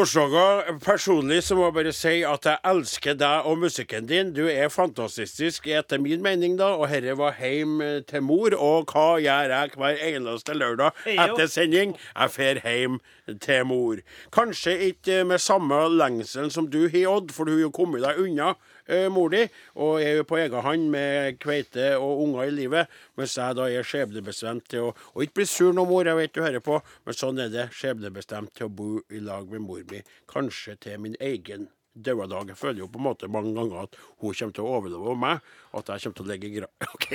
Nordstoga, 0.00 0.78
personlig 0.80 1.42
så 1.44 1.56
må 1.58 1.66
jeg 1.66 1.74
bare 1.76 1.90
si 1.92 2.12
at 2.24 2.46
jeg 2.48 2.56
elsker 2.70 3.18
deg 3.20 3.48
og 3.50 3.58
musikken 3.60 4.06
din. 4.08 4.30
Du 4.32 4.46
er 4.48 4.70
fantastisk 4.72 5.66
etter 5.68 6.00
min 6.00 6.22
mening, 6.24 6.54
da. 6.56 6.70
Og 6.80 6.88
herre 6.88 7.18
var 7.20 7.34
heim 7.36 7.82
til 8.08 8.24
mor. 8.24 8.56
Og 8.56 8.88
hva 8.88 9.18
gjør 9.20 9.52
jeg 9.52 9.74
hver 9.76 10.00
eneste 10.08 10.56
lørdag 10.56 11.04
etter 11.04 11.52
sending? 11.52 11.92
Jeg 12.14 12.32
fer 12.32 12.62
hjem 12.64 12.96
til 13.44 13.68
mor. 13.68 14.00
Kanskje 14.32 14.78
ikke 14.88 15.20
med 15.28 15.44
samme 15.44 15.82
lengsel 15.92 16.48
som 16.48 16.72
du 16.72 16.86
har, 16.86 17.04
Odd, 17.10 17.36
for 17.36 17.44
du 17.44 17.58
har 17.58 17.66
jo 17.66 17.74
kommet 17.82 18.00
deg 18.06 18.24
unna 18.24 18.54
eh, 18.90 19.08
mor 19.12 19.32
di, 19.32 19.44
og 19.80 20.02
er 20.02 20.20
jo 20.20 20.26
på 20.28 20.40
egen 20.42 20.66
hånd 20.66 20.86
med 20.92 21.40
kveite 21.42 21.94
og 21.96 22.24
unger 22.26 22.50
i 22.50 22.54
livet, 22.54 23.00
mens 23.18 23.38
jeg 23.38 23.58
da 23.58 23.68
er 23.70 23.86
skjebnebestemt 23.86 24.68
til 24.70 24.90
å 24.90 24.94
Og 25.14 25.24
ikke 25.24 25.40
bli 25.40 25.46
sur 25.48 25.74
nå, 25.74 25.84
mor, 25.88 26.06
jeg 26.06 26.18
vet 26.18 26.34
du 26.34 26.42
hører 26.42 26.62
på, 26.64 26.80
men 27.06 27.16
sånn 27.16 27.40
er 27.42 27.50
det. 27.52 27.68
Skjebnebestemt 27.74 28.54
til 28.56 28.68
å 28.68 28.74
bo 28.74 28.90
i 29.10 29.20
lag 29.24 29.48
med 29.50 29.64
mor 29.64 29.82
mi. 29.90 30.02
Kanskje 30.30 30.76
til 30.80 31.00
min 31.02 31.16
egen 31.20 31.68
døde 31.94 32.26
dag. 32.30 32.48
Jeg 32.52 32.58
føler 32.58 32.82
jo 32.84 32.88
på 32.90 33.00
en 33.00 33.04
måte 33.08 33.28
mange 33.30 33.50
ganger 33.56 33.84
at 33.84 33.96
hun 34.20 34.34
kommer 34.34 34.54
til 34.54 34.64
å 34.66 34.74
overleve 34.78 35.14
meg, 35.18 35.40
og 35.72 35.80
at 35.82 35.90
jeg 35.94 36.04
kommer 36.04 36.18
til 36.18 36.24
å 36.24 36.30
ligge 36.30 36.48
i 36.48 36.52
gra... 36.54 36.68
OK. 36.94 37.06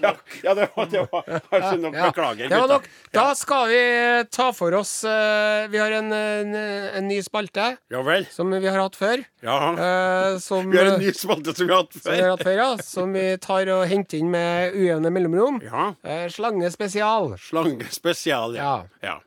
Ja, 0.00 0.12
ja, 0.44 0.54
det 0.56 0.68
var, 0.74 0.88
det 0.92 1.04
var 1.12 1.28
kanskje 1.50 1.76
nok. 1.82 1.98
Ja, 1.98 2.08
Beklager, 2.10 2.50
det 2.52 2.60
var 2.62 2.72
nok. 2.74 2.88
Da 3.14 3.26
skal 3.38 3.68
vi 3.70 3.82
ta 4.32 4.48
for 4.56 4.76
oss 4.78 4.92
eh, 5.08 5.68
Vi 5.72 5.80
har 5.80 5.94
en, 5.98 6.12
en, 6.14 6.54
en 6.56 7.08
ny 7.08 7.18
spalte 7.24 7.70
Ja 7.92 8.02
vel. 8.06 8.26
som 8.32 8.52
vi 8.52 8.62
har 8.66 8.80
hatt 8.80 8.98
før. 8.98 9.24
Ja. 9.44 9.56
eh, 9.72 10.38
som, 10.42 10.70
Vi 10.70 10.80
har 10.80 10.92
en 10.94 11.02
ny 11.02 11.12
spalte 11.16 11.54
som 11.56 11.66
vi 11.66 11.74
har 11.74 11.84
hatt 11.84 11.96
som 11.96 12.12
vi 12.12 12.20
har 12.20 12.22
før. 12.22 12.36
hatt 12.36 12.46
før, 12.48 12.60
ja. 12.60 12.70
Som 12.84 13.16
vi 13.16 13.26
tar 13.42 13.72
og 13.76 13.84
henter 13.90 14.20
inn 14.22 14.30
med 14.32 14.76
ujevne 14.78 15.12
mellomrom. 15.14 15.60
Ja. 15.66 15.90
Eh, 16.04 16.26
slange 16.32 16.70
spesial. 16.72 17.34
Slange 17.42 17.90
spesial, 17.92 18.56
ja. 18.58 18.70
Ja. 19.02 19.12
ja. 19.12 19.18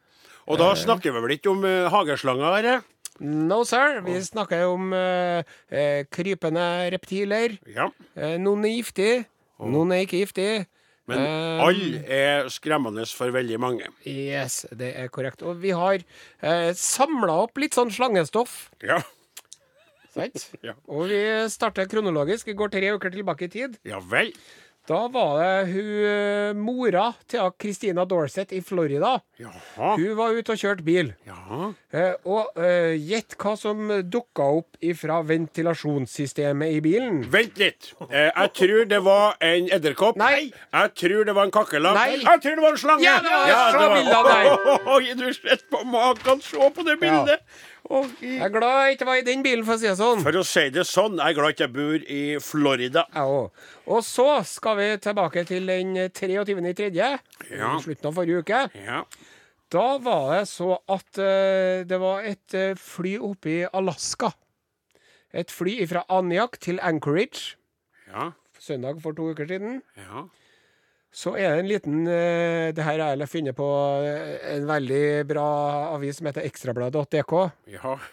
Og 0.50 0.60
da 0.60 0.74
snakker 0.76 1.14
vi 1.16 1.22
vel 1.24 1.38
ikke 1.38 1.52
om 1.54 1.62
uh, 1.64 1.88
hageslanger, 1.94 2.58
her? 2.58 2.82
No, 3.22 3.62
sir. 3.68 4.00
Vi 4.06 4.16
snakker 4.26 4.66
om 4.72 4.94
eh, 4.98 5.44
eh, 5.70 6.06
krypende 6.10 6.64
reptiler. 6.96 7.58
Ja. 7.70 7.90
Eh, 8.18 8.38
noen 8.42 8.66
er 8.66 8.74
giftige, 8.80 9.26
noen 9.62 9.94
er 9.94 10.06
ikke 10.08 10.24
giftige. 10.24 10.64
Men 11.06 11.20
Eh, 11.20 11.62
alle 11.66 12.00
er 12.08 12.46
skremmende 12.50 13.04
for 13.12 13.32
veldig 13.36 13.58
mange. 13.60 13.90
Yes, 14.08 14.62
det 14.72 14.94
er 14.96 15.10
korrekt. 15.12 15.44
Og 15.44 15.60
vi 15.60 15.74
har 15.76 16.00
eh, 16.00 16.72
samla 16.80 17.42
opp 17.44 17.60
litt 17.60 17.76
sånn 17.76 17.92
slangestoff. 17.92 18.70
Ja. 18.82 19.02
Sant? 20.14 20.48
Ja. 20.64 20.76
Og 20.88 21.10
vi 21.10 21.20
starter 21.52 21.90
kronologisk. 21.92 22.48
Vi 22.48 22.56
går 22.56 22.72
tre 22.72 22.92
uker 22.96 23.12
tilbake 23.12 23.48
i 23.50 23.52
tid. 23.52 23.80
Ja 23.84 24.00
vel. 24.00 24.32
Da 24.84 25.06
var 25.08 25.38
det 25.40 25.72
hun 25.72 25.92
eh, 26.04 26.54
mora 26.60 27.06
til 27.32 27.54
Christina 27.62 28.04
Dorset 28.04 28.52
i 28.52 28.60
Florida. 28.60 29.14
Jaha. 29.40 29.94
Hun 29.96 30.18
var 30.18 30.36
ute 30.36 30.52
og 30.52 30.60
kjørte 30.60 30.84
bil. 30.84 31.14
Jaha. 31.24 31.70
Eh, 31.96 32.18
og 32.28 32.60
eh, 32.60 32.98
gjett 33.00 33.38
hva 33.40 33.54
som 33.60 33.86
dukka 34.12 34.44
opp 34.60 34.76
ifra 34.84 35.22
ventilasjonssystemet 35.30 36.76
i 36.76 36.82
bilen. 36.84 37.22
Vent 37.32 37.62
litt. 37.64 37.94
Eh, 38.10 38.28
jeg 38.28 38.52
tror 38.60 38.84
det 38.92 39.00
var 39.08 39.38
en 39.40 39.70
edderkopp. 39.72 40.20
Nei. 40.20 40.50
Jeg 40.52 40.94
tror 41.00 41.30
det 41.32 41.38
var 41.40 41.48
en 41.48 41.56
kakerlakk. 41.56 42.02
Jeg 42.12 42.44
tror 42.44 42.60
det 42.60 42.66
var 42.68 42.76
en 42.76 42.82
slange. 42.84 43.08
Ja, 43.08 43.16
det 43.24 43.32
var- 43.32 43.48
ja, 43.48 43.62
det 43.72 43.80
var- 43.80 43.96
bildet 43.96 44.18
oh, 44.52 44.98
oh, 44.98 45.14
du 45.24 45.34
sett 45.34 45.64
på 45.72 45.84
maken. 45.88 46.42
Se 46.44 46.58
på 46.76 46.84
det 46.84 47.00
bildet. 47.00 47.40
Oi. 47.40 47.73
Jeg 47.92 48.40
er 48.46 48.50
glad 48.54 48.78
jeg 48.86 48.96
ikke 48.96 49.06
var 49.10 49.20
i 49.20 49.26
den 49.28 49.42
bilen, 49.44 49.66
for 49.68 49.76
å 49.76 49.80
si 49.82 49.88
det 49.90 49.98
sånn. 50.00 50.22
For 50.24 50.38
å 50.40 50.44
si 50.48 50.64
det 50.74 50.86
sånn, 50.88 51.18
jeg 51.20 51.34
er 51.34 51.38
glad 51.38 51.54
ikke 51.54 51.66
jeg 51.66 51.74
bor 51.76 52.06
i 52.16 52.22
Florida. 52.42 53.04
Og 53.92 54.00
så 54.08 54.28
skal 54.48 54.78
vi 54.80 54.88
tilbake 55.04 55.44
til 55.50 55.68
den 55.68 55.92
23.3., 56.16 56.90
Ja. 57.52 57.74
Slutten 57.84 58.08
av 58.08 58.16
forrige 58.16 58.40
uke. 58.46 58.62
Ja. 58.86 59.02
Da 59.74 59.98
var 59.98 60.30
det 60.38 60.46
så 60.52 60.78
at 60.88 61.18
uh, 61.20 61.84
det 61.90 62.00
var 62.00 62.24
et 62.30 62.56
uh, 62.56 62.72
fly 62.80 63.18
oppe 63.20 63.50
i 63.52 63.60
Alaska. 63.74 64.32
Et 65.34 65.50
fly 65.50 65.80
fra 65.90 66.06
Aniak 66.14 66.60
til 66.62 66.80
Anchorage 66.80 67.56
Ja. 68.08 68.32
søndag 68.62 69.02
for 69.02 69.12
to 69.18 69.32
uker 69.34 69.50
siden. 69.50 69.82
Ja. 69.98 70.28
Så 71.14 71.36
er 71.38 71.54
det 71.54 71.62
en 71.62 71.70
liten 71.70 71.98
eh, 72.10 72.72
Det 72.74 72.84
her 72.84 73.00
har 73.04 73.16
jeg 73.22 73.30
funnet 73.30 73.56
på 73.56 73.70
eh, 74.02 74.56
en 74.56 74.68
veldig 74.68 75.04
bra 75.30 75.48
avis 75.94 76.18
som 76.18 76.30
heter 76.32 76.46
ekstrabladet.dk. 76.50 77.34
ja. 77.78 77.96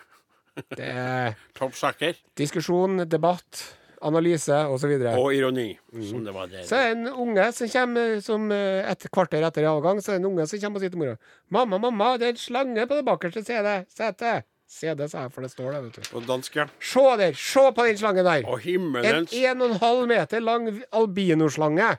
Det 0.76 0.84
er 0.84 1.36
Topp 1.56 1.72
saker. 1.78 2.18
diskusjon, 2.36 3.06
debatt, 3.08 3.60
analyse 4.04 4.52
osv. 4.68 4.90
Og 5.14 5.30
ironi, 5.32 5.70
som 6.04 6.24
det 6.26 6.34
var 6.34 6.50
der. 6.50 6.66
Så 6.68 6.76
er 6.76 6.90
det 6.90 6.98
en 6.98 7.14
unge 7.22 7.46
som 7.56 7.70
kommer 7.72 8.18
som 8.24 8.50
eh, 8.52 8.82
et 8.90 9.06
kvarter 9.14 9.46
etter 9.46 9.68
avgang, 9.70 10.02
så 10.02 10.10
er 10.12 10.18
det 10.18 10.24
en 10.24 10.28
unge 10.32 10.44
som 10.50 10.60
kommer 10.60 10.82
og 10.82 10.84
sier 10.84 10.92
til 10.92 11.00
mora 11.00 11.16
'Mamma, 11.48 11.78
mamma, 11.80 12.10
det 12.20 12.26
er 12.28 12.34
en 12.34 12.42
slange 12.42 12.84
på 12.90 12.98
det 12.98 13.06
bakerste 13.08 13.44
setet. 13.46 14.44
CD, 14.70 15.08
sa 15.08 15.24
jeg, 15.24 15.32
for 15.34 15.42
det 15.42 15.50
står 15.50 15.72
der, 15.72 15.80
vet 15.86 15.96
du. 15.96 16.02
På 16.12 16.20
dansk, 16.22 16.56
ja. 16.60 16.66
Se 16.78 17.06
der! 17.18 17.32
Se 17.34 17.64
på 17.74 17.86
den 17.88 17.96
slangen 17.98 18.24
der! 18.26 18.44
Og 18.46 18.60
En 18.60 18.66
himmelens 18.66 19.32
1,5 19.32 20.06
meter 20.06 20.44
lang 20.44 20.68
albinoslange. 20.92 21.96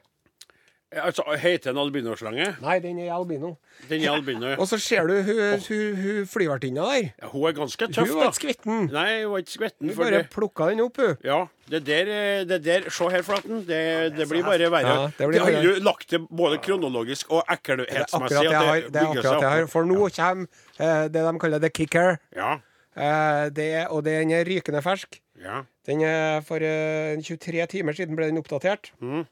Altså, 0.92 1.24
Heter 1.40 1.72
den 1.72 1.78
albinoslange? 1.80 2.46
Nei, 2.60 2.74
den 2.84 2.98
er 3.00 3.14
albino. 3.16 3.54
Den 3.88 4.02
er 4.04 4.12
albino. 4.12 4.50
Og 4.60 4.68
så 4.68 4.76
ser 4.82 5.08
du 5.08 5.14
hun, 5.24 5.62
hun, 5.64 5.96
hun 6.02 6.26
flyvertinna 6.28 6.84
der. 6.90 7.06
Ja, 7.22 7.30
hun 7.32 7.46
er 7.48 7.54
ganske 7.56 7.88
Hun 7.96 8.10
var 8.18 8.26
ikke 8.28 8.40
skvetten. 8.42 8.90
Nei, 8.92 9.22
hun 9.24 9.32
var 9.32 9.44
ikke 9.46 9.54
skvetten. 9.56 9.88
Hun 9.88 9.98
bare 10.02 10.18
det. 10.18 10.30
plukka 10.34 10.68
den 10.68 10.82
opp, 10.84 11.00
hun. 11.00 11.14
Ja, 11.24 11.38
det 11.72 11.82
der, 11.88 12.12
eh, 12.12 12.44
det 12.50 12.60
der 12.66 12.90
Se 12.92 13.08
her, 13.14 13.24
Flaten. 13.24 13.64
Det, 13.70 13.80
det 14.18 14.28
blir 14.28 14.44
bare 14.44 14.68
verre. 14.74 14.96
Ja, 14.98 15.06
det 15.18 15.30
blir 15.32 15.40
har 15.46 15.52
verre. 15.54 15.64
jo 15.70 15.78
lagt 15.88 16.10
det 16.12 16.20
både 16.28 16.60
kronologisk 16.68 17.32
og 17.32 17.46
ekkelhetsmessig. 17.56 18.44
det 18.50 18.52
har, 18.58 18.66
er 18.76 18.84
akkurat 18.84 18.92
det 18.92 19.06
jeg 19.08 19.24
har. 19.32 19.62
seg. 19.62 19.70
For 19.72 19.88
nå 19.88 20.10
kommer 20.12 20.48
eh, 20.76 21.08
det 21.08 21.24
de 21.30 21.34
kaller 21.46 21.60
the 21.64 21.70
kicker. 21.72 22.20
Ja, 22.36 22.58
Eh, 22.92 23.46
det, 23.56 23.88
og 23.88 24.02
den 24.04 24.34
er 24.36 24.44
rykende 24.44 24.82
fersk. 24.84 25.22
ja. 25.40 25.62
Den 25.88 26.02
er 26.04 26.42
For 26.44 26.60
eh, 26.62 27.16
23 27.24 27.64
timer 27.72 27.96
siden 27.96 28.18
ble 28.20 28.28
den 28.28 28.38
oppdatert. 28.42 28.92
Mhm. 29.00 29.24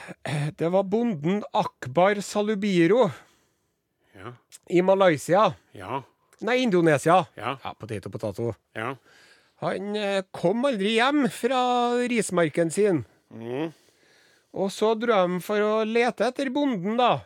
Det 0.58 0.68
var 0.72 0.82
bonden 0.84 1.42
Akbar 1.52 2.20
Salubiro 2.20 3.10
Ja. 4.14 4.32
i 4.68 4.82
Malaysia. 4.82 5.54
Ja. 5.72 6.02
Nei, 6.40 6.58
Indonesia. 6.62 7.24
Ja. 7.38 7.56
Ja, 7.64 7.74
Potato, 7.78 8.10
potato. 8.10 8.54
ja. 8.74 8.94
Han 9.62 9.94
eh, 9.96 10.24
kom 10.34 10.64
aldri 10.66 10.96
hjem 10.96 11.28
fra 11.30 11.60
rismarken 12.10 12.70
sin. 12.74 13.04
Mm. 13.30 13.68
Og 14.58 14.72
så 14.74 14.88
dro 14.98 15.20
de 15.28 15.38
for 15.40 15.62
å 15.62 15.84
lete 15.86 16.26
etter 16.26 16.50
bonden, 16.50 16.96
da. 16.98 17.20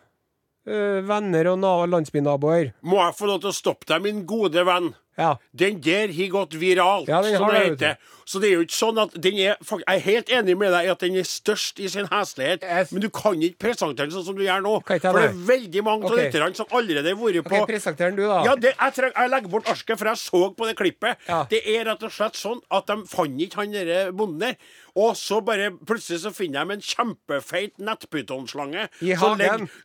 Eh, 0.69 1.01
venner 1.07 1.49
og 1.55 1.59
na- 1.63 1.87
landsbynaboer. 1.89 2.75
Må 2.85 3.01
jeg 3.01 3.17
få 3.17 3.31
lov 3.31 3.41
til 3.41 3.51
å 3.55 3.57
stoppe 3.57 3.89
deg, 3.89 4.03
min 4.05 4.21
gode 4.29 4.63
venn? 4.69 4.93
Ja. 5.17 5.37
Den 5.57 5.81
der 5.81 6.13
har 6.13 6.29
gått 6.33 6.55
viralt, 6.61 7.09
Ja, 7.09 7.23
som 7.25 7.49
det 7.49 7.65
heter. 7.65 7.97
Så 8.27 8.41
det 8.43 8.49
er 8.51 8.57
jo 8.59 8.65
ikke 8.67 8.75
sånn 8.75 8.99
at 8.99 9.13
den 9.23 9.37
er 9.39 9.55
Jeg 9.55 9.85
er 9.87 10.01
helt 10.03 10.31
enig 10.35 10.57
med 10.59 10.73
deg 10.75 10.89
i 10.89 10.91
at 10.91 11.03
den 11.05 11.17
er 11.21 11.27
størst 11.29 11.79
i 11.79 11.89
sin 11.89 12.09
heslighet, 12.11 12.65
yes. 12.67 12.91
men 12.93 13.05
du 13.05 13.09
kan 13.15 13.39
ikke 13.39 13.69
presentere 13.69 14.09
den 14.09 14.15
sånn 14.17 14.27
som 14.27 14.39
du 14.39 14.43
gjør 14.45 14.65
nå. 14.65 14.75
For 14.87 14.99
det 14.99 15.23
er 15.29 15.37
veldig 15.51 15.85
mange 15.87 16.09
av 16.09 16.17
okay. 16.17 16.27
lytterne 16.27 16.59
som 16.59 16.75
allerede 16.75 17.13
har 17.13 17.21
vært 17.21 17.47
på 17.47 17.55
på 17.57 17.69
presenter 17.71 18.11
den 18.11 18.19
du, 18.19 18.25
da. 18.27 18.41
ja, 18.49 18.57
det, 18.59 18.73
jeg, 18.75 18.97
treng, 18.99 19.15
jeg 19.15 19.33
legger 19.33 19.53
bort 19.53 19.71
arsket, 19.71 19.99
for 20.01 20.11
jeg 20.11 20.21
så 20.21 20.43
på 20.59 20.69
det 20.69 20.75
klippet. 20.81 21.23
Ja. 21.29 21.45
Det 21.51 21.63
er 21.71 21.87
rett 21.89 22.03
og 22.09 22.13
slett 22.13 22.41
sånn 22.41 22.61
at 22.75 22.91
de 22.91 22.99
fant 23.11 23.47
ikke 23.47 23.63
han 23.63 23.77
derre 23.77 24.11
bonden 24.17 24.43
der. 24.43 24.75
Og 24.97 25.17
så 25.19 25.43
bare 25.45 25.71
plutselig 25.87 26.23
så 26.23 26.33
finner 26.33 26.65
de 26.65 26.77
en 26.77 26.85
kjempefeit 26.85 27.77
nettpytonslange. 27.83 28.87
Som? 29.21 29.43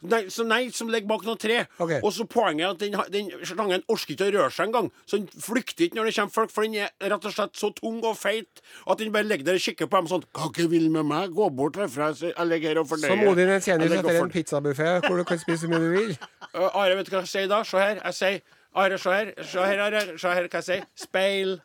Nei, 0.07 0.21
som, 0.31 0.47
nei, 0.47 0.61
som 0.75 0.91
ligger 0.91 1.09
bak 1.11 1.25
noen 1.27 1.41
tre. 1.41 1.65
Okay. 1.83 1.99
Og 1.99 2.13
så 2.15 2.25
poenget 2.31 2.65
er 2.65 2.75
at 2.75 2.81
den, 2.81 2.95
den 3.11 3.47
slangen 3.47 3.83
orker 3.91 4.15
ikke 4.15 4.29
å 4.29 4.35
røre 4.37 4.53
seg 4.55 4.69
engang. 4.69 4.87
Så 5.05 5.19
den 5.19 5.43
flykter 5.43 5.87
ikke 5.87 5.99
når 5.99 6.09
det 6.09 6.15
kommer 6.19 6.35
folk, 6.37 6.53
for 6.55 6.67
den 6.67 6.79
er 6.85 7.11
rett 7.11 7.27
og 7.27 7.35
slett 7.35 7.59
så 7.59 7.71
tung 7.75 7.99
og 7.99 8.15
feit 8.19 8.63
at 8.87 9.01
den 9.01 9.11
bare 9.13 9.27
ligger 9.27 9.51
der 9.51 9.59
og 9.59 9.65
kikker 9.65 9.91
på 9.91 10.01
dem 10.01 10.09
sånn 10.11 10.25
Hva 10.37 10.47
ikke 10.51 10.69
vil 10.71 10.87
med 10.93 11.09
meg? 11.11 11.35
Gå 11.35 11.49
bort 11.57 11.79
herfra. 11.81 12.11
Jeg 12.21 12.47
ligger 12.47 12.73
her 12.73 12.81
og 12.83 12.89
fordøyer. 12.91 13.11
Så 13.11 13.19
Modin 13.19 13.51
Ensenius 13.57 13.91
Jeg 13.91 14.03
etter 14.05 14.21
en 14.21 14.33
pizzabuffé 14.33 14.93
hvor 15.07 15.19
du 15.19 15.25
kan 15.27 15.41
spise 15.41 15.65
så 15.65 15.71
mye 15.71 15.83
du 15.83 15.91
vil. 15.97 16.15
Uh, 16.55 16.69
Are, 16.69 16.95
vet 16.95 17.09
du 17.09 17.13
hva 17.15 17.25
jeg 17.25 17.33
sier 17.33 17.51
da? 17.51 17.61
Se 17.67 17.81
her. 17.81 17.99
Jeg 17.99 18.17
sier 18.17 18.39
Are, 18.71 18.97
se 19.03 19.17
her. 19.17 19.33
Se 19.43 19.67
her, 19.67 19.83
Are. 19.83 20.05
Se 20.15 20.31
her 20.31 20.47
hva 20.47 20.61
jeg 20.61 20.67
sier. 20.69 20.87
Speil. 20.95 21.57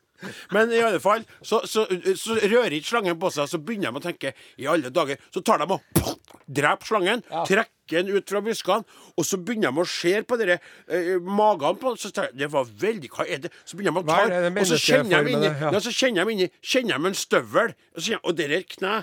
Men 0.55 0.73
i 0.73 0.81
alle 0.83 1.01
fall, 1.03 1.25
så, 1.43 1.61
så, 1.69 1.87
så 2.19 2.37
rører 2.43 2.77
ikke 2.77 2.91
slangen 2.93 3.19
på 3.21 3.31
seg. 3.35 3.49
Så 3.51 3.61
begynner 3.63 3.93
de 3.95 4.01
å 4.01 4.05
tenke 4.05 4.33
I 4.61 4.69
alle 4.71 4.93
dager. 4.95 5.21
Så 5.35 5.43
tar 5.47 5.63
de 5.63 5.69
og 5.77 6.13
dreper 6.47 6.89
slangen. 6.91 7.25
Ja. 7.31 7.45
Trekker 7.49 8.03
den 8.03 8.17
ut 8.17 8.31
fra 8.31 8.43
buskene. 8.45 8.87
Og 9.17 9.27
så 9.27 9.39
begynner 9.41 9.75
de 9.75 9.83
å 9.85 9.89
se 9.91 10.15
på 10.27 10.39
dere 10.41 10.59
eh, 10.59 11.17
magene 11.23 11.81
på. 11.83 11.95
Så 12.01 12.13
tar, 12.15 12.31
det 12.37 12.51
var 12.53 12.69
veldig 12.69 13.11
Hva 13.13 13.27
er 13.27 13.45
det? 13.47 13.53
Så 13.65 13.79
begynner 13.79 14.01
de 14.01 14.05
å 14.05 14.09
ta 14.09 14.53
Og 14.63 14.71
så 14.73 14.81
kjenner 14.81 15.27
de 15.27 15.37
inni? 15.37 15.51
Ja. 15.51 15.73
ja, 15.75 15.83
så 15.83 15.95
kjenner 15.95 16.25
de 16.27 16.37
inni 16.37 16.51
Kjenner 16.63 17.01
de 17.03 17.13
en 17.13 17.19
støvel. 17.19 17.77
Og, 17.95 18.01
så 18.03 18.21
og 18.23 18.39
der 18.41 18.57
er 18.59 18.67
kne. 18.77 18.97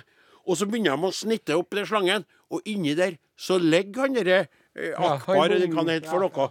Og 0.44 0.60
så 0.60 0.68
begynner 0.70 0.98
de 0.98 1.12
å 1.12 1.16
snitte 1.16 1.60
opp 1.60 1.76
den 1.76 1.88
slangen. 1.90 2.28
Og 2.54 2.66
inni 2.70 2.96
der 3.00 3.20
så 3.40 3.58
ligger 3.60 4.08
han 4.08 4.18
derre 4.18 4.44
eh, 4.44 4.94
Akbar, 4.98 5.50
eller 5.50 5.70
hva 5.72 5.86
det 5.88 6.00
heter 6.00 6.12
for 6.12 6.24
noe. 6.24 6.50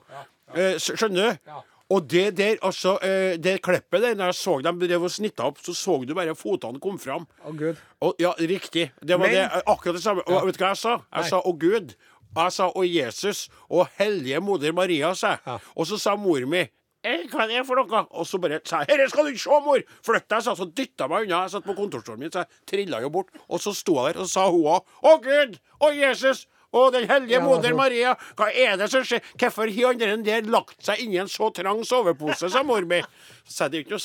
Eh, 0.53 0.77
skjønner 0.83 1.33
du? 1.33 1.45
Ja. 1.49 1.61
Og 1.93 2.07
det 2.09 2.31
der, 2.39 2.57
altså, 2.65 2.95
eh, 3.05 3.35
det 3.43 3.59
klippet 3.65 4.01
der, 4.01 4.15
når 4.17 4.31
jeg 4.33 4.39
så 4.39 4.55
dem 4.65 4.79
drev 4.81 5.05
og 5.05 5.13
snitta 5.13 5.45
opp, 5.51 5.59
så 5.61 5.75
så 5.77 5.99
du 6.09 6.15
bare 6.17 6.35
fotene 6.39 6.81
kom 6.81 6.97
fram. 6.99 7.27
Å, 7.45 7.53
gud. 7.59 7.77
Og, 8.01 8.15
ja, 8.23 8.33
riktig. 8.41 8.91
Det 9.05 9.19
var 9.19 9.27
Men- 9.29 9.35
det, 9.35 9.45
eh, 9.45 9.63
akkurat 9.67 9.99
det 9.99 10.03
samme. 10.03 10.23
Og 10.27 10.47
vet 10.47 10.57
du 10.57 10.65
hva 10.65 10.71
jeg 10.73 10.81
sa? 10.81 10.97
Jeg 11.13 11.23
Nei. 11.23 11.29
sa 11.29 11.41
'Å 11.43 11.59
Gud'. 11.59 11.95
Jeg 12.37 12.53
sa 12.53 12.71
'Å 12.73 12.83
Jesus' 12.89 13.49
og 13.71 13.89
Hellige 13.99 14.41
Moder 14.41 14.73
Maria', 14.73 15.15
sa 15.15 15.33
jeg. 15.37 15.41
Ja. 15.47 15.59
Og 15.77 15.87
så 15.87 15.99
sa 16.01 16.17
mor 16.17 16.41
mi 16.47 16.69
eh, 17.05 17.27
hva 17.29 17.43
er 17.45 17.49
det 17.49 17.67
for 17.67 17.75
noe? 17.77 18.07
Og 18.13 18.25
så 18.25 18.41
bare 18.41 18.61
sa 18.65 18.79
jeg 18.85 18.87
'Herre 18.89 19.09
skal 19.11 19.25
du 19.25 19.31
ikke 19.33 19.43
se, 19.43 19.51
mor!' 19.51 19.83
Flytt 20.03 20.29
jeg, 20.31 20.43
sa, 20.43 20.55
så 20.55 20.65
dytta 20.73 21.09
meg 21.09 21.25
unna. 21.27 21.43
Jeg 21.43 21.51
satt 21.51 21.65
på 21.65 21.75
kontorstolen 21.77 22.19
min, 22.21 22.31
så 22.31 22.47
jeg 22.47 22.49
trilla 22.67 23.03
jo 23.03 23.11
bort. 23.11 23.29
Og 23.51 23.61
så 23.61 23.75
sto 23.75 23.95
jeg 24.07 24.15
der, 24.15 24.21
og 24.21 24.27
så 24.29 24.33
sa 24.33 24.51
hun 24.51 24.63
òg 24.65 24.85
'Å 25.03 25.23
Gud! 25.23 25.59
Å 25.83 25.93
Jesus!' 25.93 26.47
Å, 26.73 26.87
Den 26.93 27.05
hellige 27.09 27.37
Ja, 27.37 27.43
moder 27.45 27.75
Maria, 27.77 28.15
hva 28.39 28.47
er 28.49 28.79
det 28.81 28.87
som 28.93 29.03
skjer? 29.05 29.21
Hvorfor 29.37 29.69
har 29.69 29.99
han 30.09 30.23
der 30.25 30.47
lagt 30.49 30.81
seg 30.85 31.03
inni 31.05 31.19
en 31.21 31.29
så 31.29 31.51
trang 31.53 31.83
sovepose, 31.85 32.49
sa 32.49 32.63
mor 32.65 32.87
mi. 32.89 33.03
Så 33.45 33.69
det 33.69 33.83
er 33.83 33.85
ikke 33.85 33.99
noe 33.99 34.05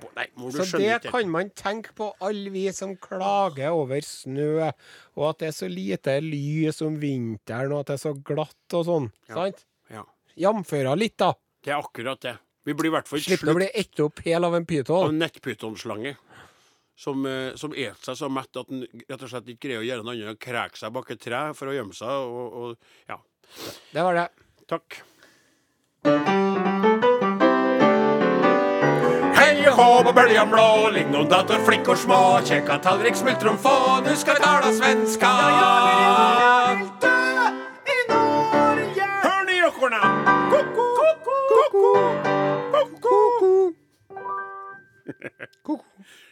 på. 0.00 0.10
Nei, 0.16 0.26
mor, 0.34 0.50
du 0.50 0.58
Så 0.58 0.66
skjønner 0.72 0.98
det 0.98 0.98
ikke. 1.04 1.12
kan 1.14 1.30
man 1.30 1.52
tenke 1.54 1.94
på, 1.94 2.10
alle 2.26 2.50
vi 2.50 2.64
som 2.74 2.96
klager 2.96 3.70
over 3.70 4.02
snø, 4.02 4.72
og 5.14 5.28
at 5.30 5.38
det 5.44 5.52
er 5.52 5.56
så 5.60 5.70
lite 5.70 6.18
lys 6.24 6.82
om 6.82 6.98
vinteren, 6.98 7.72
og 7.72 7.84
at 7.84 7.92
det 7.92 7.98
er 8.00 8.04
så 8.08 8.14
glatt 8.18 8.74
og 8.80 8.84
sånn. 8.90 9.08
Sant? 9.30 9.64
Ja, 9.94 10.02
Jamføra 10.38 10.96
litt, 10.98 11.16
da. 11.18 11.32
det 11.64 11.72
er 11.74 11.78
akkurat 11.82 12.20
det. 12.22 12.36
Vi 12.66 12.74
blir 12.76 12.90
i 12.90 12.96
hvert 12.98 13.08
fall 13.08 13.22
Slipper 13.22 13.46
du 13.48 13.52
å 13.54 13.56
bli 13.56 13.70
ett 13.72 14.00
opp 14.04 14.20
hel 14.26 14.44
av 14.44 14.54
en 14.58 14.62
av 14.62 14.66
pyton. 14.68 15.08
en 15.08 15.22
nettpytonslange. 15.22 16.16
Som, 16.98 17.22
eh, 17.30 17.54
som 17.54 17.74
et 17.78 18.00
seg 18.02 18.16
så 18.18 18.26
mett 18.32 18.56
at 18.58 18.66
den 18.72 18.82
rett 19.06 19.22
og 19.22 19.30
slett 19.30 19.46
ikke 19.52 19.68
greier 19.68 19.84
å 19.84 19.86
gjøre 19.86 20.02
noe 20.02 20.16
annet 20.16 20.32
enn 20.32 20.34
å 20.34 20.40
kreke 20.42 20.80
seg 20.80 20.90
bak 20.96 21.12
et 21.14 21.20
tre 21.22 21.42
for 21.54 21.70
å 21.70 21.76
gjemme 21.76 21.94
seg. 21.94 22.10
Og, 22.10 22.56
og 22.58 23.12
ja, 23.12 23.20
Det 23.94 24.02
var 24.02 24.18
det. 24.18 24.26
takk. 24.66 24.98
Hei 29.38 29.54
og 29.70 29.78
hå 29.78 29.86
på 30.08 30.12
bøljan 30.18 30.50
blå, 30.50 30.66
ligg 30.94 31.08
noen 31.14 31.30
små, 32.02 32.20
kjekka 32.50 32.80
tallrik 32.82 33.16
smultron 33.16 33.58
få, 33.62 33.76
nu 34.02 34.14
skal 34.18 34.34
vi 34.38 34.44
tala 34.44 34.74
svenska. 34.74 35.32
Hør 35.38 36.67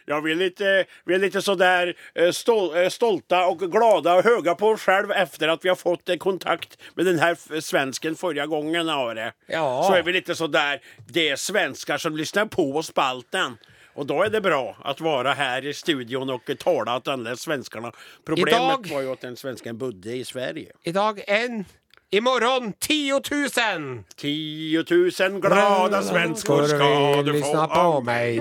Ja, 0.05 0.19
vi 0.19 0.31
är 0.31 0.35
lite, 0.35 0.85
vi 1.05 1.13
är 1.13 1.19
lite 1.19 1.41
sådär 1.41 1.95
eh, 2.15 2.31
stol, 2.31 2.77
eh, 2.77 2.89
stolta 2.89 3.45
och 3.45 3.59
glada 3.59 4.15
och 4.15 4.23
höga 4.23 4.55
på 4.55 4.67
oss 4.67 4.81
själv 4.81 5.11
efter 5.11 5.47
att 5.47 5.65
vi 5.65 5.69
har 5.69 5.75
fått 5.75 6.09
eh, 6.09 6.15
kontakt 6.15 6.77
med 6.95 7.05
den 7.05 7.19
här 7.19 7.59
svensken 7.61 8.15
förra 8.15 8.45
gången. 8.45 8.89
Are. 8.89 9.33
Ja. 9.47 9.83
Så 9.87 9.93
är 9.93 10.03
vi 10.03 10.13
lite 10.13 10.35
sådär, 10.35 10.81
det 11.07 11.29
är 11.29 11.35
svenskar 11.35 11.97
som 11.97 12.17
lyssnar 12.17 12.45
på 12.45 12.75
oss 12.75 12.87
spalten. 12.87 13.57
Och 13.93 14.05
då 14.05 14.23
är 14.23 14.29
det 14.29 14.41
bra 14.41 14.77
att 14.83 15.01
vara 15.01 15.33
här 15.33 15.65
i 15.65 15.73
studion 15.73 16.29
och 16.29 16.45
tale 16.45 16.57
tala 16.57 16.97
åt 16.97 17.07
alla 17.07 17.35
svenskarna. 17.35 17.91
Problemet 18.25 18.53
Idag- 18.53 18.87
var 18.91 19.01
ju 19.01 19.11
att 19.11 19.21
den 19.21 19.35
svensken 19.35 19.77
bodde 19.77 20.13
i 20.13 20.25
Sverige. 20.25 20.71
I 20.83 20.91
dag 20.91 21.23
en. 21.27 21.65
I 22.09 22.21
morgen 22.21 22.73
10 22.79 23.21
000! 23.31 24.03
Tiotusen 24.15 25.41
glada 25.41 26.01
svenskor 26.01 26.63
ska 26.63 27.21
du 27.21 27.41
få 27.41 27.57
av 27.57 28.05
mig. 28.05 28.39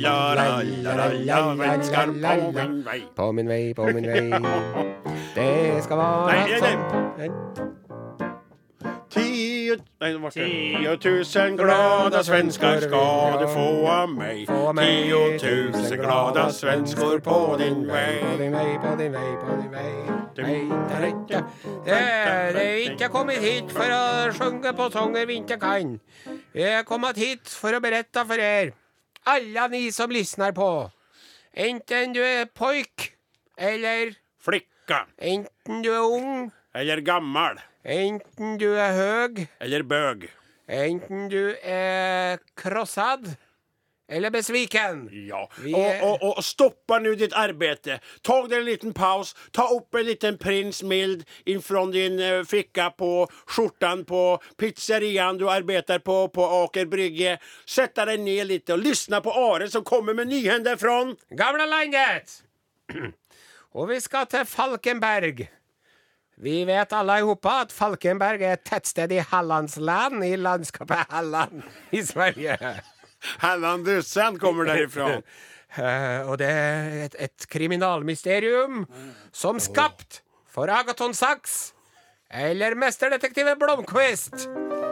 Lalalala, 0.00 1.56
svenskar 1.56 2.06
på 2.06 2.12
min 2.12 2.82
vei. 2.84 3.02
På 3.16 3.32
min 3.32 3.48
vei, 3.48 3.74
på 3.74 3.84
min 3.84 4.06
vei. 4.06 4.30
Det 5.34 5.84
skal 5.84 5.98
være 5.98 6.60
nej. 7.18 7.30
Tio, 9.70 9.84
nej, 10.00 10.16
vart 10.18 10.34
det? 10.34 10.46
Tiotusen 10.46 11.56
glada 11.56 12.24
svenskar 12.24 12.80
ska 12.80 13.38
du 13.40 13.46
få 13.48 13.88
av 13.88 14.14
mig. 14.14 14.46
Tiotusen 14.46 15.98
glada 15.98 16.50
svenskor 16.52 17.18
på 17.18 17.56
din 17.56 17.86
På 17.86 18.36
din 18.38 18.52
väg, 18.52 18.80
på 18.80 18.96
din 18.96 19.12
väg, 19.12 19.40
på 19.40 19.62
din 19.62 19.70
väg. 19.70 20.10
Jeg 20.36 20.66
er 20.90 21.06
ikke 21.06 21.38
kommet 21.38 21.84
Det 21.84 21.92
är 21.92 22.90
inte 22.90 23.08
kommit 23.08 23.38
hit 23.38 23.72
for 23.72 23.92
å 23.92 24.32
synge 24.32 24.72
på 24.72 24.90
sånger 24.90 25.26
vi 25.26 25.38
ikke 25.40 25.58
kan. 25.60 25.98
Vi 26.52 26.62
er 26.62 26.82
kommet 26.82 27.16
hit 27.16 27.48
for 27.48 27.74
å 27.74 27.80
berette 27.80 28.24
for 28.26 28.36
dere, 28.36 28.72
alle 29.26 29.68
ni 29.68 29.90
som 29.92 30.10
lysner 30.10 30.52
på, 30.52 30.90
enten 31.54 32.14
du 32.14 32.22
er 32.24 32.46
poik 32.46 33.12
eller 33.58 34.14
Flikka. 34.40 35.06
enten 35.18 35.82
du 35.82 35.92
er 35.92 36.00
ung, 36.00 36.50
eller 36.74 37.00
gammal, 37.00 37.60
enten 37.84 38.58
du 38.60 38.68
er 38.74 38.92
høg 38.96 39.46
eller 39.60 39.82
bøg. 39.82 40.28
enten 40.68 41.28
du 41.28 41.54
er 41.62 42.38
krossad 42.56 43.36
eller 44.10 44.30
besviken. 44.30 45.08
Ja, 45.28 45.50
Vi 45.58 45.74
og, 45.74 46.02
og, 46.02 46.22
och, 46.22 46.36
och 46.38 46.44
stoppa 46.44 46.98
nu 46.98 47.14
ditt 47.14 47.32
arbete. 47.32 48.00
Ta 48.22 48.46
deg 48.46 48.58
en 48.58 48.64
liten 48.64 48.92
paus. 48.92 49.36
Ta 49.52 49.68
opp 49.70 49.94
en 49.94 50.06
liten 50.06 50.38
prins 50.38 50.82
mild 50.82 51.22
fra 51.62 51.84
din 51.86 52.18
fikka 52.18 52.44
ficka 52.44 52.90
på 52.90 53.28
skjortan 53.46 54.04
på 54.04 54.40
pizzerian 54.58 55.38
du 55.38 55.48
arbeider 55.50 55.98
på 55.98 56.28
på 56.28 56.42
Aker 56.64 56.86
Brygge. 56.86 57.38
Sett 57.66 57.94
deg 57.94 58.20
ned 58.20 58.46
litt 58.46 58.70
og 58.70 58.78
lyssna 58.82 59.20
på 59.20 59.30
Are 59.30 59.70
som 59.70 59.84
kommer 59.84 60.14
med 60.14 60.26
nyhender 60.26 60.76
fra 60.76 61.14
Gamla 61.30 61.66
landet! 61.66 62.42
og 63.74 63.88
vi 63.88 64.00
skal 64.00 64.26
til 64.26 64.44
Falkenberg. 64.44 65.46
Vi 66.36 66.64
vet 66.64 66.92
alle 66.92 67.18
allihopa 67.18 67.60
at 67.64 67.72
Falkenberg 67.74 68.42
er 68.42 68.56
et 68.56 68.64
tettsted 68.64 69.12
i 69.12 69.20
Hallandsland, 69.32 70.24
i 70.24 70.36
landskapet 70.40 71.10
Halland 71.10 71.62
i 71.90 72.02
Sverige. 72.06 72.56
Hallandussen 73.42 74.38
kommer 74.38 74.64
derifra. 74.64 75.18
uh, 75.78 76.20
og 76.30 76.38
det 76.40 76.48
er 76.48 76.96
et, 77.04 77.18
et 77.18 77.46
kriminalmysterium 77.50 78.86
som 79.32 79.60
skapt 79.60 80.22
for 80.48 80.70
Agaton 80.72 81.14
Sachs 81.14 81.74
eller 82.30 82.74
mesterdetektivet 82.78 83.58
Blomqvist. 83.58 84.48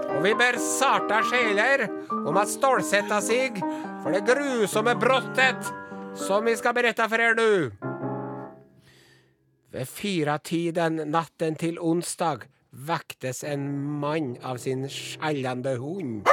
Og 0.09 0.25
vi 0.25 0.33
ber 0.35 0.59
sarta 0.59 1.23
sjeler 1.31 1.87
om 2.27 2.37
at 2.37 2.51
stålsätta 2.51 3.21
sig 3.23 3.61
for 4.03 4.11
det 4.13 4.27
grusomme 4.27 4.95
brottet 4.99 5.71
som 6.19 6.45
vi 6.45 6.57
skal 6.59 6.75
berette 6.75 7.09
for 7.09 7.23
dere 7.23 7.39
nu. 7.39 7.88
Vid 9.69 9.89
firetiden 9.89 10.95
natten 11.13 11.57
til 11.61 11.77
onsdag 11.85 12.47
vektes 12.89 13.43
en 13.45 13.67
mann 14.01 14.31
av 14.41 14.57
sin 14.63 14.87
skjellende 14.89 15.75
hund. 15.77 16.29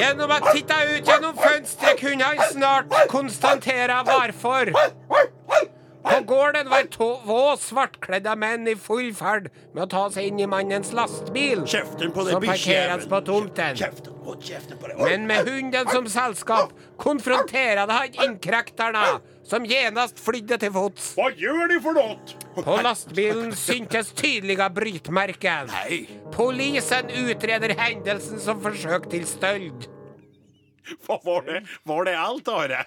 Gjennom 0.00 0.32
å 0.32 0.38
titte 0.46 0.78
ut 0.94 1.10
gjennom 1.10 1.36
fønsteret 1.36 2.00
kunne 2.00 2.30
han 2.30 2.40
snart 2.54 2.96
konstatere 3.12 3.98
hvorfor. 4.08 4.72
På 6.04 6.16
gården 6.32 6.72
var 6.72 6.88
två 6.96 7.42
svartkledde 7.60 8.32
menn 8.40 8.64
i 8.68 8.74
full 8.76 9.12
ferd 9.16 9.50
med 9.74 9.84
å 9.84 9.88
ta 9.92 10.06
seg 10.16 10.30
inn 10.30 10.40
i 10.40 10.48
mannens 10.48 10.92
lastbil. 10.96 11.66
Som 11.68 12.40
parkeres 12.48 13.04
på 13.12 13.20
tomten. 13.28 13.84
Men 15.04 15.28
med 15.28 15.52
hunden 15.52 15.92
som 15.92 16.08
selskap 16.08 16.72
konfronterer 16.96 17.92
han 17.92 18.20
inkräktarna 18.24 19.06
som 19.44 19.66
genast 19.68 20.20
flydde 20.24 20.58
til 20.62 20.72
fots. 20.74 21.12
Hva 21.18 21.28
gjør 21.36 21.68
de 21.72 21.78
for 21.84 21.98
noe? 21.98 22.16
På 22.54 22.78
lastbilen 22.84 23.52
syntes 23.58 24.12
tydelige 24.16 24.68
brytmerken. 24.76 25.70
Nei. 25.72 26.04
Polisen 26.34 27.12
utreder 27.24 27.74
hendelsen 27.78 28.40
som 28.42 28.62
forsøk 28.64 29.10
til 29.12 29.26
støld. 29.28 29.88
Hva 31.06 31.20
var 31.24 31.48
det? 31.48 31.64
Var 31.88 32.04
det 32.08 32.18
alt, 32.20 32.52
Are? 32.52 32.84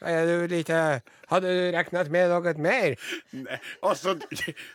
Er 0.00 0.26
du 0.26 0.46
lite... 0.54 1.00
Hadde 1.28 1.50
du 1.52 1.64
regnet 1.74 2.08
med 2.08 2.30
noe 2.32 2.52
mer? 2.62 2.94
Nei, 3.36 3.58
altså, 3.84 4.14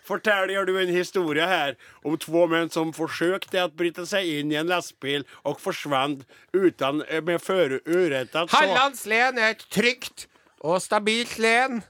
forteller 0.05 0.67
du 0.67 0.75
en 0.77 0.91
historie 0.93 1.47
her 1.49 1.73
om 2.05 2.17
to 2.21 2.43
menn 2.51 2.69
som 2.73 2.91
forsøkte 2.93 3.63
å 3.63 3.71
bryte 3.73 4.05
seg 4.05 4.27
inn 4.29 4.51
i 4.53 4.59
en 4.59 4.69
lastbil 4.69 5.25
og 5.49 5.57
forsvant 5.63 6.27
utan 6.53 7.01
eh, 7.07 7.23
med 7.25 7.41
føre 7.41 7.81
urettet 7.88 8.53
så 8.53 9.09
län 9.09 9.41
er 9.41 9.55
et 9.55 9.65
tryggt 9.73 10.27
och 10.64 10.82
stabilt 10.82 11.38
len. 11.38 11.82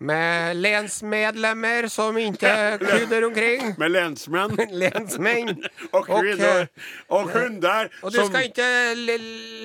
med 0.00 0.56
lensmedlemmer 0.56 1.88
som 1.88 2.18
ikke 2.18 2.78
kuder 2.78 3.24
omkring. 3.26 3.74
Med 3.78 3.90
lensmenn 3.90 5.64
Og 5.92 6.10
och 6.10 6.22
Og, 6.24 6.66
og 7.08 7.20
och 7.24 7.30
hundar. 7.30 7.88
Og 8.02 8.12
du 8.12 8.16
som- 8.18 8.36
ikke 8.36 8.94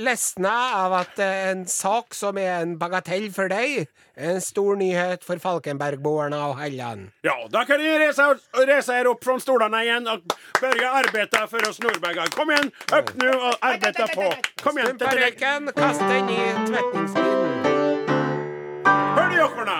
lesne 0.03 0.43
le- 0.43 0.75
av 0.75 0.93
at 0.93 1.19
en 1.19 1.67
sak 1.67 2.13
som 2.13 2.37
er 2.37 2.61
en 2.61 2.79
bagatell 2.79 3.31
for 3.33 3.47
deg, 3.47 3.87
er 4.17 4.29
En 4.29 4.41
stor 4.41 4.75
nyhet 4.75 5.23
for 5.23 5.35
Falkenbergboerne 5.37 6.37
og 6.37 6.59
Helland. 6.59 7.07
Ja, 7.23 7.33
da 7.53 7.63
kan 7.65 7.79
ni 7.79 7.97
resa, 7.97 8.93
her 8.93 9.07
opp 9.07 9.23
fra 9.23 9.39
från 9.39 9.73
igjen 9.73 10.07
og 10.07 10.21
och 10.61 10.83
arbeide 10.83 11.47
for 11.47 11.47
för 11.47 11.69
oss 11.69 11.79
Nordbergar. 11.81 12.27
Kom 12.35 12.51
igjen, 12.51 12.71
opp 12.91 13.09
nå 13.15 13.31
og 13.33 13.55
arbeid 13.61 13.95
på. 14.15 14.33
Kom 14.63 14.77
igjen. 14.77 14.87
Stump 14.87 15.03
parykken, 15.09 15.71
kast 15.75 15.99
den 15.99 16.29
i 16.29 17.52
ni 19.43 19.49
jockorna? 19.49 19.77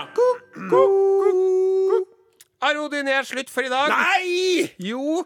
Arodin 2.64 3.08
er 3.08 3.22
slutt 3.28 3.50
for 3.52 3.66
i 3.66 3.68
dag. 3.72 3.92
Nei! 3.92 4.70
Jo. 4.80 5.24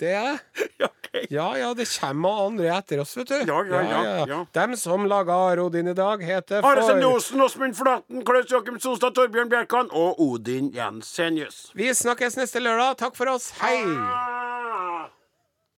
Det 0.00 0.10
er 0.10 0.38
Ja, 1.30 1.52
ja, 1.56 1.68
det 1.78 1.86
kommer 2.00 2.40
andre 2.48 2.72
etter 2.74 2.98
oss, 3.04 3.12
vet 3.16 3.28
du. 3.30 3.36
Ja, 3.46 3.60
ja, 3.70 3.82
ja, 3.86 4.24
ja. 4.26 4.38
Dem 4.56 4.74
som 4.76 5.06
laga 5.06 5.36
Arodin 5.52 5.86
i 5.86 5.94
dag, 5.94 6.24
heter 6.26 6.66
Aresen 6.66 6.98
for 7.00 7.14
Osen, 7.20 7.44
Åsmund 7.44 7.76
Flaten, 7.78 8.24
Klaus 8.26 8.50
Joakim 8.50 8.80
Sonstad, 8.82 9.14
Torbjørn 9.14 9.52
Bjerkan 9.52 9.92
og 9.94 10.18
Odin 10.20 10.72
Jensenius. 10.74 11.68
Vi 11.78 11.92
snakkes 11.94 12.34
neste 12.40 12.58
lørdag. 12.64 12.98
Takk 13.04 13.14
for 13.14 13.30
oss. 13.30 13.52
Hei! 13.62 13.78